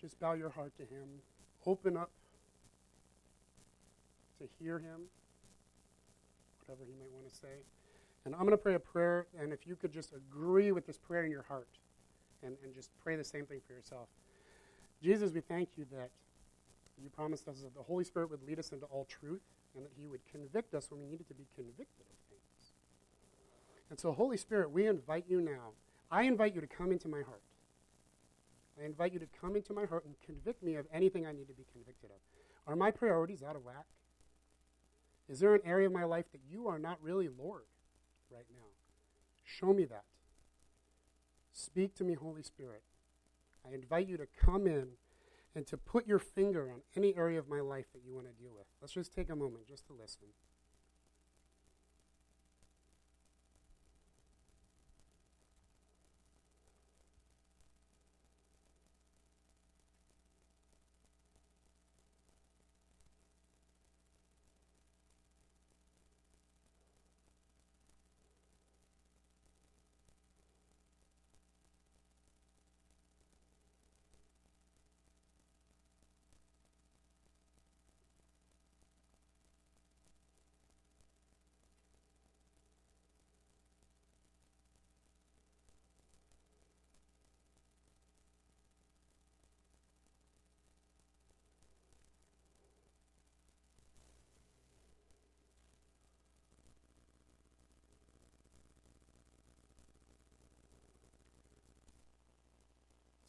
Just 0.00 0.18
bow 0.18 0.32
your 0.32 0.50
heart 0.50 0.72
to 0.76 0.82
Him. 0.82 1.06
Open 1.66 1.96
up 1.96 2.10
to 4.38 4.48
hear 4.58 4.78
Him, 4.78 5.02
whatever 6.60 6.84
He 6.86 6.92
might 6.98 7.12
want 7.12 7.28
to 7.28 7.34
say. 7.34 7.62
And 8.24 8.34
I'm 8.34 8.42
going 8.42 8.52
to 8.52 8.56
pray 8.56 8.74
a 8.74 8.80
prayer, 8.80 9.26
and 9.38 9.52
if 9.52 9.66
you 9.66 9.76
could 9.76 9.92
just 9.92 10.12
agree 10.12 10.72
with 10.72 10.86
this 10.86 10.96
prayer 10.96 11.24
in 11.24 11.30
your 11.30 11.42
heart 11.42 11.68
and, 12.42 12.56
and 12.64 12.74
just 12.74 12.90
pray 13.02 13.16
the 13.16 13.24
same 13.24 13.46
thing 13.46 13.60
for 13.66 13.72
yourself. 13.72 14.08
Jesus, 15.02 15.32
we 15.32 15.40
thank 15.40 15.70
you 15.76 15.86
that 15.92 16.10
you 17.02 17.08
promised 17.10 17.48
us 17.48 17.60
that 17.62 17.74
the 17.74 17.82
Holy 17.82 18.04
Spirit 18.04 18.30
would 18.30 18.42
lead 18.46 18.58
us 18.58 18.70
into 18.70 18.86
all 18.86 19.04
truth 19.04 19.42
and 19.74 19.84
that 19.84 19.90
He 19.98 20.06
would 20.06 20.20
convict 20.30 20.74
us 20.74 20.90
when 20.90 21.00
we 21.00 21.06
needed 21.06 21.26
to 21.28 21.34
be 21.34 21.46
convicted. 21.56 22.06
And 23.92 24.00
so, 24.00 24.10
Holy 24.12 24.38
Spirit, 24.38 24.70
we 24.70 24.86
invite 24.86 25.26
you 25.28 25.42
now. 25.42 25.74
I 26.10 26.22
invite 26.22 26.54
you 26.54 26.62
to 26.62 26.66
come 26.66 26.92
into 26.92 27.08
my 27.08 27.20
heart. 27.20 27.42
I 28.80 28.86
invite 28.86 29.12
you 29.12 29.18
to 29.18 29.28
come 29.38 29.54
into 29.54 29.74
my 29.74 29.84
heart 29.84 30.06
and 30.06 30.14
convict 30.24 30.62
me 30.62 30.76
of 30.76 30.86
anything 30.94 31.26
I 31.26 31.32
need 31.32 31.46
to 31.48 31.52
be 31.52 31.66
convicted 31.70 32.08
of. 32.08 32.16
Are 32.66 32.74
my 32.74 32.90
priorities 32.90 33.42
out 33.42 33.54
of 33.54 33.66
whack? 33.66 33.84
Is 35.28 35.40
there 35.40 35.54
an 35.54 35.60
area 35.66 35.88
of 35.88 35.92
my 35.92 36.04
life 36.04 36.24
that 36.32 36.40
you 36.50 36.68
are 36.68 36.78
not 36.78 37.02
really 37.02 37.28
Lord 37.28 37.64
right 38.30 38.46
now? 38.50 38.64
Show 39.44 39.74
me 39.74 39.84
that. 39.84 40.04
Speak 41.52 41.94
to 41.96 42.04
me, 42.04 42.14
Holy 42.14 42.42
Spirit. 42.42 42.84
I 43.70 43.74
invite 43.74 44.08
you 44.08 44.16
to 44.16 44.26
come 44.42 44.66
in 44.66 44.86
and 45.54 45.66
to 45.66 45.76
put 45.76 46.06
your 46.06 46.18
finger 46.18 46.70
on 46.72 46.80
any 46.96 47.14
area 47.14 47.38
of 47.38 47.46
my 47.46 47.60
life 47.60 47.92
that 47.92 48.00
you 48.06 48.14
want 48.14 48.26
to 48.26 48.42
deal 48.42 48.54
with. 48.56 48.64
Let's 48.80 48.94
just 48.94 49.12
take 49.12 49.28
a 49.28 49.36
moment 49.36 49.68
just 49.68 49.86
to 49.88 49.92
listen. 49.92 50.28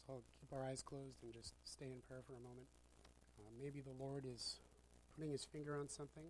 I'll 0.08 0.24
keep 0.40 0.52
our 0.52 0.64
eyes 0.64 0.82
closed 0.82 1.22
and 1.22 1.32
just 1.32 1.54
stay 1.64 1.88
in 1.88 2.04
prayer 2.04 2.20
for 2.26 2.36
a 2.36 2.44
moment. 2.44 2.68
Uh, 3.40 3.48
maybe 3.56 3.80
the 3.80 3.96
Lord 3.96 4.24
is 4.28 4.60
putting 5.16 5.32
his 5.32 5.44
finger 5.44 5.78
on 5.78 5.88
something 5.88 6.28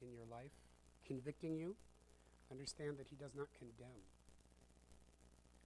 in 0.00 0.10
your 0.14 0.26
life, 0.30 0.54
convicting 1.06 1.56
you. 1.56 1.74
Understand 2.50 2.98
that 2.98 3.08
he 3.08 3.16
does 3.16 3.34
not 3.34 3.48
condemn. 3.56 4.04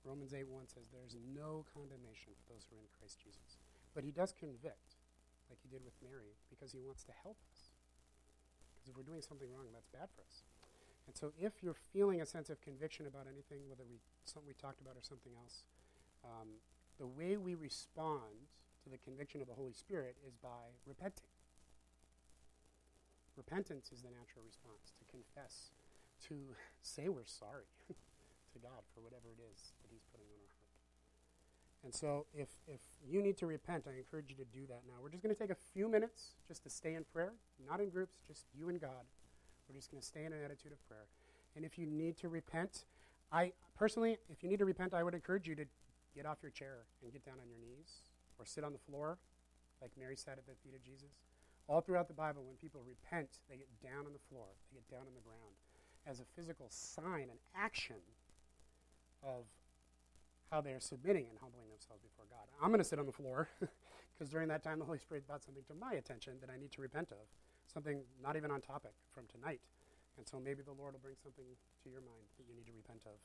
Romans 0.06 0.30
8 0.30 0.46
1 0.46 0.70
says, 0.70 0.86
There 0.94 1.02
is 1.02 1.18
no 1.34 1.66
condemnation 1.74 2.30
for 2.38 2.54
those 2.54 2.64
who 2.70 2.78
are 2.78 2.84
in 2.84 2.90
Christ 2.94 3.18
Jesus. 3.18 3.58
But 3.90 4.06
he 4.06 4.14
does 4.14 4.30
convict, 4.30 5.02
like 5.50 5.58
he 5.60 5.68
did 5.68 5.82
with 5.82 5.98
Mary, 5.98 6.38
because 6.46 6.70
he 6.70 6.78
wants 6.78 7.02
to 7.10 7.14
help 7.26 7.36
us. 7.50 7.74
Because 8.70 8.86
if 8.86 8.94
we're 8.94 9.08
doing 9.08 9.24
something 9.24 9.50
wrong, 9.50 9.66
that's 9.74 9.90
bad 9.90 10.06
for 10.14 10.22
us. 10.22 10.46
And 11.10 11.18
so 11.18 11.34
if 11.34 11.58
you're 11.58 11.78
feeling 11.90 12.22
a 12.22 12.26
sense 12.26 12.50
of 12.50 12.62
conviction 12.62 13.10
about 13.10 13.26
anything, 13.26 13.66
whether 13.66 13.82
we 13.82 13.98
something 14.26 14.46
we 14.46 14.54
talked 14.54 14.78
about 14.78 14.94
or 14.94 15.02
something 15.02 15.34
else, 15.34 15.66
um, 16.24 16.48
the 16.98 17.06
way 17.06 17.36
we 17.36 17.54
respond 17.54 18.48
to 18.84 18.90
the 18.90 18.98
conviction 18.98 19.40
of 19.40 19.46
the 19.46 19.54
Holy 19.54 19.72
Spirit 19.72 20.16
is 20.26 20.34
by 20.36 20.72
repenting. 20.86 21.28
Repentance 23.36 23.90
is 23.92 24.00
the 24.02 24.08
natural 24.08 24.44
response 24.46 24.94
to 24.98 25.04
confess, 25.10 25.70
to 26.28 26.56
say 26.82 27.08
we're 27.08 27.26
sorry. 27.26 27.68
to 28.56 28.64
God 28.64 28.80
for 28.94 29.04
whatever 29.04 29.28
it 29.28 29.40
is 29.52 29.76
that 29.84 29.92
He's 29.92 30.04
putting 30.08 30.26
on 30.32 30.40
our 30.40 30.56
heart. 30.56 30.72
And 31.84 31.92
so, 31.94 32.26
if, 32.32 32.48
if 32.66 32.80
you 33.04 33.22
need 33.22 33.36
to 33.38 33.46
repent, 33.46 33.84
I 33.86 33.96
encourage 33.96 34.30
you 34.30 34.36
to 34.36 34.48
do 34.48 34.66
that 34.66 34.82
now. 34.88 34.96
We're 35.00 35.12
just 35.12 35.22
going 35.22 35.34
to 35.34 35.38
take 35.38 35.52
a 35.52 35.62
few 35.76 35.88
minutes 35.88 36.34
just 36.48 36.64
to 36.64 36.70
stay 36.70 36.94
in 36.94 37.04
prayer, 37.04 37.32
not 37.68 37.80
in 37.80 37.90
groups, 37.90 38.24
just 38.26 38.46
you 38.56 38.68
and 38.68 38.80
God. 38.80 39.04
We're 39.68 39.76
just 39.76 39.90
going 39.90 40.00
to 40.00 40.06
stay 40.06 40.24
in 40.24 40.32
an 40.32 40.40
attitude 40.42 40.72
of 40.72 40.80
prayer. 40.88 41.06
And 41.54 41.64
if 41.64 41.78
you 41.78 41.86
need 41.86 42.16
to 42.18 42.28
repent, 42.28 42.86
I 43.30 43.52
personally, 43.76 44.16
if 44.30 44.42
you 44.42 44.48
need 44.48 44.58
to 44.58 44.64
repent, 44.64 44.94
I 44.94 45.02
would 45.02 45.14
encourage 45.14 45.46
you 45.46 45.54
to 45.56 45.64
get 46.16 46.24
off 46.24 46.38
your 46.40 46.50
chair 46.50 46.88
and 47.04 47.12
get 47.12 47.24
down 47.24 47.36
on 47.36 47.48
your 47.52 47.60
knees 47.60 48.08
or 48.40 48.48
sit 48.48 48.64
on 48.64 48.72
the 48.72 48.80
floor, 48.88 49.18
like 49.84 49.92
Mary 50.00 50.16
sat 50.16 50.40
at 50.40 50.46
the 50.48 50.56
feet 50.64 50.74
of 50.74 50.82
Jesus. 50.82 51.20
All 51.68 51.80
throughout 51.80 52.08
the 52.08 52.16
Bible, 52.16 52.42
when 52.46 52.56
people 52.56 52.80
repent, 52.80 53.44
they 53.50 53.56
get 53.60 53.68
down 53.84 54.08
on 54.08 54.12
the 54.16 54.24
floor, 54.30 54.48
they 54.72 54.80
get 54.80 54.88
down 54.88 55.04
on 55.04 55.14
the 55.14 55.20
ground 55.20 55.60
as 56.06 56.20
a 56.20 56.26
physical 56.34 56.66
sign, 56.70 57.28
an 57.28 57.42
action 57.54 58.00
of 59.22 59.44
how 60.50 60.60
they 60.60 60.70
are 60.70 60.80
submitting 60.80 61.26
and 61.28 61.38
humbling 61.42 61.68
themselves 61.68 62.00
before 62.06 62.24
God. 62.30 62.46
I'm 62.62 62.70
going 62.70 62.78
to 62.78 62.86
sit 62.86 62.98
on 62.98 63.06
the 63.06 63.12
floor 63.12 63.48
because 64.14 64.30
during 64.30 64.48
that 64.48 64.62
time 64.62 64.78
the 64.78 64.86
Holy 64.86 65.02
Spirit 65.02 65.26
brought 65.26 65.42
something 65.42 65.64
to 65.66 65.74
my 65.74 65.98
attention 65.98 66.38
that 66.40 66.48
I 66.48 66.56
need 66.56 66.70
to 66.72 66.80
repent 66.80 67.10
of, 67.10 67.26
something 67.66 68.00
not 68.22 68.36
even 68.36 68.50
on 68.50 68.62
topic 68.62 68.94
from 69.12 69.24
tonight. 69.26 69.60
And 70.16 70.24
so 70.26 70.38
maybe 70.38 70.62
the 70.62 70.72
Lord 70.72 70.94
will 70.94 71.02
bring 71.02 71.18
something 71.20 71.44
to 71.44 71.90
your 71.90 72.00
mind 72.00 72.30
that 72.38 72.46
you 72.48 72.54
need 72.54 72.66
to 72.70 72.72
repent 72.72 73.02
of. 73.04 73.18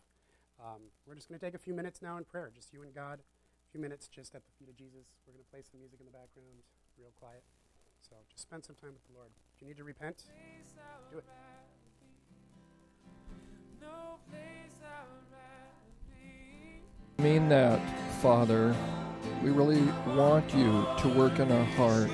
Um, 0.59 0.91
we're 1.05 1.15
just 1.15 1.29
going 1.29 1.39
to 1.39 1.45
take 1.45 1.55
a 1.55 1.61
few 1.61 1.73
minutes 1.73 2.01
now 2.01 2.17
in 2.17 2.23
prayer, 2.23 2.51
just 2.53 2.73
you 2.73 2.83
and 2.83 2.93
God. 2.93 3.19
A 3.19 3.69
few 3.71 3.79
minutes 3.79 4.07
just 4.07 4.35
at 4.35 4.43
the 4.45 4.51
feet 4.59 4.69
of 4.69 4.75
Jesus. 4.75 5.07
We're 5.25 5.33
going 5.33 5.43
to 5.43 5.51
play 5.51 5.61
some 5.61 5.79
music 5.79 5.99
in 5.99 6.05
the 6.05 6.11
background, 6.11 6.65
real 6.99 7.13
quiet. 7.19 7.43
So 8.01 8.15
just 8.29 8.43
spend 8.43 8.65
some 8.65 8.75
time 8.75 8.93
with 8.93 9.05
the 9.07 9.13
Lord. 9.13 9.31
If 9.55 9.61
you 9.61 9.67
need 9.67 9.77
to 9.77 9.83
repent, 9.83 10.23
do 11.11 11.19
it. 11.19 11.25
No 13.79 14.17
mean 17.21 17.49
that, 17.49 17.79
Father. 18.21 18.75
We 19.43 19.51
really 19.51 19.81
want 20.07 20.51
you 20.55 20.87
to 20.99 21.07
work 21.09 21.37
in 21.37 21.51
our 21.51 21.63
heart. 21.63 22.09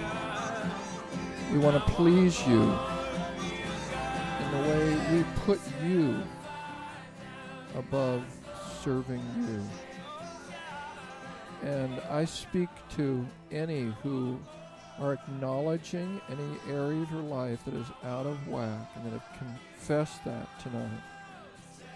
We 1.52 1.60
want 1.60 1.76
to 1.78 1.92
please 1.94 2.46
you 2.46 2.62
in 4.42 4.52
the 4.52 4.70
way 4.70 4.98
we 5.14 5.24
put 5.46 5.60
you 5.86 6.22
above 7.78 8.24
serving 8.84 9.24
you. 9.48 9.64
And 11.68 12.00
I 12.10 12.26
speak 12.26 12.70
to 12.96 13.26
any 13.52 13.94
who 14.04 14.40
are 15.00 15.14
acknowledging 15.14 16.20
any 16.30 16.76
area 16.76 17.02
of 17.02 17.12
your 17.12 17.22
life 17.22 17.64
that 17.66 17.76
is 17.76 17.88
out 18.04 18.26
of 18.26 18.48
whack 18.48 18.90
and 18.96 19.06
that 19.06 19.20
have 19.20 19.38
confessed 19.38 20.24
that 20.26 20.48
tonight. 20.60 21.02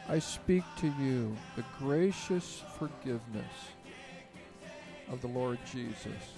I 0.08 0.20
speak 0.20 0.64
to 0.80 0.88
you 1.00 1.36
the 1.56 1.64
gracious 1.80 2.64
forgiveness 2.78 3.54
of 5.12 5.22
the 5.22 5.28
Lord 5.28 5.60
Jesus. 5.72 6.36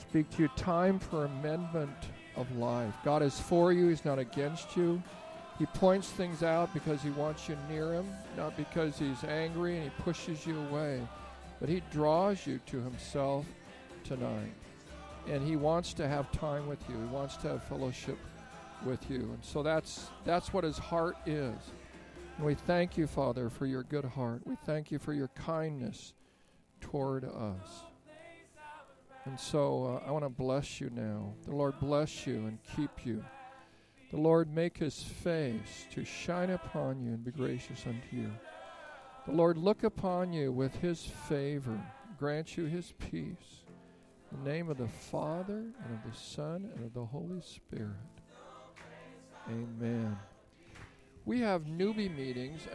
Speak 0.00 0.28
to 0.30 0.42
you 0.42 0.48
time 0.56 0.98
for 0.98 1.24
amendment 1.24 1.96
of 2.36 2.50
life. 2.56 2.94
God 3.04 3.22
is 3.22 3.38
for 3.38 3.72
you, 3.72 3.88
He's 3.88 4.04
not 4.04 4.18
against 4.18 4.76
you. 4.76 5.02
He 5.58 5.66
points 5.66 6.08
things 6.08 6.42
out 6.42 6.72
because 6.72 7.02
He 7.02 7.10
wants 7.10 7.48
you 7.48 7.56
near 7.68 7.92
Him, 7.92 8.06
not 8.36 8.56
because 8.56 8.98
He's 8.98 9.24
angry 9.24 9.76
and 9.76 9.84
He 9.84 10.02
pushes 10.02 10.46
you 10.46 10.58
away, 10.68 11.00
but 11.60 11.68
He 11.68 11.82
draws 11.90 12.46
you 12.46 12.60
to 12.66 12.80
Himself 12.82 13.44
tonight. 14.04 14.54
And 15.28 15.46
He 15.46 15.56
wants 15.56 15.92
to 15.94 16.06
have 16.06 16.30
time 16.30 16.68
with 16.68 16.78
you, 16.88 16.96
He 16.96 17.06
wants 17.06 17.36
to 17.38 17.48
have 17.48 17.64
fellowship 17.64 18.18
with 18.84 19.10
you. 19.10 19.18
And 19.18 19.42
so 19.42 19.64
that's, 19.64 20.10
that's 20.24 20.52
what 20.52 20.62
His 20.62 20.78
heart 20.78 21.16
is. 21.26 21.56
And 22.36 22.46
we 22.46 22.54
thank 22.54 22.96
you, 22.96 23.08
Father, 23.08 23.50
for 23.50 23.66
your 23.66 23.82
good 23.82 24.04
heart. 24.04 24.42
We 24.44 24.54
thank 24.64 24.92
you 24.92 25.00
for 25.00 25.12
your 25.12 25.28
kindness 25.28 26.14
toward 26.80 27.24
us. 27.24 27.82
And 29.24 29.38
so 29.38 30.00
uh, 30.06 30.08
I 30.08 30.12
want 30.12 30.24
to 30.24 30.30
bless 30.30 30.80
you 30.80 30.88
now. 30.94 31.34
The 31.44 31.54
Lord 31.54 31.74
bless 31.80 32.26
you 32.28 32.46
and 32.46 32.58
keep 32.76 33.04
you. 33.04 33.24
The 34.10 34.16
Lord 34.16 34.54
make 34.54 34.78
his 34.78 35.02
face 35.02 35.86
to 35.92 36.04
shine 36.04 36.50
upon 36.50 37.00
you 37.00 37.10
and 37.10 37.24
be 37.24 37.30
gracious 37.30 37.84
unto 37.86 38.16
you. 38.16 38.30
The 39.26 39.32
Lord 39.32 39.58
look 39.58 39.84
upon 39.84 40.32
you 40.32 40.50
with 40.50 40.74
his 40.76 41.04
favor, 41.04 41.78
grant 42.18 42.56
you 42.56 42.64
his 42.64 42.92
peace. 42.98 43.64
In 44.32 44.44
the 44.44 44.50
name 44.50 44.70
of 44.70 44.78
the 44.78 44.88
Father, 44.88 45.58
and 45.58 45.94
of 45.94 46.10
the 46.10 46.18
Son, 46.18 46.70
and 46.74 46.86
of 46.86 46.94
the 46.94 47.04
Holy 47.04 47.40
Spirit. 47.40 47.96
Amen 49.48 50.16
we 51.28 51.40
have 51.40 51.64
newbie 51.64 52.16
meetings 52.16 52.66